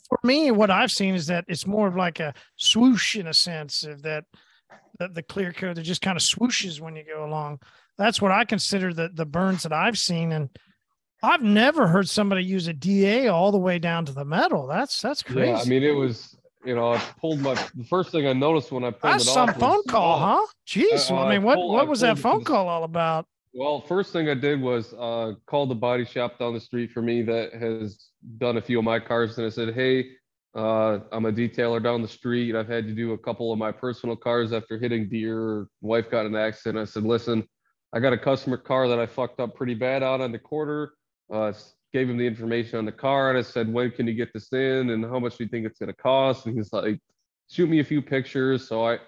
For 0.10 0.20
me, 0.24 0.52
what 0.52 0.72
I've 0.72 0.92
seen 0.92 1.16
is 1.16 1.28
that 1.28 1.46
it's 1.48 1.66
more 1.66 1.88
of 1.88 1.96
like 1.96 2.20
a 2.20 2.34
swoosh 2.58 3.16
in 3.16 3.28
a 3.28 3.34
sense 3.34 3.84
of 3.84 4.02
that 4.04 4.26
the, 5.00 5.08
the 5.08 5.24
clear 5.24 5.54
coat 5.54 5.76
that 5.76 5.84
just 5.84 6.02
kind 6.02 6.18
of 6.18 6.24
swooshes 6.24 6.82
when 6.82 6.96
you 6.96 7.04
go 7.04 7.26
along. 7.26 7.60
That's 7.98 8.22
what 8.22 8.32
I 8.32 8.46
consider 8.46 8.94
the 8.94 9.10
the 9.14 9.26
burns 9.26 9.64
that 9.64 9.74
I've 9.74 9.98
seen 9.98 10.32
and. 10.32 10.50
I've 11.24 11.44
never 11.44 11.86
heard 11.86 12.10
somebody 12.10 12.44
use 12.44 12.68
a 12.68 12.74
DA 12.74 13.28
all 13.28 13.52
the 13.52 13.60
way 13.60 13.78
down 13.78 14.06
to 14.06 14.12
the 14.12 14.26
metal. 14.26 14.66
That's 14.66 15.00
that's 15.00 15.22
crazy. 15.22 15.52
Yeah, 15.52 15.60
I 15.60 15.66
mean, 15.66 15.84
it 15.84 15.92
was. 15.92 16.36
You 16.66 16.74
know, 16.74 16.94
I 16.94 16.98
pulled 17.20 17.42
my. 17.42 17.54
The 17.76 17.84
first 17.84 18.12
thing 18.12 18.26
I 18.28 18.34
noticed 18.34 18.72
when 18.72 18.84
I 18.84 18.90
pulled 18.90 19.14
that's 19.14 19.26
it 19.26 19.30
some 19.30 19.50
off 19.50 19.60
phone 19.60 19.78
was, 19.78 19.86
call, 19.88 20.16
oh, 20.16 20.20
huh? 20.20 20.46
Jeez. 20.68 21.12
uh, 21.12 21.16
well, 21.16 21.26
I 21.26 21.28
I 21.28 21.34
mean, 21.34 21.44
what 21.44 21.56
pulled- 21.58 21.74
what 21.74 21.86
I 21.86 21.90
was 21.90 22.00
that 22.00 22.18
phone 22.18 22.44
call 22.44 22.68
all 22.68 22.84
about? 22.84 23.28
Well, 23.54 23.82
first 23.82 24.14
thing 24.14 24.30
I 24.30 24.34
did 24.34 24.62
was 24.62 24.94
uh, 24.94 25.34
call 25.46 25.68
the 25.68 25.76
body 25.76 26.06
shop 26.06 26.40
down 26.40 26.54
the 26.54 26.60
street 26.60 26.92
for 26.92 27.02
me 27.02 27.22
that 27.24 27.54
has 27.54 28.10
done 28.38 28.58
a 28.58 28.62
few 28.62 28.80
of 28.80 28.86
my 28.86 29.00
cars, 29.00 29.38
and 29.38 29.46
I 29.46 29.50
said, 29.50 29.74
"Hey, 29.74 30.12
uh, 30.54 31.00
I'm 31.12 31.26
a 31.26 31.32
detailer 31.32 31.82
down 31.82 32.02
the 32.02 32.08
street. 32.08 32.56
I've 32.56 32.68
had 32.68 32.86
to 32.88 32.94
do 32.94 33.14
a 33.14 33.18
couple 33.18 33.52
of 33.54 33.60
my 33.60 33.72
personal 33.72 34.16
cars 34.16 34.52
after 34.52 34.78
hitting 34.78 35.08
deer. 35.08 35.68
Wife 35.82 36.10
got 36.10 36.26
an 36.26 36.36
accident. 36.36 36.82
I 36.82 36.86
said, 36.86 37.04
listen, 37.04 37.48
I 37.94 38.00
got 38.00 38.14
a 38.14 38.18
customer 38.18 38.58
car 38.58 38.88
that 38.90 39.00
I 39.00 39.06
fucked 39.06 39.40
up 39.40 39.56
pretty 39.56 39.76
bad 39.76 40.04
out 40.04 40.20
on 40.22 40.32
the 40.32 40.40
quarter. 40.40 40.94
Uh, 41.32 41.54
gave 41.94 42.10
him 42.10 42.18
the 42.18 42.28
information 42.28 42.80
on 42.80 42.86
the 42.86 42.92
car, 42.92 43.30
and 43.30 43.38
I 43.38 43.42
said, 43.42 43.72
when 43.72 43.92
can 43.92 44.08
you 44.08 44.14
get 44.14 44.34
this 44.34 44.52
in, 44.52 44.90
and 44.90 45.06
how 45.06 45.20
much 45.20 45.38
do 45.38 45.44
you 45.44 45.50
think 45.50 45.66
it's 45.66 45.80
going 45.80 45.88
to 45.88 45.96
cost? 45.96 46.46
And 46.46 46.56
he's 46.56 46.74
like, 46.74 47.00
shoot 47.50 47.70
me 47.70 47.80
a 47.80 47.84
few 47.84 48.02
pictures. 48.02 48.68
So 48.68 48.86
I 48.86 49.00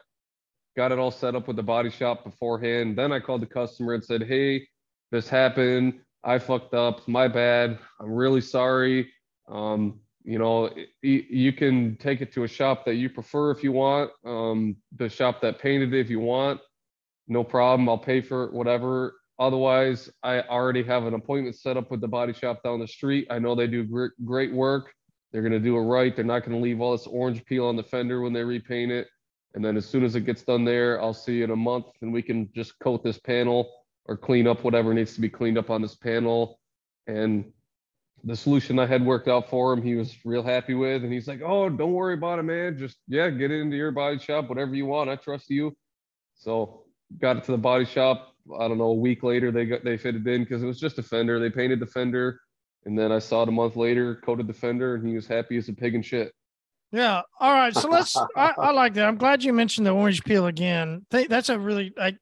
got 0.75 0.91
it 0.91 0.99
all 0.99 1.11
set 1.11 1.35
up 1.35 1.47
with 1.47 1.55
the 1.55 1.63
body 1.63 1.89
shop 1.89 2.23
beforehand. 2.23 2.97
Then 2.97 3.11
I 3.11 3.19
called 3.19 3.41
the 3.41 3.47
customer 3.47 3.93
and 3.93 4.03
said, 4.03 4.23
Hey, 4.23 4.67
this 5.11 5.29
happened. 5.29 5.99
I 6.23 6.39
fucked 6.39 6.73
up. 6.73 7.07
My 7.07 7.27
bad. 7.27 7.79
I'm 7.99 8.11
really 8.11 8.41
sorry. 8.41 9.11
Um, 9.49 9.99
you 10.23 10.39
know, 10.39 10.69
you 11.01 11.51
can 11.51 11.97
take 11.97 12.21
it 12.21 12.31
to 12.33 12.45
a 12.45 12.47
shop 12.47 12.85
that 12.85 12.95
you 12.95 13.09
prefer 13.09 13.51
if 13.51 13.61
you 13.61 13.73
want. 13.73 14.09
Um, 14.25 14.77
the 14.95 15.09
shop 15.09 15.41
that 15.41 15.59
painted 15.59 15.93
it 15.93 15.99
if 15.99 16.09
you 16.09 16.21
want. 16.21 16.61
No 17.27 17.43
problem. 17.43 17.89
I'll 17.89 17.97
pay 17.97 18.21
for 18.21 18.45
it, 18.45 18.53
whatever. 18.53 19.15
Otherwise, 19.37 20.09
I 20.21 20.41
already 20.41 20.83
have 20.83 21.05
an 21.05 21.13
appointment 21.13 21.57
set 21.57 21.75
up 21.75 21.91
with 21.91 21.99
the 21.99 22.07
body 22.07 22.33
shop 22.33 22.63
down 22.63 22.79
the 22.79 22.87
street. 22.87 23.27
I 23.29 23.39
know 23.39 23.53
they 23.53 23.67
do 23.67 23.83
great 24.23 24.53
work. 24.53 24.93
They're 25.31 25.41
going 25.41 25.51
to 25.51 25.59
do 25.59 25.75
it 25.77 25.81
right. 25.81 26.15
They're 26.15 26.23
not 26.23 26.45
going 26.45 26.57
to 26.57 26.63
leave 26.63 26.79
all 26.79 26.91
this 26.91 27.07
orange 27.07 27.43
peel 27.45 27.65
on 27.65 27.75
the 27.75 27.83
fender 27.83 28.21
when 28.21 28.31
they 28.31 28.43
repaint 28.43 28.91
it. 28.91 29.07
And 29.55 29.63
then 29.63 29.77
as 29.77 29.85
soon 29.85 30.03
as 30.03 30.15
it 30.15 30.21
gets 30.21 30.43
done 30.43 30.65
there, 30.65 31.01
I'll 31.01 31.13
see 31.13 31.37
you 31.37 31.43
in 31.43 31.51
a 31.51 31.55
month 31.55 31.85
and 32.01 32.11
we 32.11 32.21
can 32.21 32.49
just 32.53 32.77
coat 32.79 33.03
this 33.03 33.19
panel 33.19 33.69
or 34.05 34.17
clean 34.17 34.47
up 34.47 34.63
whatever 34.63 34.93
needs 34.93 35.15
to 35.15 35.21
be 35.21 35.29
cleaned 35.29 35.57
up 35.57 35.69
on 35.69 35.81
this 35.81 35.95
panel 35.95 36.59
and 37.07 37.45
the 38.23 38.35
solution 38.35 38.79
I 38.79 38.85
had 38.85 39.05
worked 39.05 39.27
out 39.27 39.49
for 39.49 39.73
him, 39.73 39.81
he 39.81 39.95
was 39.95 40.15
real 40.23 40.43
happy 40.43 40.73
with. 40.73 41.03
And 41.03 41.11
he's 41.11 41.27
like, 41.27 41.41
Oh, 41.43 41.69
don't 41.69 41.93
worry 41.93 42.13
about 42.13 42.39
it, 42.39 42.43
man. 42.43 42.77
Just, 42.77 42.97
yeah, 43.07 43.29
get 43.29 43.51
it 43.51 43.59
into 43.61 43.75
your 43.75 43.91
body 43.91 44.17
shop, 44.17 44.49
whatever 44.49 44.73
you 44.75 44.85
want. 44.85 45.09
I 45.09 45.15
trust 45.15 45.49
you. 45.49 45.75
So 46.35 46.83
got 47.19 47.37
it 47.37 47.43
to 47.45 47.51
the 47.51 47.57
body 47.57 47.85
shop. 47.85 48.35
I 48.59 48.67
don't 48.67 48.77
know, 48.77 48.85
a 48.85 48.93
week 48.93 49.23
later, 49.23 49.51
they 49.51 49.65
got, 49.65 49.83
they 49.83 49.97
fitted 49.97 50.27
in 50.27 50.43
because 50.43 50.63
it 50.63 50.65
was 50.65 50.79
just 50.79 50.99
a 50.99 51.03
fender. 51.03 51.39
They 51.39 51.49
painted 51.49 51.79
the 51.79 51.85
fender. 51.85 52.39
And 52.85 52.97
then 52.97 53.11
I 53.11 53.19
saw 53.19 53.43
it 53.43 53.49
a 53.49 53.51
month 53.53 53.77
later, 53.77 54.15
coated 54.15 54.47
the 54.47 54.53
fender, 54.53 54.95
and 54.95 55.07
he 55.07 55.15
was 55.15 55.27
happy 55.27 55.55
as 55.57 55.69
a 55.69 55.73
pig 55.73 55.95
and 55.95 56.05
shit. 56.05 56.33
Yeah. 56.93 57.23
All 57.39 57.51
right. 57.51 57.75
So 57.75 57.89
let's. 57.89 58.15
I, 58.37 58.53
I, 58.57 58.71
like 58.71 58.93
that. 58.93 59.07
I'm 59.07 59.17
glad 59.17 59.43
you 59.43 59.51
mentioned 59.51 59.85
the 59.85 59.91
orange 59.91 60.23
peel 60.23 60.45
again. 60.45 61.05
That's 61.09 61.49
a 61.49 61.59
really 61.59 61.91
like. 61.97 62.17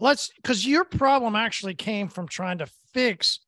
Let's 0.00 0.30
because 0.36 0.66
your 0.66 0.84
problem 0.84 1.36
actually 1.36 1.74
came 1.74 2.08
from 2.08 2.26
trying 2.26 2.58
to 2.58 2.66
fix 2.92 3.40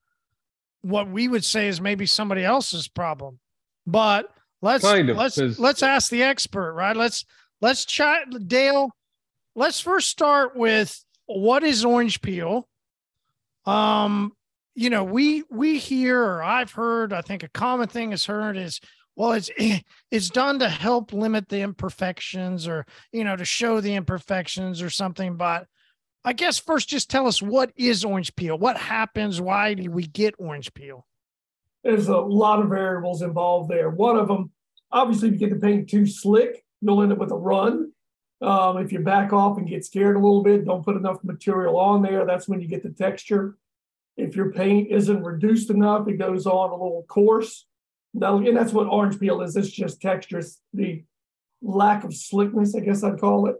what 0.83 1.11
we 1.11 1.27
would 1.27 1.45
say 1.45 1.67
is 1.67 1.81
maybe 1.81 2.07
somebody 2.07 2.45
else's 2.45 2.87
problem, 2.87 3.41
but 3.87 4.29
let's 4.63 4.85
kind 4.85 5.11
of, 5.11 5.17
let's 5.17 5.39
let's 5.59 5.83
ask 5.83 6.11
the 6.11 6.23
expert, 6.23 6.75
right? 6.75 6.97
Let's 6.97 7.25
let's 7.61 7.85
chat, 7.85 8.27
Dale. 8.47 8.91
Let's 9.57 9.81
first 9.81 10.11
start 10.11 10.55
with 10.55 11.03
what 11.25 11.65
is 11.65 11.85
orange 11.85 12.21
peel. 12.21 12.69
Um, 13.65 14.33
you 14.75 14.91
know, 14.91 15.03
we 15.03 15.43
we 15.51 15.79
hear 15.79 16.23
or 16.23 16.43
I've 16.43 16.71
heard. 16.71 17.13
I 17.13 17.23
think 17.23 17.43
a 17.43 17.49
common 17.49 17.89
thing 17.89 18.13
is 18.13 18.27
heard 18.27 18.57
is 18.57 18.81
well 19.17 19.33
it's 19.33 19.51
it's 20.11 20.29
done 20.29 20.59
to 20.61 20.69
help 20.69 21.13
limit 21.13 21.49
the 21.49 21.61
imperfections 21.61 22.69
or 22.69 22.87
you 23.13 23.25
know 23.25 23.35
to 23.35 23.45
show 23.45 23.81
the 23.81 23.95
imperfections 23.95 24.81
or 24.81 24.91
something 24.91 25.37
but 25.37 25.67
i 26.25 26.33
guess 26.33 26.59
first 26.59 26.89
just 26.89 27.11
tell 27.11 27.27
us 27.27 27.43
what 27.43 27.73
is 27.77 28.05
orange 28.05 28.35
peel? 28.37 28.59
What 28.59 28.77
happens? 28.77 29.41
Why 29.41 29.75
do 29.75 29.91
we 29.91 30.07
get 30.07 30.35
orange 30.39 30.73
peel? 30.75 31.07
There's 31.83 32.09
a 32.09 32.17
lot 32.17 32.61
of 32.61 32.69
variables 32.69 33.23
involved 33.23 33.71
there. 33.71 33.91
One 33.91 34.17
of 34.17 34.29
them 34.29 34.51
obviously 34.93 35.29
if 35.29 35.35
you 35.35 35.41
get 35.41 35.51
the 35.51 35.67
paint 35.67 35.89
too 35.89 36.07
slick 36.07 36.63
you'll 36.81 37.03
end 37.03 37.13
up 37.13 37.19
with 37.19 37.33
a 37.33 37.37
run. 37.37 37.93
Um, 38.43 38.77
if 38.77 38.93
you 38.93 38.99
back 38.99 39.33
off 39.33 39.57
and 39.57 39.67
get 39.67 39.85
scared 39.85 40.17
a 40.17 40.19
little 40.19 40.43
bit 40.43 40.67
don't 40.67 40.85
put 40.85 40.97
enough 40.97 41.25
material 41.25 41.79
on 41.79 42.03
there 42.03 42.27
that's 42.27 42.49
when 42.49 42.61
you 42.61 42.69
get 42.69 42.83
the 42.83 42.91
texture. 42.91 43.57
If 44.17 44.35
your 44.35 44.51
paint 44.53 44.91
isn't 44.91 45.23
reduced 45.23 45.71
enough 45.71 46.09
it 46.09 46.19
goes 46.19 46.47
on 46.47 46.71
a 46.71 46.73
little 46.73 47.05
coarse 47.09 47.67
now, 48.17 48.39
and 48.39 48.57
that's 48.57 48.73
what 48.73 48.87
orange 48.87 49.21
peel 49.21 49.43
is. 49.43 49.57
It's 49.57 49.71
just 49.71 50.01
textures, 50.01 50.59
the 50.73 51.05
lack 51.63 52.03
of 52.03 52.15
slickness, 52.15 52.75
I 52.75 52.81
guess 52.81 53.05
I'd 53.05 53.21
call 53.21 53.47
it. 53.49 53.57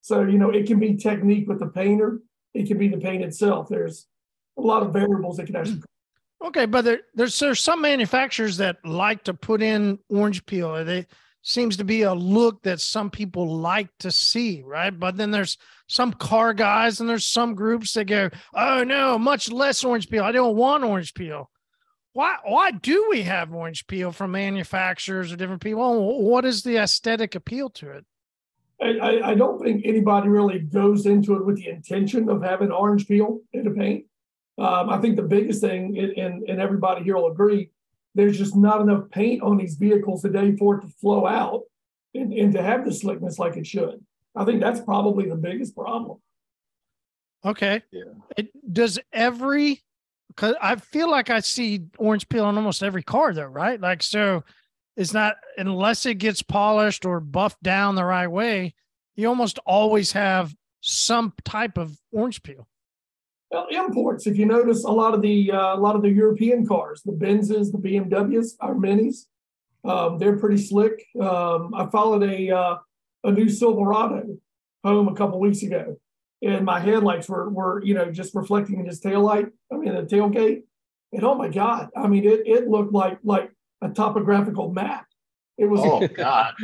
So, 0.00 0.22
you 0.22 0.38
know, 0.38 0.50
it 0.50 0.66
can 0.66 0.80
be 0.80 0.96
technique 0.96 1.48
with 1.48 1.60
the 1.60 1.66
painter. 1.66 2.20
It 2.54 2.66
can 2.66 2.78
be 2.78 2.88
the 2.88 2.96
paint 2.96 3.22
itself. 3.22 3.68
There's 3.68 4.06
a 4.58 4.62
lot 4.62 4.82
of 4.82 4.92
variables 4.92 5.36
that 5.36 5.46
can 5.46 5.56
actually. 5.56 5.76
Hmm. 5.76 6.46
Okay, 6.46 6.66
but 6.66 6.84
there, 6.84 7.00
there's 7.14 7.38
there's 7.38 7.60
some 7.60 7.80
manufacturers 7.82 8.56
that 8.56 8.78
like 8.84 9.22
to 9.24 9.34
put 9.34 9.62
in 9.62 9.98
orange 10.08 10.44
peel. 10.44 10.74
It 10.74 11.08
seems 11.42 11.76
to 11.76 11.84
be 11.84 12.02
a 12.02 12.14
look 12.14 12.62
that 12.62 12.80
some 12.80 13.10
people 13.10 13.58
like 13.58 13.88
to 14.00 14.10
see, 14.10 14.62
right? 14.66 14.90
But 14.90 15.16
then 15.16 15.30
there's 15.30 15.56
some 15.88 16.12
car 16.12 16.52
guys 16.52 16.98
and 16.98 17.08
there's 17.08 17.26
some 17.26 17.54
groups 17.54 17.92
that 17.92 18.06
go, 18.06 18.28
"Oh 18.54 18.82
no, 18.82 19.18
much 19.18 19.52
less 19.52 19.84
orange 19.84 20.08
peel. 20.08 20.24
I 20.24 20.32
don't 20.32 20.56
want 20.56 20.82
orange 20.82 21.14
peel." 21.14 21.48
Why 22.12 22.36
why 22.44 22.70
do 22.72 23.06
we 23.10 23.22
have 23.22 23.52
orange 23.52 23.86
peel 23.86 24.12
from 24.12 24.32
manufacturers 24.32 25.32
or 25.32 25.36
different 25.36 25.62
people? 25.62 26.22
What 26.22 26.44
is 26.44 26.62
the 26.62 26.76
aesthetic 26.76 27.34
appeal 27.34 27.70
to 27.70 27.90
it? 27.90 28.04
I, 28.80 29.20
I 29.22 29.34
don't 29.34 29.62
think 29.62 29.82
anybody 29.84 30.28
really 30.28 30.58
goes 30.58 31.06
into 31.06 31.34
it 31.34 31.46
with 31.46 31.56
the 31.56 31.68
intention 31.68 32.28
of 32.28 32.42
having 32.42 32.72
orange 32.72 33.06
peel 33.06 33.40
in 33.52 33.64
the 33.64 33.70
paint. 33.70 34.06
Um, 34.58 34.90
I 34.90 34.98
think 34.98 35.16
the 35.16 35.22
biggest 35.22 35.60
thing, 35.60 35.96
and, 35.98 36.42
and 36.48 36.60
everybody 36.60 37.04
here 37.04 37.16
will 37.16 37.30
agree, 37.30 37.70
there's 38.14 38.36
just 38.36 38.56
not 38.56 38.80
enough 38.80 39.08
paint 39.10 39.42
on 39.42 39.56
these 39.56 39.76
vehicles 39.76 40.22
today 40.22 40.56
for 40.56 40.76
it 40.76 40.80
to 40.82 40.88
flow 40.88 41.26
out 41.26 41.62
and, 42.14 42.32
and 42.32 42.52
to 42.54 42.62
have 42.62 42.84
the 42.84 42.92
slickness 42.92 43.38
like 43.38 43.56
it 43.56 43.66
should. 43.66 44.04
I 44.34 44.44
think 44.44 44.60
that's 44.60 44.80
probably 44.80 45.28
the 45.28 45.36
biggest 45.36 45.74
problem. 45.76 46.18
Okay. 47.44 47.82
Yeah. 47.90 48.02
It, 48.36 48.50
does 48.72 48.98
every 49.12 49.80
because 50.34 50.54
I 50.60 50.76
feel 50.76 51.10
like 51.10 51.30
I 51.30 51.40
see 51.40 51.84
orange 51.98 52.28
peel 52.28 52.44
on 52.44 52.56
almost 52.56 52.82
every 52.82 53.02
car, 53.02 53.32
though, 53.32 53.44
right? 53.44 53.80
Like, 53.80 54.02
so 54.02 54.44
it's 54.96 55.12
not 55.12 55.36
unless 55.56 56.06
it 56.06 56.14
gets 56.14 56.42
polished 56.42 57.04
or 57.04 57.20
buffed 57.20 57.62
down 57.62 57.94
the 57.94 58.04
right 58.04 58.26
way, 58.26 58.74
you 59.14 59.28
almost 59.28 59.58
always 59.66 60.12
have 60.12 60.54
some 60.80 61.32
type 61.44 61.78
of 61.78 61.96
orange 62.10 62.42
peel. 62.42 62.66
Well, 63.50 63.66
imports. 63.70 64.26
If 64.26 64.38
you 64.38 64.46
notice, 64.46 64.84
a 64.84 64.90
lot 64.90 65.14
of 65.14 65.20
the 65.20 65.52
uh, 65.52 65.76
a 65.76 65.80
lot 65.80 65.94
of 65.94 66.02
the 66.02 66.10
European 66.10 66.66
cars, 66.66 67.02
the 67.04 67.12
Benzes, 67.12 67.70
the 67.70 67.78
BMWs, 67.78 68.52
our 68.60 68.74
Minis, 68.74 69.26
um, 69.84 70.18
they're 70.18 70.38
pretty 70.38 70.56
slick. 70.56 71.04
Um, 71.20 71.74
I 71.74 71.86
followed 71.86 72.22
a 72.22 72.50
uh, 72.50 72.76
a 73.24 73.30
new 73.30 73.48
Silverado 73.48 74.38
home 74.82 75.08
a 75.08 75.14
couple 75.14 75.38
weeks 75.38 75.62
ago, 75.62 75.98
and 76.42 76.64
my 76.64 76.80
headlights 76.80 77.28
were 77.28 77.48
were 77.48 77.82
you 77.84 77.94
know 77.94 78.10
just 78.10 78.34
reflecting 78.34 78.80
in 78.80 78.86
his 78.86 79.00
tail 79.00 79.22
light. 79.22 79.46
I 79.72 79.76
mean 79.76 79.94
the 79.94 80.02
tailgate, 80.02 80.62
and 81.12 81.24
oh 81.24 81.34
my 81.34 81.48
god, 81.48 81.88
I 81.96 82.08
mean 82.08 82.24
it 82.24 82.42
it 82.46 82.68
looked 82.68 82.92
like 82.92 83.18
like 83.22 83.50
a 83.80 83.88
topographical 83.88 84.72
map. 84.72 85.06
It 85.58 85.66
was 85.66 85.80
oh 85.82 86.06
god. 86.14 86.54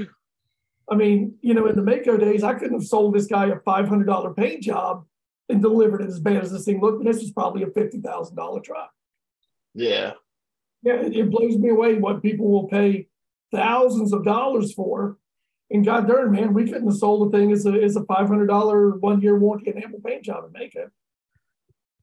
I 0.90 0.94
mean, 0.94 1.34
you 1.42 1.52
know, 1.52 1.66
in 1.66 1.76
the 1.76 1.82
Maaco 1.82 2.18
days, 2.18 2.42
I 2.42 2.54
couldn't 2.54 2.72
have 2.72 2.86
sold 2.86 3.14
this 3.14 3.26
guy 3.26 3.46
a 3.46 3.58
five 3.60 3.88
hundred 3.88 4.06
dollar 4.06 4.32
paint 4.32 4.62
job 4.62 5.04
and 5.48 5.62
delivered 5.62 6.00
it 6.00 6.08
as 6.08 6.20
bad 6.20 6.42
as 6.42 6.50
this 6.50 6.64
thing 6.64 6.80
looked. 6.80 6.98
And 6.98 7.06
this 7.06 7.20
was 7.20 7.30
probably 7.30 7.62
a 7.62 7.70
fifty 7.70 8.00
thousand 8.00 8.36
dollar 8.36 8.60
truck. 8.60 8.90
Yeah. 9.74 10.12
Yeah, 10.82 10.94
it, 10.94 11.16
it 11.16 11.30
blows 11.30 11.56
me 11.58 11.70
away 11.70 11.96
what 11.96 12.22
people 12.22 12.50
will 12.50 12.68
pay 12.68 13.08
thousands 13.52 14.12
of 14.12 14.24
dollars 14.24 14.72
for 14.72 15.18
and 15.70 15.84
God 15.84 16.08
darn, 16.08 16.32
man, 16.32 16.54
we 16.54 16.64
couldn't 16.64 16.88
have 16.88 16.96
sold 16.96 17.30
the 17.30 17.36
thing 17.36 17.52
as 17.52 17.66
a 17.66 17.72
as 17.72 17.96
a 17.96 18.04
five 18.04 18.28
hundred 18.28 18.46
dollar 18.46 18.90
one 18.98 19.20
year 19.20 19.38
warranty 19.38 19.70
enamel 19.70 20.00
paint 20.04 20.24
job 20.24 20.44
in 20.44 20.52
Maaco. 20.52 20.90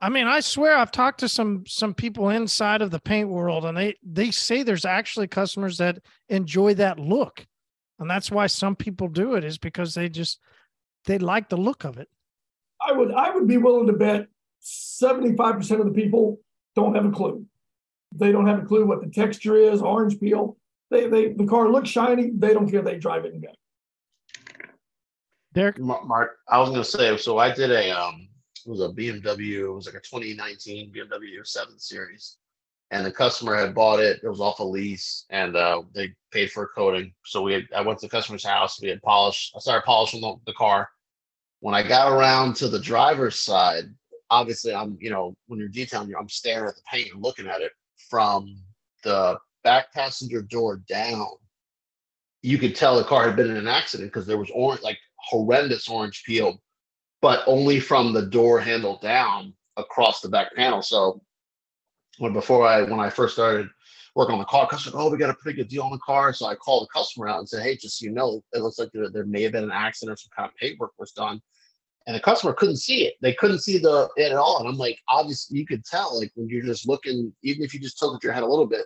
I 0.01 0.09
mean, 0.09 0.27
I 0.27 0.41
swear 0.41 0.77
I've 0.77 0.91
talked 0.91 1.21
to 1.21 1.29
some 1.29 1.63
some 1.65 1.93
people 1.93 2.29
inside 2.29 2.81
of 2.81 2.91
the 2.91 2.99
paint 2.99 3.29
world, 3.29 3.65
and 3.65 3.77
they 3.77 3.95
they 4.03 4.29
say 4.31 4.61
there's 4.61 4.85
actually 4.85 5.27
customers 5.27 5.77
that 5.79 5.99
enjoy 6.29 6.75
that 6.75 6.99
look, 6.99 7.45
and 7.99 8.09
that's 8.09 8.29
why 8.29 8.47
some 8.47 8.75
people 8.75 9.07
do 9.07 9.35
it 9.35 9.43
is 9.43 9.57
because 9.57 9.95
they 9.95 10.09
just 10.09 10.39
they 11.05 11.17
like 11.17 11.49
the 11.49 11.57
look 11.57 11.85
of 11.85 11.97
it. 11.97 12.09
I 12.85 12.91
would 12.91 13.11
I 13.13 13.31
would 13.31 13.47
be 13.47 13.57
willing 13.57 13.87
to 13.87 13.93
bet 13.93 14.27
seventy 14.59 15.35
five 15.35 15.55
percent 15.55 15.79
of 15.79 15.87
the 15.87 15.93
people 15.93 16.39
don't 16.75 16.93
have 16.93 17.05
a 17.05 17.11
clue. 17.11 17.45
They 18.13 18.31
don't 18.31 18.47
have 18.47 18.59
a 18.59 18.65
clue 18.65 18.85
what 18.85 19.01
the 19.01 19.09
texture 19.09 19.55
is, 19.55 19.81
orange 19.81 20.19
peel. 20.19 20.57
They, 20.91 21.07
they 21.07 21.33
the 21.33 21.45
car 21.45 21.69
looks 21.69 21.89
shiny. 21.89 22.31
They 22.31 22.53
don't 22.53 22.69
care. 22.69 22.81
They 22.81 22.97
drive 22.97 23.25
it 23.25 23.33
and 23.33 23.41
go. 23.41 23.49
Derek, 25.53 25.79
Mark, 25.79 26.37
I 26.49 26.59
was 26.59 26.69
gonna 26.69 26.83
say. 26.83 27.17
So 27.17 27.37
I 27.37 27.53
did 27.53 27.71
a 27.71 27.89
um, 27.91 28.27
it 28.65 28.69
was 28.69 28.81
a 28.81 28.89
BMW. 28.89 29.61
It 29.61 29.71
was 29.71 29.85
like 29.85 29.95
a 29.95 29.99
2019 29.99 30.91
BMW 30.91 31.45
7 31.45 31.79
Series, 31.79 32.37
and 32.91 33.05
the 33.05 33.11
customer 33.11 33.55
had 33.55 33.73
bought 33.73 33.99
it. 33.99 34.19
It 34.23 34.27
was 34.27 34.41
off 34.41 34.59
a 34.59 34.63
lease, 34.63 35.25
and 35.29 35.55
uh, 35.55 35.83
they 35.93 36.13
paid 36.31 36.51
for 36.51 36.63
a 36.63 36.67
coating. 36.67 37.13
So 37.25 37.41
we 37.41 37.53
had. 37.53 37.67
I 37.75 37.81
went 37.81 37.99
to 37.99 38.07
the 38.07 38.11
customer's 38.11 38.45
house. 38.45 38.81
We 38.81 38.89
had 38.89 39.01
polished. 39.01 39.53
I 39.55 39.59
started 39.59 39.85
polishing 39.85 40.21
the, 40.21 40.35
the 40.45 40.53
car. 40.53 40.89
When 41.61 41.73
I 41.73 41.81
got 41.81 42.11
around 42.11 42.55
to 42.57 42.67
the 42.67 42.79
driver's 42.79 43.39
side, 43.39 43.85
obviously 44.29 44.73
I'm, 44.73 44.97
you 44.99 45.09
know, 45.09 45.35
when 45.47 45.59
you're 45.59 45.69
detailing, 45.69 46.13
I'm 46.19 46.29
staring 46.29 46.67
at 46.67 46.75
the 46.75 46.81
paint 46.91 47.13
and 47.13 47.23
looking 47.23 47.47
at 47.47 47.61
it 47.61 47.71
from 48.09 48.55
the 49.03 49.37
back 49.65 49.91
passenger 49.91 50.41
door 50.41 50.77
down, 50.87 51.27
you 52.43 52.57
could 52.57 52.75
tell 52.75 52.95
the 52.95 53.03
car 53.03 53.25
had 53.25 53.35
been 53.35 53.49
in 53.49 53.57
an 53.57 53.67
accident 53.67 54.11
because 54.13 54.27
there 54.27 54.37
was 54.37 54.51
orange, 54.53 54.83
like 54.83 54.99
horrendous 55.17 55.89
orange 55.89 56.23
peel, 56.23 56.61
but 57.21 57.43
only 57.47 57.79
from 57.79 58.13
the 58.13 58.21
door 58.21 58.61
handle 58.61 58.99
down 59.01 59.53
across 59.75 60.21
the 60.21 60.29
back 60.29 60.55
panel. 60.55 60.81
So 60.81 61.21
when 62.19 62.31
before 62.31 62.65
I 62.65 62.83
when 62.83 62.99
I 62.99 63.09
first 63.09 63.33
started 63.33 63.67
working 64.15 64.33
on 64.33 64.39
the 64.39 64.45
car, 64.45 64.69
customer, 64.69 64.99
oh, 64.99 65.09
we 65.09 65.17
got 65.17 65.31
a 65.31 65.33
pretty 65.33 65.57
good 65.57 65.67
deal 65.67 65.81
on 65.81 65.91
the 65.91 65.97
car. 65.97 66.31
So 66.31 66.45
I 66.45 66.55
called 66.55 66.87
the 66.87 66.99
customer 66.99 67.27
out 67.27 67.39
and 67.39 67.49
said, 67.49 67.63
hey, 67.63 67.75
just 67.75 67.99
so 67.99 68.05
you 68.05 68.11
know, 68.11 68.41
it 68.53 68.61
looks 68.61 68.79
like 68.79 68.91
there, 68.93 69.09
there 69.09 69.25
may 69.25 69.41
have 69.41 69.51
been 69.51 69.65
an 69.65 69.71
accident 69.71 70.13
or 70.13 70.17
some 70.17 70.29
kind 70.33 70.47
of 70.47 70.55
paperwork 70.55 70.93
was 70.97 71.11
done. 71.11 71.41
And 72.07 72.15
the 72.15 72.21
customer 72.21 72.53
couldn't 72.53 72.77
see 72.77 73.07
it. 73.07 73.15
They 73.21 73.33
couldn't 73.33 73.59
see 73.59 73.79
the 73.79 74.07
it 74.15 74.31
at 74.31 74.37
all. 74.37 74.59
And 74.59 74.69
I'm 74.69 74.77
like, 74.77 74.99
obviously, 75.09 75.57
you 75.57 75.65
could 75.65 75.83
tell, 75.83 76.17
like 76.19 76.31
when 76.35 76.47
you're 76.47 76.61
just 76.61 76.87
looking, 76.87 77.33
even 77.41 77.63
if 77.63 77.73
you 77.73 77.79
just 77.79 77.97
tilted 77.97 78.23
your 78.23 78.31
head 78.31 78.43
a 78.43 78.47
little 78.47 78.67
bit, 78.67 78.85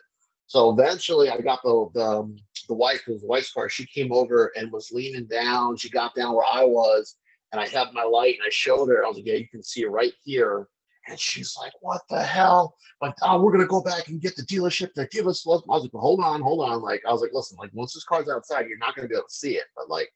so 0.50 0.72
eventually, 0.72 1.30
I 1.30 1.38
got 1.38 1.62
the 1.62 1.90
the, 1.94 2.04
um, 2.04 2.36
the 2.68 2.74
wife, 2.74 3.04
who 3.06 3.20
the 3.20 3.28
wife's 3.28 3.54
car. 3.54 3.70
She 3.70 3.86
came 3.86 4.12
over 4.12 4.52
and 4.58 4.72
was 4.72 4.92
leaning 4.92 5.28
down. 5.28 5.78
She 5.78 5.92
got 5.92 6.16
down 6.16 6.34
where 6.34 6.46
I 6.52 6.64
was, 6.64 7.18
and 7.52 7.62
I 7.62 7.68
had 7.68 7.94
my 7.94 8.02
light, 8.02 8.34
and 8.34 8.48
I 8.48 8.50
showed 8.50 8.90
her. 8.90 9.06
I 9.06 9.08
was 9.08 9.18
like, 9.18 9.28
"Yeah, 9.28 9.36
you 9.36 9.48
can 9.48 9.62
see 9.62 9.84
it 9.84 9.92
right 9.92 10.14
here." 10.24 10.68
And 11.08 11.20
she's 11.20 11.56
like, 11.56 11.74
"What 11.82 12.02
the 12.10 12.24
hell?" 12.24 12.76
Like, 13.00 13.14
oh, 13.22 13.40
we're 13.40 13.52
gonna 13.52 13.68
go 13.68 13.84
back 13.84 14.08
and 14.08 14.20
get 14.20 14.36
the 14.36 14.42
dealership 14.42 14.94
to 14.94 15.08
give 15.12 15.28
us. 15.28 15.46
I 15.46 15.52
was 15.52 15.84
like, 15.84 15.92
"Hold 15.94 16.20
on, 16.20 16.42
hold 16.42 16.68
on." 16.68 16.82
Like, 16.82 17.04
I 17.08 17.12
was 17.12 17.22
like, 17.22 17.32
"Listen, 17.32 17.58
like 17.60 17.70
once 17.74 17.94
this 17.94 18.04
car's 18.04 18.28
outside, 18.28 18.68
you're 18.68 18.80
not 18.80 18.96
gonna 18.96 19.08
be 19.08 19.16
able 19.16 19.28
to 19.28 19.34
see 19.34 19.56
it, 19.56 19.66
but 19.76 19.88
like, 19.88 20.12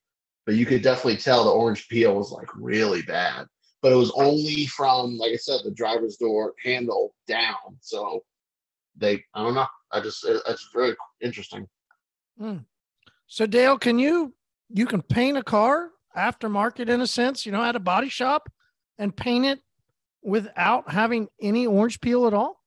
but 0.48 0.56
you 0.56 0.66
could 0.66 0.82
definitely 0.82 1.18
tell 1.18 1.44
the 1.44 1.52
orange 1.52 1.88
peel 1.90 2.16
was 2.16 2.32
like 2.32 2.50
really 2.56 3.04
bad." 3.04 3.46
But 3.84 3.92
it 3.92 3.98
was 3.98 4.12
only 4.16 4.66
from, 4.66 5.16
like 5.20 5.34
I 5.34 5.36
said, 5.36 5.60
the 5.64 5.70
driver's 5.70 6.18
door 6.18 6.56
handle 6.64 7.14
down. 7.28 7.78
So 7.82 8.24
they, 8.96 9.24
I 9.36 9.44
don't 9.44 9.54
know. 9.54 9.68
I 9.94 10.02
just 10.02 10.26
it, 10.26 10.42
it's 10.48 10.70
very 10.74 10.96
interesting. 11.22 11.68
So 13.28 13.46
Dale, 13.46 13.78
can 13.78 14.00
you 14.00 14.34
you 14.70 14.86
can 14.86 15.02
paint 15.02 15.38
a 15.38 15.44
car 15.44 15.90
aftermarket 16.18 16.90
in 16.90 17.02
a 17.02 17.08
sense, 17.08 17.46
you 17.46 17.52
know, 17.52 17.64
at 17.64 17.76
a 17.76 17.80
body 17.80 18.10
shop 18.10 18.52
and 18.98 19.16
paint 19.16 19.46
it 19.46 19.60
without 20.22 20.92
having 20.92 21.28
any 21.42 21.68
orange 21.68 22.02
peel 22.02 22.28
at 22.28 22.34
all? 22.34 22.62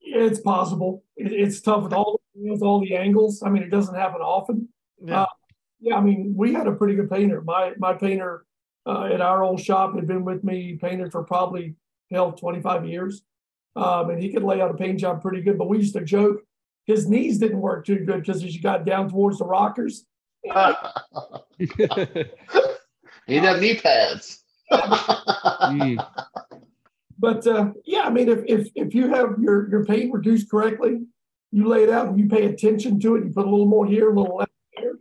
It's 0.00 0.40
possible. 0.40 1.04
It, 1.16 1.32
it's 1.32 1.60
tough 1.60 1.84
with 1.84 1.92
all 1.92 2.20
with 2.34 2.62
all 2.62 2.80
the 2.80 2.96
angles. 2.96 3.42
I 3.44 3.50
mean, 3.50 3.62
it 3.62 3.70
doesn't 3.70 3.94
happen 3.94 4.20
often. 4.20 4.68
Yeah. 5.04 5.22
Uh, 5.22 5.26
yeah, 5.80 5.96
I 5.96 6.00
mean, 6.00 6.34
we 6.36 6.54
had 6.54 6.66
a 6.66 6.72
pretty 6.72 6.94
good 6.94 7.10
painter. 7.10 7.42
My 7.42 7.74
my 7.78 7.92
painter 7.92 8.46
uh, 8.86 9.04
at 9.12 9.20
our 9.20 9.44
old 9.44 9.60
shop 9.60 9.94
had 9.94 10.06
been 10.06 10.24
with 10.24 10.44
me, 10.44 10.78
painted 10.80 11.12
for 11.12 11.22
probably 11.24 11.74
hell 12.10 12.32
25 12.32 12.86
years. 12.86 13.22
Um, 13.76 14.10
and 14.10 14.22
he 14.22 14.32
could 14.32 14.42
lay 14.42 14.60
out 14.60 14.70
a 14.70 14.74
paint 14.74 14.98
job 14.98 15.22
pretty 15.22 15.42
good. 15.42 15.58
But 15.58 15.68
we 15.68 15.78
used 15.78 15.94
to 15.94 16.04
joke 16.04 16.40
his 16.86 17.08
knees 17.08 17.38
didn't 17.38 17.60
work 17.60 17.84
too 17.84 17.98
good 17.98 18.20
because 18.20 18.42
as 18.42 18.54
you 18.54 18.62
got 18.62 18.84
down 18.84 19.10
towards 19.10 19.38
the 19.38 19.44
rockers, 19.44 20.06
he 21.58 21.66
didn't 21.66 23.44
have 23.44 23.60
knee 23.60 23.78
pads. 23.78 24.44
Mm. 24.72 26.06
But 27.18 27.46
uh, 27.46 27.72
yeah, 27.84 28.02
I 28.02 28.10
mean, 28.10 28.28
if, 28.28 28.40
if 28.46 28.68
if 28.74 28.94
you 28.94 29.08
have 29.08 29.36
your 29.40 29.68
your 29.68 29.84
paint 29.84 30.12
reduced 30.12 30.50
correctly, 30.50 31.00
you 31.50 31.66
lay 31.66 31.82
it 31.82 31.90
out 31.90 32.06
and 32.08 32.18
you 32.18 32.28
pay 32.28 32.44
attention 32.46 33.00
to 33.00 33.16
it. 33.16 33.24
You 33.24 33.32
put 33.32 33.46
a 33.46 33.50
little 33.50 33.66
more 33.66 33.86
here, 33.86 34.10
a 34.10 34.14
little 34.14 34.36
less 34.36 34.48
there. 34.76 34.92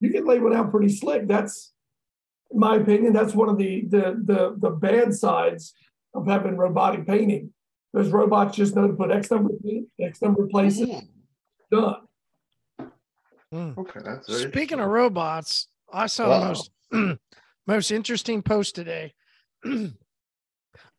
You 0.00 0.10
can 0.10 0.24
lay 0.24 0.38
one 0.38 0.54
out 0.54 0.70
pretty 0.70 0.90
slick. 0.90 1.26
That's, 1.26 1.72
in 2.50 2.60
my 2.60 2.76
opinion, 2.76 3.12
that's 3.12 3.34
one 3.34 3.48
of 3.48 3.58
the 3.58 3.86
the 3.88 4.22
the 4.22 4.56
the 4.58 4.70
bad 4.70 5.14
sides 5.14 5.74
of 6.14 6.26
having 6.28 6.56
robotic 6.56 7.06
painting. 7.06 7.52
Those 7.94 8.10
robots 8.10 8.56
just 8.56 8.74
know 8.74 8.88
to 8.88 8.92
put 8.92 9.12
X 9.12 9.30
number 9.30 9.54
of 9.54 9.62
paint, 9.62 9.86
X 10.00 10.20
number 10.20 10.42
of 10.42 10.50
places, 10.50 10.90
done. 11.70 11.94
Mm. 13.54 13.78
Okay, 13.78 14.00
that's 14.04 14.28
very 14.28 14.50
Speaking 14.50 14.80
of 14.80 14.88
robots, 14.88 15.68
I 15.92 16.08
saw 16.08 16.40
the 16.40 16.46
most 16.46 16.70
most 17.68 17.92
interesting 17.92 18.42
post 18.42 18.74
today. 18.74 19.14
and 19.64 19.94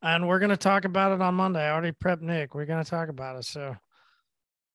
we're 0.02 0.40
going 0.40 0.52
to 0.52 0.58
talk 0.58 0.86
about 0.86 1.12
it 1.12 1.22
on 1.22 1.36
Monday. 1.36 1.60
I 1.60 1.72
already 1.72 1.92
prepped 1.92 2.22
Nick. 2.22 2.56
We're 2.56 2.66
going 2.66 2.82
to 2.84 2.90
talk 2.90 3.10
about 3.10 3.36
it. 3.36 3.44
So 3.44 3.76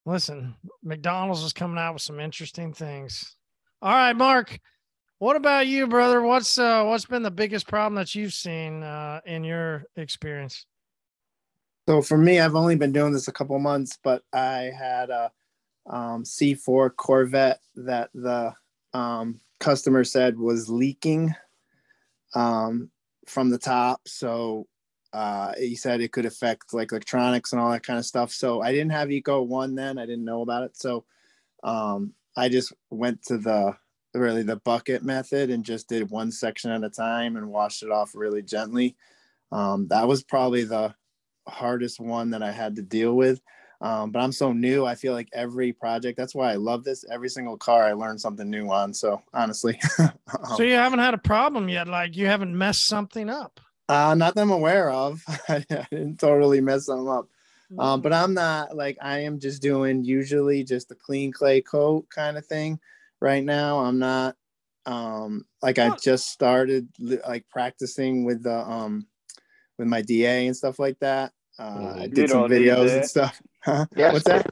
listen, 0.04 0.56
McDonald's 0.84 1.42
is 1.42 1.54
coming 1.54 1.78
out 1.78 1.94
with 1.94 2.02
some 2.02 2.20
interesting 2.20 2.74
things. 2.74 3.34
All 3.80 3.94
right, 3.94 4.12
Mark. 4.12 4.58
What 5.20 5.36
about 5.36 5.66
you, 5.66 5.86
brother? 5.86 6.20
What's 6.20 6.58
uh 6.58 6.84
what's 6.84 7.06
been 7.06 7.22
the 7.22 7.30
biggest 7.30 7.66
problem 7.66 7.94
that 7.94 8.14
you've 8.14 8.34
seen 8.34 8.82
uh 8.82 9.20
in 9.24 9.42
your 9.42 9.84
experience? 9.96 10.66
So 11.88 12.02
for 12.02 12.18
me, 12.18 12.38
I've 12.38 12.54
only 12.54 12.76
been 12.76 12.92
doing 12.92 13.12
this 13.12 13.28
a 13.28 13.32
couple 13.32 13.58
months, 13.58 13.98
but 14.02 14.22
I 14.32 14.70
had 14.76 15.10
a 15.10 15.32
um, 15.86 16.24
C4 16.24 16.94
Corvette 16.94 17.60
that 17.76 18.10
the 18.14 18.54
um, 18.92 19.40
customer 19.58 20.04
said 20.04 20.38
was 20.38 20.68
leaking 20.68 21.34
um, 22.34 22.90
from 23.26 23.50
the 23.50 23.58
top. 23.58 24.00
So 24.06 24.66
uh, 25.12 25.54
he 25.58 25.74
said 25.74 26.00
it 26.00 26.12
could 26.12 26.26
affect 26.26 26.72
like 26.72 26.92
electronics 26.92 27.52
and 27.52 27.60
all 27.60 27.70
that 27.70 27.82
kind 27.82 27.98
of 27.98 28.06
stuff. 28.06 28.30
So 28.30 28.60
I 28.60 28.72
didn't 28.72 28.92
have 28.92 29.10
Eco 29.10 29.42
One 29.42 29.74
then. 29.74 29.98
I 29.98 30.06
didn't 30.06 30.24
know 30.24 30.42
about 30.42 30.64
it. 30.64 30.76
So 30.76 31.04
um, 31.64 32.14
I 32.36 32.48
just 32.48 32.72
went 32.90 33.22
to 33.24 33.38
the 33.38 33.76
really 34.14 34.42
the 34.42 34.56
bucket 34.56 35.04
method 35.04 35.50
and 35.50 35.64
just 35.64 35.88
did 35.88 36.10
one 36.10 36.32
section 36.32 36.70
at 36.70 36.84
a 36.84 36.90
time 36.90 37.36
and 37.36 37.48
washed 37.48 37.82
it 37.82 37.90
off 37.90 38.12
really 38.14 38.42
gently. 38.42 38.96
Um, 39.52 39.88
that 39.88 40.06
was 40.06 40.22
probably 40.22 40.64
the 40.64 40.94
hardest 41.48 42.00
one 42.00 42.30
that 42.30 42.42
I 42.42 42.52
had 42.52 42.76
to 42.76 42.82
deal 42.82 43.14
with. 43.14 43.40
Um, 43.82 44.10
but 44.10 44.20
I'm 44.20 44.32
so 44.32 44.52
new. 44.52 44.84
I 44.84 44.94
feel 44.94 45.14
like 45.14 45.28
every 45.32 45.72
project, 45.72 46.18
that's 46.18 46.34
why 46.34 46.52
I 46.52 46.56
love 46.56 46.84
this. 46.84 47.02
Every 47.10 47.30
single 47.30 47.56
car 47.56 47.82
I 47.82 47.92
learn 47.94 48.18
something 48.18 48.48
new 48.50 48.70
on. 48.70 48.92
So 48.92 49.22
honestly, 49.32 49.80
um, 49.98 50.10
So 50.56 50.62
you 50.62 50.74
haven't 50.74 50.98
had 50.98 51.14
a 51.14 51.18
problem 51.18 51.68
yet, 51.68 51.88
like 51.88 52.14
you 52.16 52.26
haven't 52.26 52.56
messed 52.56 52.86
something 52.86 53.30
up. 53.30 53.58
uh, 53.88 54.14
not 54.14 54.34
that 54.34 54.42
I'm 54.42 54.50
aware 54.50 54.90
of. 54.90 55.22
I 55.48 55.64
didn't 55.90 56.18
totally 56.20 56.60
mess 56.60 56.86
them 56.86 57.08
up. 57.08 57.28
Um, 57.78 58.00
but 58.02 58.12
I'm 58.12 58.34
not 58.34 58.76
like 58.76 58.98
I 59.00 59.20
am 59.20 59.38
just 59.38 59.62
doing 59.62 60.04
usually 60.04 60.64
just 60.64 60.90
a 60.90 60.94
clean 60.96 61.32
clay 61.32 61.60
coat 61.60 62.06
kind 62.10 62.36
of 62.36 62.44
thing 62.44 62.80
right 63.20 63.44
now. 63.44 63.78
I'm 63.78 63.98
not 64.00 64.36
um 64.86 65.46
like 65.62 65.78
I 65.78 65.88
Well- 65.88 65.98
just 66.02 66.26
started 66.30 66.88
like 66.98 67.48
practicing 67.48 68.24
with 68.24 68.42
the 68.42 68.58
um 68.58 69.06
with 69.80 69.88
my 69.88 70.02
DA 70.02 70.46
and 70.46 70.56
stuff 70.56 70.78
like 70.78 70.98
that. 71.00 71.32
Uh, 71.58 71.62
I 71.62 72.06
Mhm. 72.06 72.14
Did 72.14 72.30
some 72.30 72.42
videos 72.48 72.94
and 72.94 73.04
stuff. 73.04 73.42
Huh? 73.62 73.84
Yes. 73.94 74.14
What's 74.14 74.24
that? 74.24 74.46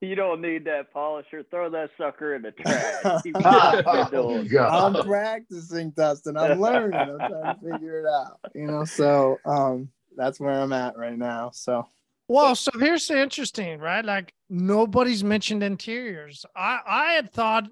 You 0.00 0.16
don't 0.16 0.40
need 0.40 0.64
that 0.64 0.92
polisher. 0.92 1.44
Throw 1.48 1.70
that 1.70 1.90
sucker 1.96 2.34
in 2.34 2.42
the 2.42 2.50
trash. 2.50 3.22
Keep 3.22 3.36
what 3.36 4.10
you're 4.12 4.46
doing. 4.46 4.48
I'm 4.60 4.94
practicing, 4.96 5.90
Dustin. 5.90 6.36
I'm 6.36 6.58
learning. 6.60 7.08
I'm 7.08 7.20
trying 7.28 7.54
to 7.54 7.60
figure 7.62 8.00
it 8.00 8.06
out. 8.06 8.40
You 8.52 8.66
know, 8.66 8.84
so 8.84 9.38
um 9.44 9.90
that's 10.16 10.40
where 10.40 10.50
I'm 10.52 10.72
at 10.72 10.96
right 10.96 11.16
now. 11.16 11.50
So 11.54 11.86
Well, 12.26 12.56
so 12.56 12.72
here's 12.80 13.06
the 13.06 13.20
interesting, 13.22 13.78
right? 13.78 14.04
Like 14.04 14.34
nobody's 14.50 15.22
mentioned 15.22 15.62
interiors. 15.62 16.44
I 16.56 16.80
I 16.84 17.12
had 17.12 17.32
thought, 17.32 17.68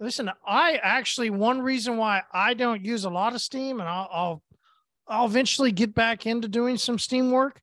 listen, 0.00 0.28
I 0.44 0.80
actually 0.82 1.30
one 1.30 1.62
reason 1.62 1.98
why 1.98 2.22
I 2.32 2.54
don't 2.54 2.84
use 2.84 3.04
a 3.04 3.10
lot 3.10 3.32
of 3.32 3.40
steam, 3.40 3.78
and 3.78 3.88
I'll 3.88 4.08
I'll, 4.10 4.42
I'll 5.10 5.26
eventually 5.26 5.72
get 5.72 5.94
back 5.94 6.24
into 6.24 6.48
doing 6.48 6.78
some 6.78 6.98
steam 6.98 7.32
work. 7.32 7.60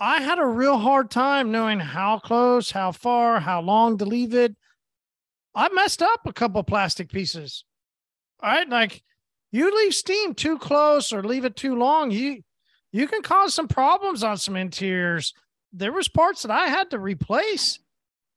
I 0.00 0.22
had 0.22 0.38
a 0.38 0.46
real 0.46 0.78
hard 0.78 1.10
time 1.10 1.52
knowing 1.52 1.78
how 1.78 2.20
close, 2.20 2.70
how 2.70 2.92
far, 2.92 3.40
how 3.40 3.60
long 3.60 3.98
to 3.98 4.04
leave 4.04 4.32
it. 4.32 4.56
I 5.54 5.68
messed 5.68 6.02
up 6.02 6.20
a 6.24 6.32
couple 6.32 6.62
plastic 6.62 7.10
pieces. 7.10 7.64
All 8.40 8.50
right, 8.50 8.68
like 8.68 9.02
you 9.50 9.76
leave 9.76 9.94
steam 9.94 10.34
too 10.34 10.58
close 10.58 11.12
or 11.12 11.22
leave 11.22 11.44
it 11.44 11.56
too 11.56 11.76
long, 11.76 12.10
you 12.10 12.42
you 12.92 13.06
can 13.06 13.22
cause 13.22 13.54
some 13.54 13.68
problems 13.68 14.22
on 14.22 14.38
some 14.38 14.56
interiors. 14.56 15.34
There 15.72 15.92
was 15.92 16.08
parts 16.08 16.42
that 16.42 16.50
I 16.50 16.68
had 16.68 16.90
to 16.90 16.98
replace. 16.98 17.78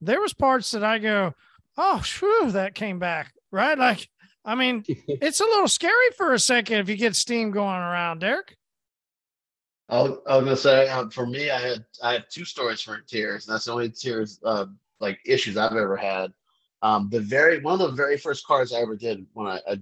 There 0.01 0.19
was 0.19 0.33
parts 0.33 0.71
that 0.71 0.83
I 0.83 0.97
go, 0.97 1.33
oh, 1.77 1.99
phew, 2.03 2.51
that 2.51 2.75
came 2.75 2.99
back. 2.99 3.33
Right. 3.51 3.77
Like, 3.77 4.09
I 4.43 4.55
mean, 4.55 4.83
it's 4.87 5.39
a 5.39 5.45
little 5.45 5.67
scary 5.67 6.11
for 6.17 6.33
a 6.33 6.39
second 6.39 6.79
if 6.79 6.89
you 6.89 6.95
get 6.95 7.15
steam 7.15 7.51
going 7.51 7.75
around, 7.75 8.19
Derek. 8.19 8.55
I 9.89 10.03
was, 10.03 10.19
gonna 10.25 10.55
say 10.55 10.87
uh, 10.87 11.09
for 11.09 11.25
me, 11.25 11.51
I 11.51 11.59
had 11.59 11.85
I 12.01 12.13
had 12.13 12.25
two 12.31 12.45
stories 12.45 12.81
for 12.81 12.95
interiors. 12.95 13.45
And 13.45 13.53
that's 13.53 13.65
the 13.65 13.73
only 13.73 13.85
interiors 13.85 14.39
uh, 14.45 14.67
like 15.01 15.19
issues 15.25 15.57
I've 15.57 15.75
ever 15.75 15.97
had. 15.97 16.31
Um, 16.81 17.09
the 17.11 17.19
very 17.19 17.59
one 17.59 17.79
of 17.79 17.89
the 17.91 17.95
very 17.95 18.17
first 18.17 18.47
cars 18.47 18.73
I 18.73 18.79
ever 18.79 18.95
did 18.95 19.25
when 19.33 19.47
I 19.47 19.59
a 19.67 19.77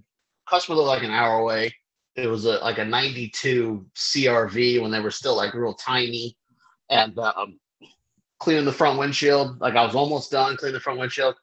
customer 0.49 0.77
lived 0.77 0.87
like 0.87 1.03
an 1.03 1.11
hour 1.11 1.39
away. 1.39 1.73
It 2.15 2.27
was 2.27 2.45
a 2.45 2.57
like 2.57 2.79
a 2.79 2.85
'92 2.85 3.85
CRV 3.95 4.81
when 4.81 4.89
they 4.89 4.99
were 4.99 5.11
still 5.11 5.37
like 5.37 5.53
real 5.53 5.75
tiny, 5.75 6.35
and 6.89 7.17
um, 7.19 7.59
cleaning 8.39 8.65
the 8.65 8.71
front 8.71 8.97
windshield. 8.97 9.61
Like 9.61 9.75
I 9.75 9.85
was 9.85 9.93
almost 9.93 10.31
done 10.31 10.57
cleaning 10.57 10.73
the 10.73 10.79
front 10.79 10.99
windshield. 10.99 11.35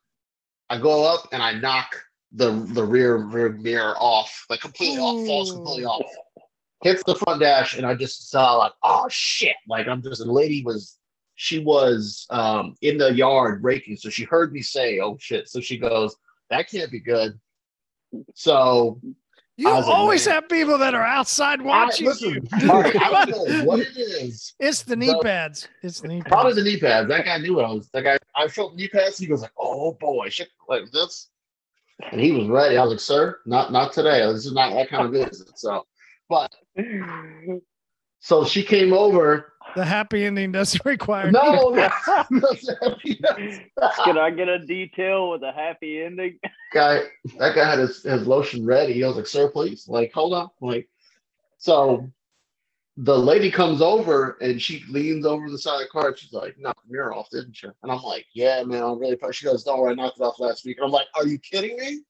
I 0.69 0.79
go 0.79 1.05
up 1.05 1.29
and 1.31 1.41
I 1.41 1.53
knock 1.53 1.95
the 2.37 2.51
the 2.73 2.85
rear 2.85 3.17
rear 3.17 3.51
mirror 3.51 3.95
off, 3.99 4.47
like 4.49 4.61
completely 4.61 4.99
off, 4.99 5.27
falls 5.27 5.53
completely 5.53 5.85
off 5.85 6.07
hits 6.83 7.03
the 7.05 7.15
front 7.15 7.41
dash 7.41 7.77
and 7.77 7.87
I 7.87 7.95
just 7.95 8.31
saw 8.31 8.57
like, 8.57 8.73
oh 8.83 9.07
shit. 9.11 9.57
Like 9.69 9.89
I'm 9.89 10.03
just 10.03 10.25
the 10.25 10.31
lady 10.31 10.63
was 10.65 10.99
she 11.35 11.59
was 11.59 12.27
um 12.31 12.75
in 12.83 12.99
the 12.99 13.13
yard 13.13 13.63
raking. 13.63 13.97
So 13.97 14.09
she 14.09 14.25
heard 14.25 14.53
me 14.53 14.63
say, 14.63 15.01
oh 15.01 15.17
shit. 15.19 15.49
So 15.49 15.61
she 15.61 15.79
goes, 15.79 16.17
That 16.51 16.69
can't 16.69 16.91
be 16.91 17.01
good. 17.01 17.39
So 18.35 19.01
You 19.57 19.69
I 19.69 19.79
was 19.79 19.87
like, 19.87 19.97
always 19.97 20.27
have 20.27 20.49
people 20.49 20.79
that 20.79 20.95
are 20.95 21.05
outside 21.05 21.61
I, 21.61 21.65
watching 21.65 22.07
listen, 22.07 22.35
you. 22.35 22.67
Mark, 22.67 22.95
I 22.95 23.25
don't 23.25 23.49
know 23.49 23.65
what 23.65 23.81
it 23.81 23.97
is. 23.97 24.55
It's 24.61 24.83
the 24.83 24.97
knee 24.97 25.19
pads. 25.23 25.69
It's 25.83 26.01
the 26.01 26.09
knee 26.09 26.23
pads. 26.23 26.31
Probably 26.31 26.53
the 26.53 26.63
knee 26.63 26.79
pads. 26.79 27.09
That 27.09 27.25
guy 27.25 27.39
knew 27.39 27.57
what 27.57 27.65
I 27.65 27.73
was. 27.73 27.89
That 27.91 28.03
guy, 28.03 28.19
I 28.35 28.47
showed 28.47 28.75
knee 28.75 28.89
pads. 28.89 29.19
He 29.19 29.27
goes 29.27 29.43
like, 29.43 29.53
"Oh 29.59 29.93
boy, 29.93 30.29
shit 30.29 30.49
like 30.69 30.91
this," 30.93 31.31
and 32.13 32.21
he 32.21 32.33
was 32.33 32.49
ready. 32.49 32.77
I 32.77 32.83
was 32.83 32.91
like, 32.93 33.01
"Sir, 33.01 33.39
not 33.47 33.73
not 33.73 33.93
today. 33.93 34.21
This 34.33 34.47
is 34.47 34.53
not 34.53 34.73
that 34.75 34.89
kind 34.89 35.07
of 35.07 35.13
business." 35.13 35.51
So, 35.57 35.87
but 36.29 36.55
so 38.21 38.45
she 38.45 38.63
came 38.63 38.93
over. 38.93 39.53
the 39.77 39.85
happy 39.85 40.25
ending 40.25 40.53
doesn't 40.53 40.83
require. 40.85 41.31
No, 41.31 41.71
Can 44.05 44.19
I 44.19 44.31
get 44.31 44.49
a 44.49 44.59
detail 44.59 45.31
with 45.31 45.43
a 45.43 45.53
happy 45.53 46.03
ending? 46.03 46.39
guy, 46.73 47.03
that 47.39 47.55
guy 47.55 47.69
had 47.71 47.79
his, 47.79 48.03
his 48.03 48.27
lotion 48.27 48.65
ready. 48.67 48.93
He 48.95 49.05
was 49.05 49.17
like, 49.17 49.27
"Sir, 49.27 49.49
please." 49.51 49.87
Like, 49.89 50.13
hold 50.13 50.35
on. 50.35 50.49
Like, 50.61 50.89
so 51.59 52.11
the 52.99 53.17
lady 53.17 53.51
comes 53.51 53.83
over 53.83 54.39
and 54.41 54.61
she 54.61 54.83
leans 54.89 55.27
over 55.27 55.51
the 55.51 55.59
side 55.59 55.75
of 55.75 55.81
the 55.83 55.87
car. 55.89 56.09
And 56.09 56.19
she's 56.19 56.33
like, 56.33 56.59
"Knocked 56.59 56.87
the 56.87 56.93
mirror 56.93 57.15
off, 57.15 57.29
didn't 57.31 57.63
you?" 57.63 57.73
And 57.83 57.93
I'm 57.93 58.03
like, 58.03 58.27
"Yeah, 58.33 58.63
man. 58.63 58.83
I'm 58.83 58.99
really." 58.99 59.17
proud." 59.17 59.35
She 59.35 59.45
goes, 59.45 59.65
"Don't 59.65 59.81
worry, 59.81 59.93
I 59.93 59.95
knocked 59.95 60.19
it 60.19 60.23
off 60.23 60.41
last 60.41 60.65
week." 60.65 60.79
And 60.79 60.87
I'm 60.87 60.93
like, 60.93 61.09
"Are 61.15 61.27
you 61.27 61.39
kidding 61.39 61.77
me?" 61.77 62.01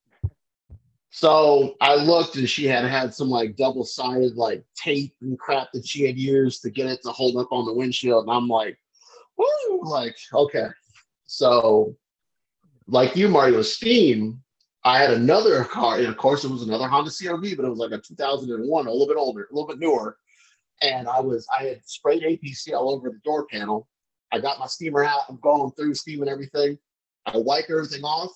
So 1.11 1.77
I 1.81 1.95
looked 1.95 2.37
and 2.37 2.49
she 2.49 2.67
had 2.67 2.85
had 2.85 3.15
some 3.15 3.31
like 3.31 3.57
double 3.57 3.85
sided 3.85 4.37
like 4.37 4.65
tape 4.77 5.15
and 5.23 5.39
crap 5.39 5.73
that 5.73 5.87
she 5.87 6.03
had 6.05 6.19
used 6.19 6.63
to 6.63 6.71
get 6.71 6.89
it 6.89 7.03
to 7.03 7.11
hold 7.11 7.37
up 7.37 7.49
on 7.51 7.65
the 7.65 7.73
windshield. 7.73 8.25
And 8.25 8.33
I'm 8.33 8.49
like, 8.49 8.79
woo, 9.37 9.81
like 9.83 10.17
okay. 10.33 10.69
So, 11.25 11.97
like 12.87 13.17
you, 13.17 13.29
Mario, 13.29 13.63
Steam, 13.63 14.41
I 14.85 14.99
had 14.99 15.11
another 15.11 15.65
car, 15.65 15.97
and 15.97 16.07
of 16.07 16.17
course, 16.17 16.45
it 16.45 16.51
was 16.51 16.63
another 16.63 16.87
Honda 16.87 17.11
CRV, 17.11 17.57
but 17.57 17.65
it 17.65 17.71
was 17.71 17.81
like 17.81 17.91
a 17.91 17.99
2001, 17.99 18.87
a 18.87 18.91
little 18.91 19.09
bit 19.09 19.17
older, 19.17 19.49
a 19.51 19.55
little 19.55 19.67
bit 19.67 19.81
newer. 19.81 20.17
And 20.83 21.09
I 21.09 21.21
was, 21.21 21.47
I 21.59 21.65
had 21.65 21.81
sprayed 21.87 22.23
APC 22.23 22.73
all 22.73 22.91
over 22.91 23.11
the 23.11 23.21
door 23.25 23.47
panel. 23.51 23.89
I 24.33 24.41
got 24.41 24.59
my 24.59 24.67
steamer 24.67 25.05
out. 25.05 25.23
I'm 25.29 25.39
going 25.41 25.71
through 25.73 25.95
steaming 25.95 26.29
everything. 26.29 26.79
I 27.27 27.37
wipe 27.39 27.67
everything 27.71 28.05
off, 28.05 28.31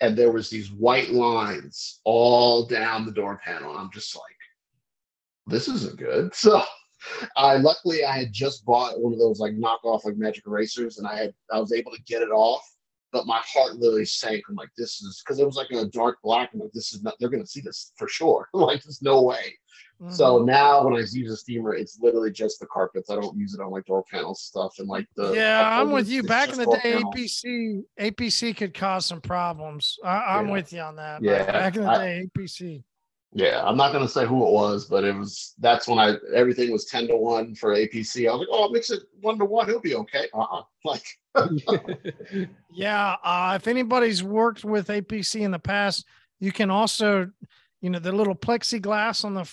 and 0.00 0.16
there 0.16 0.32
was 0.32 0.48
these 0.48 0.70
white 0.72 1.10
lines 1.10 2.00
all 2.04 2.66
down 2.66 3.04
the 3.04 3.12
door 3.12 3.40
panel. 3.44 3.76
I'm 3.76 3.90
just 3.92 4.16
like, 4.16 4.24
this 5.46 5.68
isn't 5.68 5.98
good. 5.98 6.32
So 6.42 6.62
I 7.36 7.56
luckily 7.56 8.04
I 8.04 8.16
had 8.16 8.32
just 8.32 8.64
bought 8.64 9.00
one 9.00 9.12
of 9.12 9.18
those 9.18 9.40
like 9.40 9.54
knockoff 9.54 10.04
like 10.04 10.16
magic 10.16 10.46
erasers 10.46 10.98
and 10.98 11.06
I 11.06 11.16
had 11.16 11.34
I 11.52 11.58
was 11.58 11.72
able 11.72 11.90
to 11.90 12.02
get 12.02 12.22
it 12.22 12.30
off, 12.30 12.62
but 13.10 13.26
my 13.26 13.40
heart 13.44 13.74
literally 13.74 14.04
sank. 14.04 14.44
I'm 14.48 14.54
like, 14.54 14.68
this 14.78 15.02
is 15.02 15.20
because 15.20 15.40
it 15.40 15.44
was 15.44 15.56
like 15.56 15.70
a 15.72 15.86
dark 15.86 16.18
black. 16.22 16.50
I'm 16.54 16.60
like, 16.60 16.70
this 16.72 16.92
is 16.92 17.02
not 17.02 17.14
they're 17.18 17.28
gonna 17.28 17.44
see 17.44 17.60
this 17.60 17.92
for 17.96 18.06
sure. 18.06 18.48
like, 18.54 18.84
there's 18.84 19.02
no 19.02 19.22
way. 19.22 19.58
Mm-hmm. 20.02 20.14
So 20.14 20.42
now 20.42 20.84
when 20.84 20.94
I 20.94 20.98
use 20.98 21.30
a 21.30 21.36
steamer, 21.36 21.74
it's 21.74 21.98
literally 22.00 22.32
just 22.32 22.58
the 22.58 22.66
carpets. 22.66 23.08
I 23.08 23.14
don't 23.14 23.36
use 23.36 23.54
it 23.54 23.60
on 23.60 23.70
like 23.70 23.86
door 23.86 24.04
panels 24.10 24.42
stuff 24.42 24.74
and 24.80 24.88
like 24.88 25.06
the 25.14 25.32
Yeah, 25.32 25.80
I'm 25.80 25.92
with 25.92 26.08
you. 26.08 26.24
Back 26.24 26.48
in 26.48 26.58
the 26.58 26.66
day, 26.66 26.94
panel. 26.94 27.12
APC 27.12 27.82
APC 28.00 28.56
could 28.56 28.74
cause 28.74 29.06
some 29.06 29.20
problems. 29.20 29.98
I, 30.04 30.40
am 30.40 30.48
yeah. 30.48 30.52
with 30.52 30.72
you 30.72 30.80
on 30.80 30.96
that. 30.96 31.22
Yeah. 31.22 31.44
Back 31.44 31.76
in 31.76 31.82
the 31.82 31.88
I, 31.88 31.98
day, 31.98 32.28
APC. 32.36 32.82
Yeah, 33.34 33.62
I'm 33.64 33.76
not 33.76 33.92
gonna 33.92 34.08
say 34.08 34.26
who 34.26 34.46
it 34.46 34.52
was, 34.52 34.86
but 34.86 35.04
it 35.04 35.14
was 35.14 35.54
that's 35.58 35.86
when 35.86 35.98
I 35.98 36.16
everything 36.34 36.70
was 36.70 36.84
ten 36.86 37.06
to 37.06 37.16
one 37.16 37.54
for 37.54 37.74
APC. 37.74 38.28
I 38.28 38.32
was 38.32 38.40
like, 38.40 38.48
oh, 38.50 38.66
it 38.66 38.72
makes 38.72 38.90
it 38.90 39.02
one 39.20 39.38
to 39.38 39.44
one, 39.44 39.68
he'll 39.68 39.80
be 39.80 39.94
okay. 39.94 40.26
Uh-uh. 40.34 40.62
Like, 40.84 41.06
yeah. 42.74 43.14
Uh, 43.22 43.52
if 43.54 43.68
anybody's 43.68 44.20
worked 44.20 44.64
with 44.64 44.88
APC 44.88 45.42
in 45.42 45.52
the 45.52 45.60
past, 45.60 46.04
you 46.40 46.50
can 46.50 46.72
also, 46.72 47.30
you 47.80 47.88
know, 47.88 48.00
the 48.00 48.10
little 48.10 48.34
plexiglass 48.34 49.24
on 49.24 49.34
the 49.34 49.48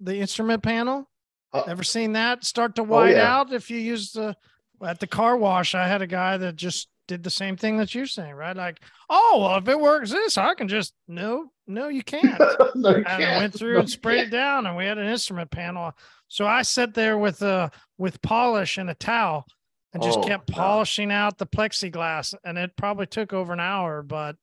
the 0.00 0.16
instrument 0.16 0.62
panel. 0.62 1.08
Uh, 1.52 1.62
Ever 1.66 1.82
seen 1.82 2.12
that 2.12 2.44
start 2.44 2.76
to 2.76 2.82
white 2.82 3.14
oh, 3.14 3.16
yeah. 3.16 3.36
out 3.36 3.52
if 3.52 3.70
you 3.70 3.78
use 3.78 4.12
the 4.12 4.36
at 4.84 5.00
the 5.00 5.06
car 5.06 5.36
wash? 5.36 5.74
I 5.74 5.86
had 5.86 6.02
a 6.02 6.06
guy 6.06 6.36
that 6.36 6.56
just 6.56 6.88
did 7.08 7.24
the 7.24 7.30
same 7.30 7.56
thing 7.56 7.76
that 7.78 7.92
you're 7.92 8.06
saying, 8.06 8.34
right? 8.34 8.56
Like, 8.56 8.80
oh, 9.08 9.38
well, 9.40 9.58
if 9.58 9.66
it 9.66 9.80
works 9.80 10.12
this, 10.12 10.38
I 10.38 10.54
can 10.54 10.68
just 10.68 10.94
no, 11.08 11.50
no, 11.66 11.88
you 11.88 12.04
can't. 12.04 12.40
no, 12.76 12.96
you. 12.96 13.04
I 13.04 13.38
went 13.38 13.52
through 13.52 13.74
no, 13.74 13.80
and 13.80 13.90
sprayed 13.90 14.28
it 14.28 14.30
down, 14.30 14.66
and 14.66 14.76
we 14.76 14.84
had 14.84 14.98
an 14.98 15.08
instrument 15.08 15.50
panel. 15.50 15.92
So 16.28 16.46
I 16.46 16.62
sat 16.62 16.94
there 16.94 17.18
with 17.18 17.42
uh 17.42 17.70
with 17.98 18.22
polish 18.22 18.78
and 18.78 18.90
a 18.90 18.94
towel 18.94 19.44
and 19.92 20.02
just 20.02 20.20
oh, 20.20 20.22
kept 20.22 20.46
polishing 20.46 21.08
wow. 21.08 21.26
out 21.26 21.38
the 21.38 21.46
plexiglass, 21.46 22.34
and 22.44 22.56
it 22.56 22.76
probably 22.76 23.06
took 23.06 23.32
over 23.32 23.52
an 23.52 23.60
hour, 23.60 24.02
but 24.02 24.36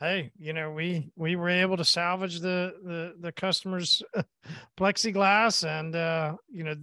hey, 0.00 0.32
you 0.38 0.52
know, 0.52 0.70
we 0.70 1.10
we 1.16 1.36
were 1.36 1.48
able 1.48 1.76
to 1.76 1.84
salvage 1.84 2.40
the 2.40 2.74
the 2.84 3.14
the 3.20 3.32
customers 3.32 4.02
plexiglass 4.78 5.66
and 5.66 5.96
uh, 5.96 6.36
you 6.48 6.64
know, 6.64 6.76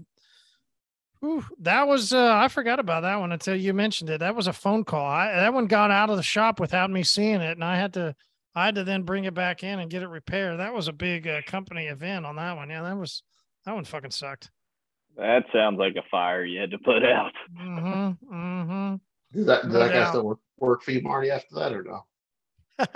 Ooh, 1.24 1.46
that 1.60 1.88
was 1.88 2.12
uh, 2.12 2.34
I 2.36 2.50
forgot 2.50 2.80
about 2.80 3.02
that 3.02 3.20
one 3.20 3.32
until 3.32 3.56
you 3.56 3.74
mentioned 3.74 4.10
it. 4.10 4.20
That 4.20 4.36
was 4.36 4.48
a 4.48 4.54
phone 4.54 4.84
call. 4.84 5.06
I, 5.06 5.32
that 5.32 5.54
one 5.54 5.68
got 5.68 5.90
out 5.90 6.10
of 6.10 6.18
the 6.18 6.24
shop 6.24 6.60
without 6.60 6.92
me 6.92 7.02
seeing 7.04 7.40
it, 7.40 7.52
and 7.52 7.64
I 7.64 7.78
had 7.78 7.94
to 7.94 8.14
I 8.56 8.66
had 8.66 8.76
to 8.76 8.84
then 8.84 9.04
bring 9.04 9.24
it 9.24 9.34
back 9.34 9.64
in 9.64 9.80
and 9.80 9.90
get 9.90 10.04
it 10.04 10.10
repaired. 10.10 10.60
That 10.60 10.74
was 10.74 10.90
a 10.90 10.94
big 10.94 11.28
uh, 11.28 11.42
company 11.48 11.86
event 11.86 12.26
on 12.26 12.36
that 12.36 12.58
one. 12.58 12.70
Yeah, 12.70 12.84
that 12.84 12.98
was 12.98 13.24
that 13.66 13.74
one 13.74 13.86
fucking 13.86 14.12
sucked. 14.12 14.52
That 15.16 15.46
sounds 15.54 15.80
like 15.80 15.96
a 15.96 16.04
fire 16.12 16.44
you 16.44 16.60
had 16.60 16.72
to 16.72 16.80
put 16.80 17.06
out. 17.06 17.32
Mm-hmm. 17.58 18.36
Mm-hmm. 18.36 18.96
Did 19.38 19.48
that, 19.48 19.62
did 19.64 19.72
no 19.72 19.80
that 19.80 19.94
guy 19.94 20.10
still 20.10 20.26
work, 20.26 20.40
work 20.58 20.84
for 20.84 20.92
you, 20.92 21.02
Marty, 21.02 21.30
after 21.30 21.56
that 21.56 21.72
or 21.72 21.84
no? 21.84 22.04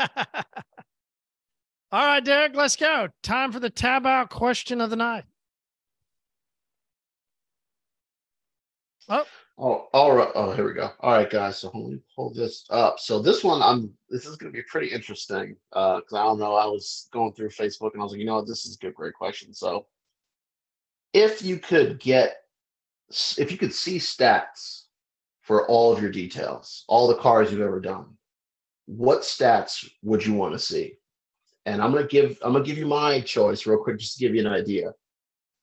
All 1.91 2.05
right, 2.05 2.23
Derek, 2.23 2.55
let's 2.55 2.75
go. 2.75 3.07
Time 3.23 3.51
for 3.51 3.59
the 3.59 3.69
tab 3.69 4.05
out 4.05 4.29
question 4.29 4.81
of 4.81 4.89
the 4.89 4.95
night. 4.95 5.23
Oh. 9.09 9.25
Oh, 9.59 9.87
all 9.91 10.15
right. 10.15 10.29
Oh, 10.35 10.51
here 10.51 10.67
we 10.67 10.73
go. 10.73 10.91
All 10.99 11.13
right, 11.13 11.29
guys. 11.29 11.57
So 11.57 11.71
let 11.73 11.91
me 11.91 11.99
pull 12.15 12.31
this 12.31 12.65
up. 12.69 12.99
So 12.99 13.19
this 13.19 13.43
one, 13.43 13.61
I'm. 13.61 13.91
This 14.09 14.27
is 14.27 14.35
going 14.35 14.51
to 14.51 14.55
be 14.55 14.63
pretty 14.63 14.87
interesting 14.87 15.55
because 15.71 16.03
uh, 16.13 16.19
I 16.19 16.23
don't 16.23 16.39
know. 16.39 16.55
I 16.55 16.65
was 16.65 17.07
going 17.11 17.33
through 17.33 17.49
Facebook 17.49 17.93
and 17.93 18.01
I 18.01 18.03
was 18.03 18.11
like, 18.11 18.19
you 18.19 18.25
know, 18.25 18.35
what? 18.35 18.47
this 18.47 18.65
is 18.65 18.75
a 18.75 18.79
good, 18.79 18.93
great 18.93 19.15
question. 19.15 19.53
So, 19.53 19.87
if 21.13 21.41
you 21.41 21.57
could 21.57 21.99
get, 21.99 22.35
if 23.37 23.51
you 23.51 23.57
could 23.57 23.73
see 23.73 23.97
stats 23.97 24.83
for 25.41 25.67
all 25.67 25.91
of 25.91 26.01
your 26.01 26.11
details, 26.11 26.83
all 26.87 27.07
the 27.07 27.15
cars 27.15 27.51
you've 27.51 27.61
ever 27.61 27.79
done, 27.79 28.16
what 28.87 29.21
stats 29.21 29.87
would 30.01 30.25
you 30.25 30.33
want 30.33 30.53
to 30.53 30.59
see? 30.59 30.95
And 31.65 31.81
I'm 31.81 31.91
gonna 31.91 32.07
give. 32.07 32.39
I'm 32.41 32.53
gonna 32.53 32.65
give 32.65 32.77
you 32.77 32.87
my 32.87 33.21
choice 33.21 33.65
real 33.65 33.83
quick, 33.83 33.99
just 33.99 34.17
to 34.17 34.25
give 34.25 34.33
you 34.33 34.41
an 34.41 34.47
idea. 34.47 34.93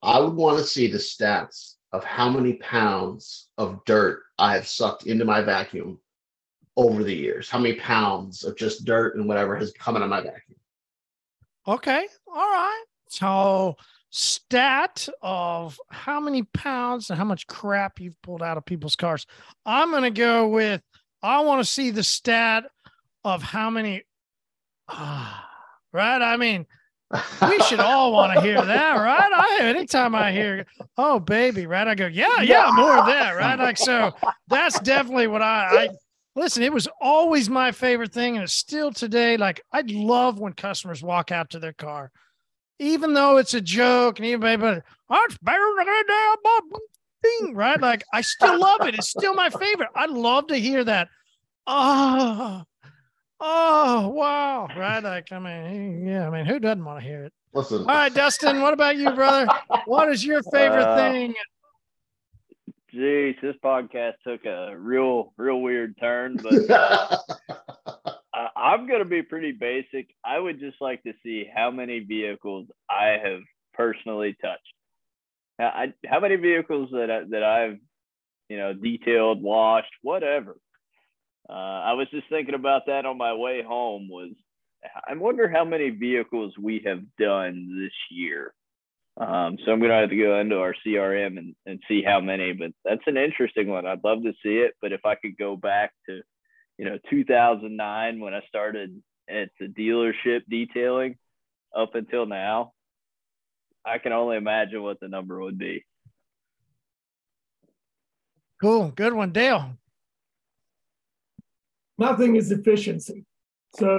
I 0.02 0.20
would 0.20 0.34
want 0.34 0.58
to 0.58 0.64
see 0.64 0.86
the 0.86 0.98
stats 0.98 1.74
of 1.92 2.04
how 2.04 2.28
many 2.28 2.54
pounds 2.54 3.48
of 3.56 3.84
dirt 3.86 4.22
I 4.38 4.54
have 4.54 4.66
sucked 4.66 5.06
into 5.06 5.24
my 5.24 5.40
vacuum 5.40 5.98
over 6.76 7.04
the 7.04 7.14
years. 7.14 7.48
How 7.48 7.58
many 7.58 7.76
pounds 7.76 8.44
of 8.44 8.56
just 8.56 8.84
dirt 8.84 9.16
and 9.16 9.26
whatever 9.26 9.56
has 9.56 9.72
come 9.72 9.96
out 9.96 10.02
of 10.02 10.10
my 10.10 10.20
vacuum. 10.20 10.58
Okay. 11.66 12.06
All 12.26 12.34
right. 12.34 12.84
So 13.08 13.76
stat 14.10 15.08
of 15.22 15.80
how 15.90 16.20
many 16.20 16.42
pounds 16.42 17.10
and 17.10 17.18
how 17.18 17.24
much 17.24 17.46
crap 17.46 17.98
you've 18.00 18.20
pulled 18.22 18.42
out 18.42 18.58
of 18.58 18.64
people's 18.64 18.96
cars. 18.96 19.26
I'm 19.64 19.92
to 20.02 20.10
go 20.10 20.48
with 20.48 20.82
I 21.22 21.40
want 21.40 21.64
to 21.64 21.70
see 21.70 21.90
the 21.90 22.02
stat 22.02 22.64
of 23.24 23.42
how 23.42 23.70
many 23.70 24.02
uh, 24.88 25.32
right? 25.92 26.22
I 26.22 26.36
mean, 26.36 26.66
we 27.48 27.60
should 27.60 27.80
all 27.80 28.12
want 28.12 28.34
to 28.34 28.40
hear 28.40 28.60
that, 28.60 28.94
right? 28.94 29.30
I 29.32 29.58
anytime 29.62 30.14
I 30.14 30.32
hear, 30.32 30.66
oh 30.96 31.20
baby, 31.20 31.66
right? 31.66 31.86
I 31.86 31.94
go, 31.94 32.06
yeah, 32.06 32.40
yeah, 32.40 32.70
more 32.74 32.98
of 32.98 33.06
that, 33.06 33.36
right? 33.36 33.58
Like 33.58 33.78
so, 33.78 34.12
that's 34.48 34.80
definitely 34.80 35.28
what 35.28 35.42
I, 35.42 35.84
I 35.84 35.88
listen. 36.34 36.62
It 36.62 36.72
was 36.72 36.88
always 37.00 37.48
my 37.48 37.72
favorite 37.72 38.12
thing, 38.12 38.36
and 38.36 38.44
it's 38.44 38.54
still 38.54 38.90
today. 38.90 39.36
Like 39.36 39.62
I'd 39.72 39.90
love 39.90 40.40
when 40.40 40.54
customers 40.54 41.02
walk 41.02 41.30
out 41.30 41.50
to 41.50 41.58
their 41.58 41.72
car, 41.72 42.10
even 42.78 43.14
though 43.14 43.36
it's 43.36 43.54
a 43.54 43.60
joke, 43.60 44.18
and 44.18 44.26
even 44.26 44.60
but 44.60 44.82
that's 45.08 45.38
better 45.38 45.70
than 45.78 45.86
a 45.88 46.36
thing, 47.22 47.54
right? 47.54 47.80
Like 47.80 48.02
I 48.12 48.22
still 48.22 48.58
love 48.58 48.86
it. 48.88 48.94
It's 48.94 49.10
still 49.10 49.34
my 49.34 49.50
favorite. 49.50 49.90
I'd 49.94 50.10
love 50.10 50.48
to 50.48 50.56
hear 50.56 50.82
that. 50.84 51.08
Ah. 51.66 52.62
Oh, 52.62 52.73
Oh 53.46 54.08
wow! 54.08 54.68
Right? 54.74 55.02
Like 55.02 55.30
I 55.30 55.38
mean, 55.38 56.06
yeah. 56.06 56.26
I 56.26 56.30
mean, 56.30 56.46
who 56.46 56.58
doesn't 56.58 56.82
want 56.82 57.00
to 57.00 57.06
hear 57.06 57.24
it? 57.24 57.32
Listen. 57.52 57.80
All 57.80 57.84
right, 57.84 58.12
Dustin. 58.12 58.62
What 58.62 58.72
about 58.72 58.96
you, 58.96 59.10
brother? 59.10 59.46
What 59.84 60.10
is 60.10 60.24
your 60.24 60.42
favorite 60.44 60.86
uh, 60.86 60.96
thing? 60.96 61.34
Geez, 62.90 63.34
this 63.42 63.54
podcast 63.62 64.14
took 64.26 64.46
a 64.46 64.74
real, 64.78 65.34
real 65.36 65.60
weird 65.60 65.94
turn, 66.00 66.38
but 66.42 66.70
uh, 66.70 67.18
I, 68.34 68.72
am 68.72 68.88
gonna 68.88 69.04
be 69.04 69.20
pretty 69.20 69.52
basic. 69.52 70.08
I 70.24 70.38
would 70.38 70.58
just 70.58 70.80
like 70.80 71.02
to 71.02 71.12
see 71.22 71.44
how 71.54 71.70
many 71.70 71.98
vehicles 71.98 72.68
I 72.88 73.18
have 73.22 73.40
personally 73.74 74.36
touched. 74.40 74.62
I, 75.58 75.92
how 76.06 76.20
many 76.20 76.36
vehicles 76.36 76.88
that 76.92 77.10
I, 77.10 77.24
that 77.28 77.42
I've, 77.42 77.78
you 78.48 78.56
know, 78.56 78.72
detailed, 78.72 79.42
washed, 79.42 79.92
whatever 80.00 80.56
uh, 81.48 81.52
I 81.52 81.92
was 81.92 82.08
just 82.10 82.28
thinking 82.28 82.54
about 82.54 82.86
that 82.86 83.04
on 83.04 83.18
my 83.18 83.34
way 83.34 83.62
home. 83.62 84.08
Was 84.08 84.32
I 85.06 85.14
wonder 85.14 85.48
how 85.48 85.64
many 85.64 85.90
vehicles 85.90 86.54
we 86.60 86.82
have 86.86 87.02
done 87.18 87.80
this 87.82 87.92
year. 88.10 88.54
Um, 89.16 89.58
so 89.64 89.72
I'm 89.72 89.80
gonna 89.80 90.00
have 90.00 90.10
to 90.10 90.16
go 90.16 90.38
into 90.40 90.58
our 90.58 90.74
CRM 90.84 91.38
and, 91.38 91.54
and 91.66 91.80
see 91.86 92.02
how 92.02 92.20
many. 92.20 92.52
But 92.52 92.72
that's 92.84 93.06
an 93.06 93.16
interesting 93.16 93.68
one. 93.68 93.86
I'd 93.86 94.04
love 94.04 94.22
to 94.22 94.32
see 94.42 94.56
it. 94.56 94.74
But 94.80 94.92
if 94.92 95.04
I 95.04 95.14
could 95.14 95.36
go 95.38 95.56
back 95.56 95.92
to, 96.08 96.20
you 96.78 96.84
know, 96.86 96.98
2009 97.10 98.20
when 98.20 98.34
I 98.34 98.40
started 98.48 99.00
at 99.28 99.50
the 99.60 99.66
dealership 99.66 100.42
detailing, 100.48 101.16
up 101.76 101.94
until 101.94 102.26
now, 102.26 102.72
I 103.84 103.98
can 103.98 104.12
only 104.12 104.36
imagine 104.36 104.82
what 104.82 105.00
the 105.00 105.08
number 105.08 105.40
would 105.40 105.58
be. 105.58 105.84
Cool, 108.60 108.92
good 108.92 109.12
one, 109.12 109.32
Dale 109.32 109.76
nothing 111.98 112.36
is 112.36 112.50
efficiency. 112.50 113.24
So, 113.74 113.98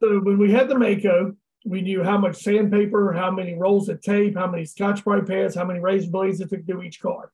so 0.00 0.20
when 0.20 0.38
we 0.38 0.50
had 0.52 0.68
the 0.68 0.74
Maaco, 0.74 1.36
we 1.64 1.80
knew 1.80 2.02
how 2.02 2.18
much 2.18 2.36
sandpaper, 2.36 3.12
how 3.12 3.30
many 3.30 3.54
rolls 3.54 3.88
of 3.88 4.00
tape, 4.00 4.36
how 4.36 4.48
many 4.48 4.64
Scotch-Brite 4.64 5.26
pads, 5.26 5.54
how 5.54 5.64
many 5.64 5.78
razor 5.78 6.10
blades 6.10 6.40
it 6.40 6.50
took 6.50 6.66
to 6.66 6.72
do 6.72 6.82
each 6.82 7.00
car. 7.00 7.30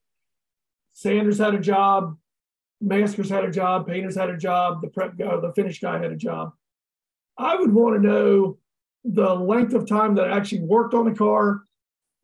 Sanders 0.93 1.39
had 1.39 1.55
a 1.55 1.61
job, 1.61 2.17
maskers 2.81 3.31
had 3.31 3.45
a 3.45 3.51
job, 3.51 3.87
painters 3.87 4.17
had 4.17 4.31
a 4.31 4.37
job, 4.37 4.83
the 4.83 4.89
prep 4.89 5.17
guy, 5.17 5.35
the 5.41 5.53
finish 5.55 5.81
guy 5.81 5.99
had 5.99 6.13
a 6.13 6.17
job. 6.17 6.53
I 7.39 7.57
would 7.57 7.73
want 7.73 7.97
to 7.97 8.07
know 8.07 8.59
the 9.05 9.35
length 9.35 9.73
of 9.75 9.89
time 9.89 10.17
that 10.17 10.31
I 10.31 10.37
actually 10.37 10.63
worked 10.63 10.93
on 10.93 11.05
the 11.07 11.17
car 11.17 11.63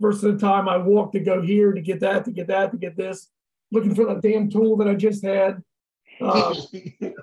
versus 0.00 0.22
the 0.22 0.36
time 0.36 0.68
I 0.68 0.76
walked 0.76 1.12
to 1.14 1.20
go 1.20 1.40
here 1.40 1.72
to 1.72 1.80
get 1.80 2.00
that, 2.00 2.24
to 2.24 2.32
get 2.32 2.48
that, 2.48 2.72
to 2.72 2.76
get 2.76 2.96
this. 2.96 3.30
looking 3.74 3.94
for 3.94 4.06
that 4.06 4.22
damn 4.22 4.48
tool 4.48 4.76
that 4.76 4.88
I 4.88 4.94
just 4.94 5.24
had. 5.24 5.62
Uh, 6.20 6.54
the, 6.72 7.14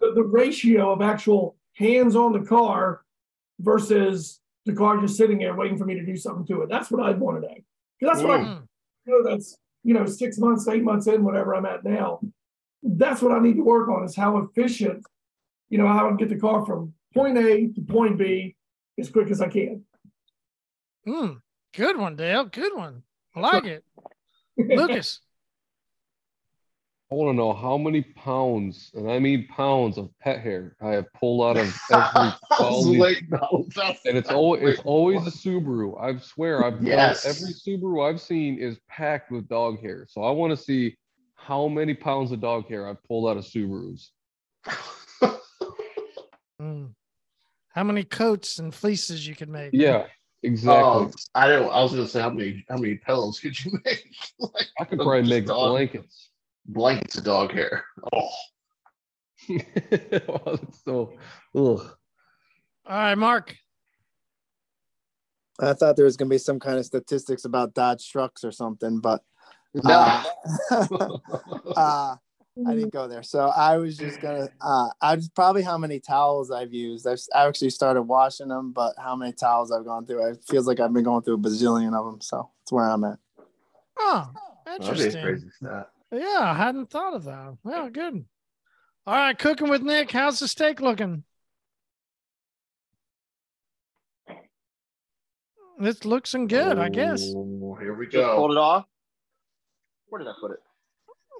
the 0.00 0.22
ratio 0.22 0.92
of 0.92 1.02
actual 1.02 1.56
hands 1.74 2.16
on 2.16 2.32
the 2.32 2.40
car 2.46 3.02
versus 3.60 4.40
the 4.66 4.72
car 4.72 5.00
just 5.00 5.16
sitting 5.16 5.38
there 5.38 5.54
waiting 5.54 5.76
for 5.78 5.84
me 5.84 5.94
to 5.94 6.04
do 6.04 6.16
something 6.16 6.46
to 6.46 6.62
it. 6.62 6.68
That's 6.68 6.90
what 6.90 7.04
I'd 7.04 7.20
want 7.20 7.42
today. 7.42 7.64
That's 8.00 8.22
what 8.22 8.40
I 8.40 8.44
Mm. 8.44 8.66
you 9.06 9.12
know 9.12 9.30
that's 9.30 9.56
you 9.82 9.94
know 9.94 10.06
six 10.06 10.38
months, 10.38 10.66
eight 10.68 10.82
months 10.82 11.06
in, 11.06 11.24
whatever 11.24 11.54
I'm 11.54 11.66
at 11.66 11.84
now. 11.84 12.20
That's 12.82 13.22
what 13.22 13.32
I 13.32 13.38
need 13.38 13.56
to 13.56 13.62
work 13.62 13.88
on 13.88 14.04
is 14.04 14.14
how 14.14 14.36
efficient, 14.38 15.04
you 15.70 15.78
know, 15.78 15.86
how 15.86 16.04
I 16.06 16.08
can 16.08 16.16
get 16.18 16.28
the 16.28 16.38
car 16.38 16.66
from 16.66 16.92
point 17.14 17.38
A 17.38 17.68
to 17.68 17.80
point 17.80 18.18
B 18.18 18.56
as 18.98 19.08
quick 19.10 19.30
as 19.30 19.40
I 19.40 19.48
can. 19.48 19.84
Mm, 21.06 21.40
good 21.74 21.96
one, 21.96 22.16
Dale. 22.16 22.44
Good 22.44 22.74
one. 22.76 23.02
I 23.34 23.40
like 23.40 23.64
it. 23.64 23.84
Lucas. 24.58 25.20
I 27.14 27.16
want 27.16 27.32
to 27.32 27.36
know 27.36 27.52
how 27.52 27.78
many 27.78 28.02
pounds, 28.02 28.90
and 28.94 29.08
I 29.08 29.20
mean 29.20 29.46
pounds 29.46 29.98
of 29.98 30.10
pet 30.18 30.40
hair 30.40 30.74
I 30.82 30.88
have 30.90 31.12
pulled 31.12 31.44
out 31.44 31.56
of 31.62 31.68
every 31.92 32.02
I 32.12 32.24
was 32.24 32.34
quality 32.50 32.98
waiting. 32.98 33.28
I 33.34 33.36
was- 33.52 33.68
I 33.80 33.88
was- 33.90 33.98
and 34.04 34.18
it's 34.18 34.30
I 34.30 34.34
always 34.34 34.62
it's 34.64 34.80
always 34.84 35.24
a 35.24 35.30
Subaru. 35.30 36.00
I 36.02 36.18
swear, 36.18 36.64
I've 36.64 36.82
Yes. 36.82 37.24
every 37.24 37.52
Subaru 37.54 38.04
I've 38.10 38.20
seen 38.20 38.58
is 38.58 38.80
packed 38.88 39.30
with 39.30 39.46
dog 39.48 39.80
hair. 39.80 40.06
So 40.10 40.24
I 40.24 40.32
want 40.32 40.50
to 40.50 40.56
see 40.56 40.96
how 41.36 41.68
many 41.68 41.94
pounds 41.94 42.32
of 42.32 42.40
dog 42.40 42.66
hair 42.66 42.88
I've 42.88 43.00
pulled 43.04 43.30
out 43.30 43.36
of 43.36 43.44
Subarus. 43.44 44.08
Mm. 46.60 46.94
How 47.68 47.84
many 47.84 48.02
coats 48.02 48.58
and 48.58 48.74
fleeces 48.74 49.24
you 49.26 49.36
could 49.36 49.48
make? 49.48 49.70
Yeah, 49.72 50.06
exactly. 50.42 50.82
Oh, 50.82 51.10
I 51.36 51.46
don't. 51.46 51.70
I 51.70 51.80
was 51.80 51.92
gonna 51.92 52.08
say 52.08 52.20
how 52.22 52.30
many 52.30 52.64
how 52.68 52.76
many 52.76 52.96
pillows 52.96 53.38
could 53.38 53.62
you 53.64 53.72
make? 53.84 54.04
like 54.40 54.66
I 54.80 54.84
could 54.84 54.98
probably 54.98 55.28
make 55.30 55.46
dog- 55.46 55.70
blankets. 55.70 56.30
Blankets 56.66 57.16
of 57.16 57.24
dog 57.24 57.52
hair. 57.52 57.84
Oh, 58.12 58.28
so, 60.84 61.16
ugh. 61.54 61.96
All 62.86 62.96
right, 62.96 63.14
Mark. 63.14 63.56
I 65.60 65.72
thought 65.72 65.96
there 65.96 66.04
was 66.04 66.16
gonna 66.16 66.28
be 66.28 66.38
some 66.38 66.58
kind 66.58 66.78
of 66.78 66.84
statistics 66.84 67.44
about 67.44 67.74
Dodge 67.74 68.10
trucks 68.10 68.44
or 68.44 68.50
something, 68.50 68.98
but 68.98 69.22
no. 69.74 69.92
uh, 69.92 70.24
uh, 71.76 72.16
I 72.66 72.74
didn't 72.74 72.92
go 72.92 73.08
there. 73.08 73.22
So 73.22 73.48
I 73.48 73.76
was 73.76 73.96
just 73.96 74.20
gonna, 74.20 74.48
uh, 74.60 74.88
I 75.00 75.16
just 75.16 75.34
probably 75.34 75.62
how 75.62 75.78
many 75.78 76.00
towels 76.00 76.50
I've 76.50 76.72
used. 76.72 77.06
I've 77.06 77.20
I 77.34 77.46
actually 77.46 77.70
started 77.70 78.02
washing 78.02 78.48
them, 78.48 78.72
but 78.72 78.94
how 78.98 79.16
many 79.16 79.32
towels 79.32 79.70
I've 79.70 79.84
gone 79.84 80.06
through? 80.06 80.26
It 80.30 80.44
feels 80.48 80.66
like 80.66 80.80
I've 80.80 80.92
been 80.92 81.04
going 81.04 81.22
through 81.22 81.34
a 81.34 81.38
bazillion 81.38 81.94
of 81.94 82.06
them. 82.06 82.20
So 82.20 82.50
that's 82.60 82.72
where 82.72 82.84
I'm 82.84 83.04
at. 83.04 83.18
Oh, 83.98 84.30
That'd 84.64 84.80
be 84.80 84.86
a 84.86 84.90
interesting. 84.90 85.22
crazy 85.22 85.50
stat. 85.50 85.90
Yeah, 86.14 86.38
I 86.40 86.54
hadn't 86.54 86.90
thought 86.90 87.14
of 87.14 87.24
that. 87.24 87.56
Well, 87.64 87.88
good. 87.90 88.24
All 89.06 89.14
right, 89.14 89.38
cooking 89.38 89.68
with 89.68 89.82
Nick. 89.82 90.10
How's 90.12 90.38
the 90.38 90.48
steak 90.48 90.80
looking? 90.80 91.24
It's 95.80 96.04
looking 96.04 96.46
good, 96.46 96.78
I 96.78 96.88
guess. 96.88 97.22
Oh, 97.34 97.76
here 97.80 97.94
we 97.94 98.06
Just 98.06 98.24
pulled 98.36 98.50
go. 98.50 98.52
it 98.52 98.58
off. 98.58 98.84
Where 100.08 100.20
did 100.20 100.28
I 100.28 100.32
put 100.40 100.52
it? 100.52 100.58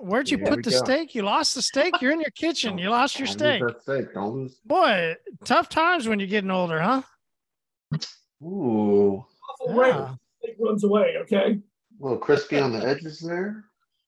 Where'd 0.01 0.29
you 0.29 0.39
Here 0.39 0.47
put 0.49 0.64
the 0.64 0.70
go. 0.70 0.77
steak? 0.77 1.14
You 1.14 1.22
lost 1.22 1.55
the 1.55 1.62
steak. 1.62 1.95
You're 2.03 2.11
in 2.12 2.20
your 2.20 2.33
kitchen. 2.33 2.77
You 2.77 2.91
lost 2.91 3.18
your 3.18 3.27
Don't 3.27 3.39
steak. 3.39 3.62
lose 3.62 3.72
steak. 3.83 4.12
Don't 4.12 4.35
lose. 4.35 4.59
Boy, 4.64 5.14
tough 5.45 5.68
times 5.68 6.09
when 6.09 6.18
you're 6.18 6.29
getting 6.29 6.51
older, 6.51 6.81
huh? 6.81 7.03
Ooh, 8.43 9.25
Awful. 9.61 9.87
Yeah. 9.87 10.14
It 10.43 10.57
runs 10.59 10.83
away. 10.85 11.14
Okay. 11.20 11.53
a 11.53 12.03
little 12.03 12.18
crispy 12.18 12.59
on 12.59 12.72
the 12.72 12.85
edges 12.85 13.20
there. 13.20 13.64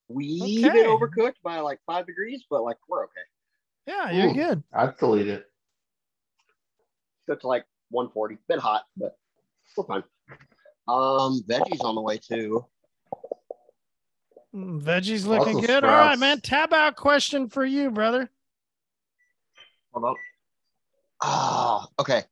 We 0.09 0.41
Okay. 0.41 0.69
bit 0.69 0.87
overcooked 0.87 1.41
by 1.43 1.59
like 1.59 1.79
five 1.85 2.05
degrees, 2.05 2.45
but 2.49 2.63
like 2.63 2.77
we're 2.87 3.03
okay. 3.05 3.21
Yeah, 3.87 4.11
you're 4.11 4.29
Ooh. 4.29 4.33
good. 4.33 4.63
I'd 4.73 4.95
still 4.95 5.17
eat 5.19 5.27
it. 5.27 5.45
Cooked 7.27 7.41
to 7.41 7.47
like 7.47 7.65
140. 7.89 8.37
Bit 8.47 8.59
hot, 8.59 8.85
but 8.95 9.17
we're 9.75 9.83
fine. 9.85 10.03
Um, 10.87 11.43
veggies 11.47 11.83
on 11.83 11.95
the 11.95 12.01
way 12.01 12.17
too. 12.17 12.65
Mm, 14.55 14.81
Veggies 14.81 15.25
looking 15.25 15.55
Also 15.55 15.67
good. 15.67 15.83
All 15.83 15.91
right, 15.91 16.17
man. 16.17 16.39
Tab 16.39 16.73
out 16.73 16.95
question 16.95 17.49
for 17.49 17.65
you, 17.65 17.91
brother. 17.91 18.29
Hold 19.91 20.05
on. 20.05 20.15
Ah, 21.21 21.87
okay. 21.99 22.23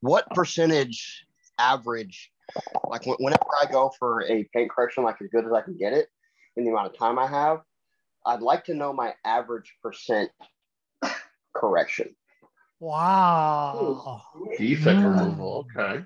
What 0.00 0.30
percentage 0.30 1.26
average, 1.58 2.32
like 2.88 3.04
whenever 3.04 3.44
I 3.60 3.66
go 3.70 3.92
for 3.98 4.22
a 4.22 4.48
paint 4.54 4.70
correction, 4.70 5.04
like 5.04 5.20
as 5.20 5.28
good 5.30 5.44
as 5.44 5.52
I 5.52 5.60
can 5.60 5.76
get 5.76 5.92
it 5.92 6.08
in 6.60 6.66
the 6.66 6.70
amount 6.70 6.92
of 6.92 6.98
time 6.98 7.18
I 7.18 7.26
have, 7.26 7.62
I'd 8.24 8.42
like 8.42 8.64
to 8.66 8.74
know 8.74 8.92
my 8.92 9.14
average 9.24 9.74
percent 9.82 10.30
correction. 11.54 12.14
Wow. 12.78 14.22
Defect 14.56 15.00
Mm. 15.00 15.04
removal. 15.04 15.66
Okay. 15.76 16.04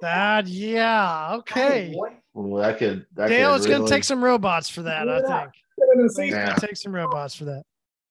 That 0.00 0.46
yeah. 0.48 1.36
Okay. 1.36 1.94
Well, 2.34 2.60
that 2.60 2.78
could. 2.78 3.06
That 3.14 3.28
Dale, 3.28 3.52
could 3.52 3.56
it's 3.56 3.66
gonna 3.66 3.88
take 3.88 4.04
some 4.04 4.22
robots 4.24 4.68
for 4.68 4.82
that, 4.82 5.08
I 5.08 5.20
think. 5.22 5.52
And 5.78 6.00
It's 6.04 6.18
Yeah. 6.18 6.46
gonna 6.46 6.60
take 6.60 6.76
some 6.76 6.94
robots 6.94 7.34
for 7.34 7.44
that. 7.44 7.62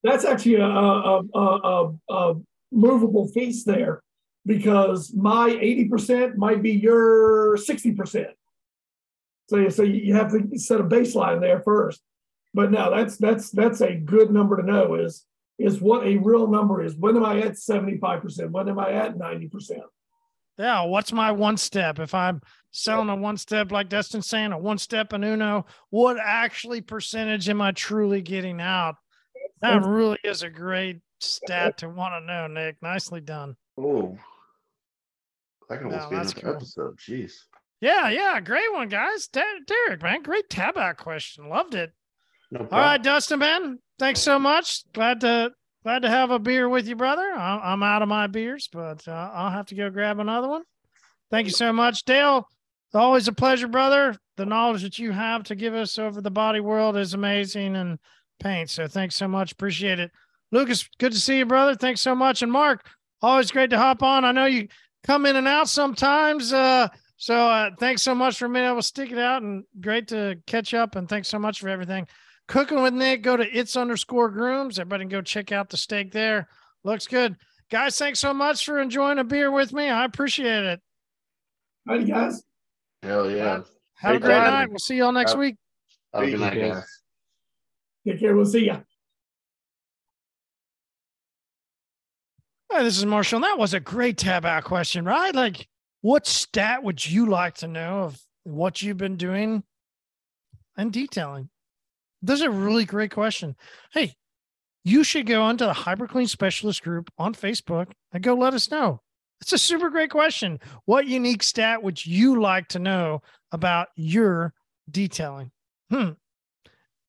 that's 0.02 0.24
actually 0.24 0.56
a, 0.56 0.66
a, 0.66 1.22
a, 1.34 1.38
a, 1.38 1.94
a 2.10 2.34
movable 2.72 3.28
feast 3.28 3.66
there 3.66 4.02
because 4.44 5.14
my 5.14 5.50
80% 5.50 6.36
might 6.36 6.62
be 6.62 6.72
your 6.72 7.56
60%. 7.56 8.26
So, 9.48 9.68
so 9.68 9.82
you 9.82 10.14
have 10.14 10.32
to 10.32 10.58
set 10.58 10.80
a 10.80 10.84
baseline 10.84 11.40
there 11.40 11.60
first. 11.60 12.00
But 12.54 12.70
no, 12.70 12.94
that's 12.94 13.16
that's 13.16 13.50
that's 13.50 13.80
a 13.80 13.94
good 13.94 14.30
number 14.30 14.56
to 14.56 14.62
know 14.62 14.94
is 14.94 15.26
is 15.58 15.80
what 15.80 16.06
a 16.06 16.16
real 16.16 16.46
number 16.46 16.82
is. 16.82 16.96
When 16.96 17.16
am 17.16 17.24
I 17.24 17.40
at 17.40 17.52
75%? 17.52 18.50
When 18.50 18.68
am 18.68 18.78
I 18.78 18.90
at 18.92 19.16
90%? 19.16 19.78
Yeah, 20.58 20.82
what's 20.84 21.12
my 21.12 21.30
one 21.32 21.56
step? 21.56 21.98
If 21.98 22.14
I'm 22.14 22.40
selling 22.72 23.08
a 23.08 23.16
one 23.16 23.36
step, 23.36 23.70
like 23.72 23.88
Dustin's 23.88 24.26
saying, 24.28 24.52
a 24.52 24.58
one 24.58 24.78
step 24.78 25.12
in 25.12 25.22
Uno, 25.24 25.66
what 25.90 26.16
actually 26.20 26.80
percentage 26.80 27.48
am 27.48 27.60
I 27.60 27.72
truly 27.72 28.20
getting 28.22 28.60
out? 28.60 28.96
That 29.62 29.84
really 29.84 30.18
is 30.24 30.42
a 30.42 30.50
great 30.50 31.00
stat 31.20 31.78
to 31.78 31.88
want 31.88 32.14
to 32.14 32.20
know, 32.26 32.46
Nick. 32.46 32.76
Nicely 32.82 33.20
done. 33.20 33.56
Oh. 33.78 34.16
That 35.68 35.78
could 35.80 35.90
No, 35.90 35.98
almost 35.98 36.10
be 36.10 36.16
that's 36.16 36.32
another 36.32 36.46
cool. 36.46 36.56
episode. 36.56 36.98
Jeez. 36.98 37.32
Yeah, 37.84 38.08
yeah, 38.08 38.40
great 38.40 38.72
one, 38.72 38.88
guys. 38.88 39.28
Der- 39.28 39.42
Derek, 39.66 40.02
man, 40.02 40.22
great 40.22 40.48
tab 40.48 40.78
out 40.78 40.96
question. 40.96 41.50
Loved 41.50 41.74
it. 41.74 41.92
No 42.50 42.60
All 42.60 42.78
right, 42.78 43.02
Dustin, 43.02 43.40
man, 43.40 43.78
thanks 43.98 44.20
so 44.20 44.38
much. 44.38 44.90
Glad 44.94 45.20
to 45.20 45.50
glad 45.82 46.00
to 46.00 46.08
have 46.08 46.30
a 46.30 46.38
beer 46.38 46.66
with 46.66 46.88
you, 46.88 46.96
brother. 46.96 47.30
I'm, 47.36 47.60
I'm 47.62 47.82
out 47.82 48.00
of 48.00 48.08
my 48.08 48.26
beers, 48.26 48.70
but 48.72 49.06
uh, 49.06 49.30
I'll 49.34 49.50
have 49.50 49.66
to 49.66 49.74
go 49.74 49.90
grab 49.90 50.18
another 50.18 50.48
one. 50.48 50.62
Thank 51.30 51.46
you 51.46 51.52
so 51.52 51.74
much, 51.74 52.06
Dale. 52.06 52.48
Always 52.94 53.28
a 53.28 53.34
pleasure, 53.34 53.68
brother. 53.68 54.16
The 54.38 54.46
knowledge 54.46 54.80
that 54.80 54.98
you 54.98 55.12
have 55.12 55.42
to 55.44 55.54
give 55.54 55.74
us 55.74 55.98
over 55.98 56.22
the 56.22 56.30
body 56.30 56.60
world 56.60 56.96
is 56.96 57.12
amazing 57.12 57.76
and 57.76 57.98
paint. 58.40 58.70
So 58.70 58.86
thanks 58.86 59.14
so 59.14 59.28
much. 59.28 59.52
Appreciate 59.52 59.98
it. 59.98 60.10
Lucas, 60.52 60.88
good 60.98 61.12
to 61.12 61.20
see 61.20 61.36
you, 61.36 61.44
brother. 61.44 61.74
Thanks 61.74 62.00
so 62.00 62.14
much. 62.14 62.40
And 62.40 62.50
Mark, 62.50 62.88
always 63.20 63.50
great 63.50 63.68
to 63.70 63.78
hop 63.78 64.02
on. 64.02 64.24
I 64.24 64.32
know 64.32 64.46
you 64.46 64.68
come 65.02 65.26
in 65.26 65.36
and 65.36 65.46
out 65.46 65.68
sometimes. 65.68 66.50
Uh, 66.50 66.88
so 67.24 67.34
uh, 67.48 67.70
thanks 67.80 68.02
so 68.02 68.14
much 68.14 68.36
for 68.38 68.46
being 68.50 68.66
able 68.66 68.76
to 68.76 68.82
stick 68.82 69.10
it 69.10 69.16
out 69.16 69.40
and 69.40 69.64
great 69.80 70.08
to 70.08 70.36
catch 70.46 70.74
up. 70.74 70.94
And 70.94 71.08
thanks 71.08 71.26
so 71.26 71.38
much 71.38 71.58
for 71.58 71.70
everything. 71.70 72.06
Cooking 72.48 72.82
with 72.82 72.92
Nick, 72.92 73.22
go 73.22 73.34
to 73.34 73.44
it's 73.50 73.78
underscore 73.78 74.28
grooms. 74.28 74.78
Everybody 74.78 75.04
can 75.04 75.08
go 75.08 75.22
check 75.22 75.50
out 75.50 75.70
the 75.70 75.78
steak 75.78 76.12
there. 76.12 76.48
Looks 76.82 77.06
good. 77.06 77.36
Guys, 77.70 77.96
thanks 77.96 78.18
so 78.18 78.34
much 78.34 78.66
for 78.66 78.78
enjoying 78.78 79.18
a 79.18 79.24
beer 79.24 79.50
with 79.50 79.72
me. 79.72 79.88
I 79.88 80.04
appreciate 80.04 80.64
it. 80.64 80.82
All 81.88 81.96
right, 81.96 82.06
guys. 82.06 82.42
Hell 83.02 83.30
yeah. 83.30 83.60
Have 83.94 84.16
a 84.16 84.18
Great 84.18 84.22
great 84.28 84.34
time. 84.34 84.52
night. 84.52 84.68
We'll 84.68 84.78
see 84.78 84.96
y'all 84.96 85.10
next 85.10 85.30
Have- 85.30 85.40
week. 85.40 85.56
Have 86.12 86.24
a 86.24 86.30
good 86.30 86.40
night, 86.40 86.60
guys. 86.60 86.84
Take 88.06 88.20
care. 88.20 88.36
We'll 88.36 88.44
see 88.44 88.66
ya. 88.66 88.80
Hi, 92.70 92.82
this 92.82 92.98
is 92.98 93.06
Marshall. 93.06 93.38
And 93.38 93.44
that 93.44 93.56
was 93.58 93.72
a 93.72 93.80
great 93.80 94.18
tab 94.18 94.44
out 94.44 94.64
question, 94.64 95.06
right? 95.06 95.34
Like, 95.34 95.68
what 96.04 96.26
stat 96.26 96.82
would 96.82 97.06
you 97.06 97.24
like 97.24 97.54
to 97.54 97.66
know 97.66 98.00
of 98.00 98.20
what 98.42 98.82
you've 98.82 98.98
been 98.98 99.16
doing 99.16 99.62
and 100.76 100.92
detailing? 100.92 101.48
That's 102.20 102.42
a 102.42 102.50
really 102.50 102.84
great 102.84 103.10
question. 103.10 103.56
Hey, 103.90 104.12
you 104.84 105.02
should 105.02 105.24
go 105.24 105.40
onto 105.40 105.64
the 105.64 105.72
HyperClean 105.72 106.28
Specialist 106.28 106.82
group 106.82 107.10
on 107.16 107.32
Facebook 107.32 107.86
and 108.12 108.22
go 108.22 108.34
let 108.34 108.52
us 108.52 108.70
know. 108.70 109.00
It's 109.40 109.54
a 109.54 109.58
super 109.58 109.88
great 109.88 110.10
question. 110.10 110.60
What 110.84 111.06
unique 111.06 111.42
stat 111.42 111.82
would 111.82 112.04
you 112.04 112.38
like 112.38 112.68
to 112.68 112.78
know 112.78 113.22
about 113.50 113.88
your 113.96 114.52
detailing? 114.90 115.52
Hmm. 115.90 116.10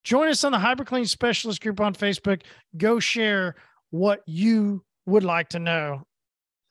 Join 0.05 0.29
us 0.29 0.45
on 0.45 0.53
the 0.53 0.57
HyperClean 0.57 1.09
Specialist 1.09 1.61
group 1.61 1.81
on 1.81 1.95
Facebook. 1.95 2.43
Go 2.77 3.01
share 3.01 3.55
what 3.89 4.21
you 4.25 4.85
would 5.05 5.25
like 5.25 5.49
to 5.49 5.59
know. 5.59 6.03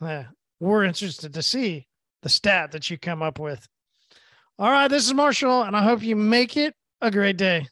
Yeah, 0.01 0.29
we're 0.59 0.85
interested 0.85 1.35
to 1.35 1.43
see 1.43 1.87
the 2.25 2.31
stat 2.31 2.73
that 2.73 2.91
you 2.91 2.99
come 2.99 3.23
up 3.23 3.39
with. 3.39 3.69
All 4.59 4.71
right, 4.71 4.89
this 4.89 5.07
is 5.07 5.13
Marshall, 5.13 5.63
and 5.63 5.77
I 5.77 5.83
hope 5.83 6.03
you 6.03 6.17
make 6.17 6.57
it 6.57 6.75
a 7.03 7.11
great 7.11 7.37
day. 7.37 7.69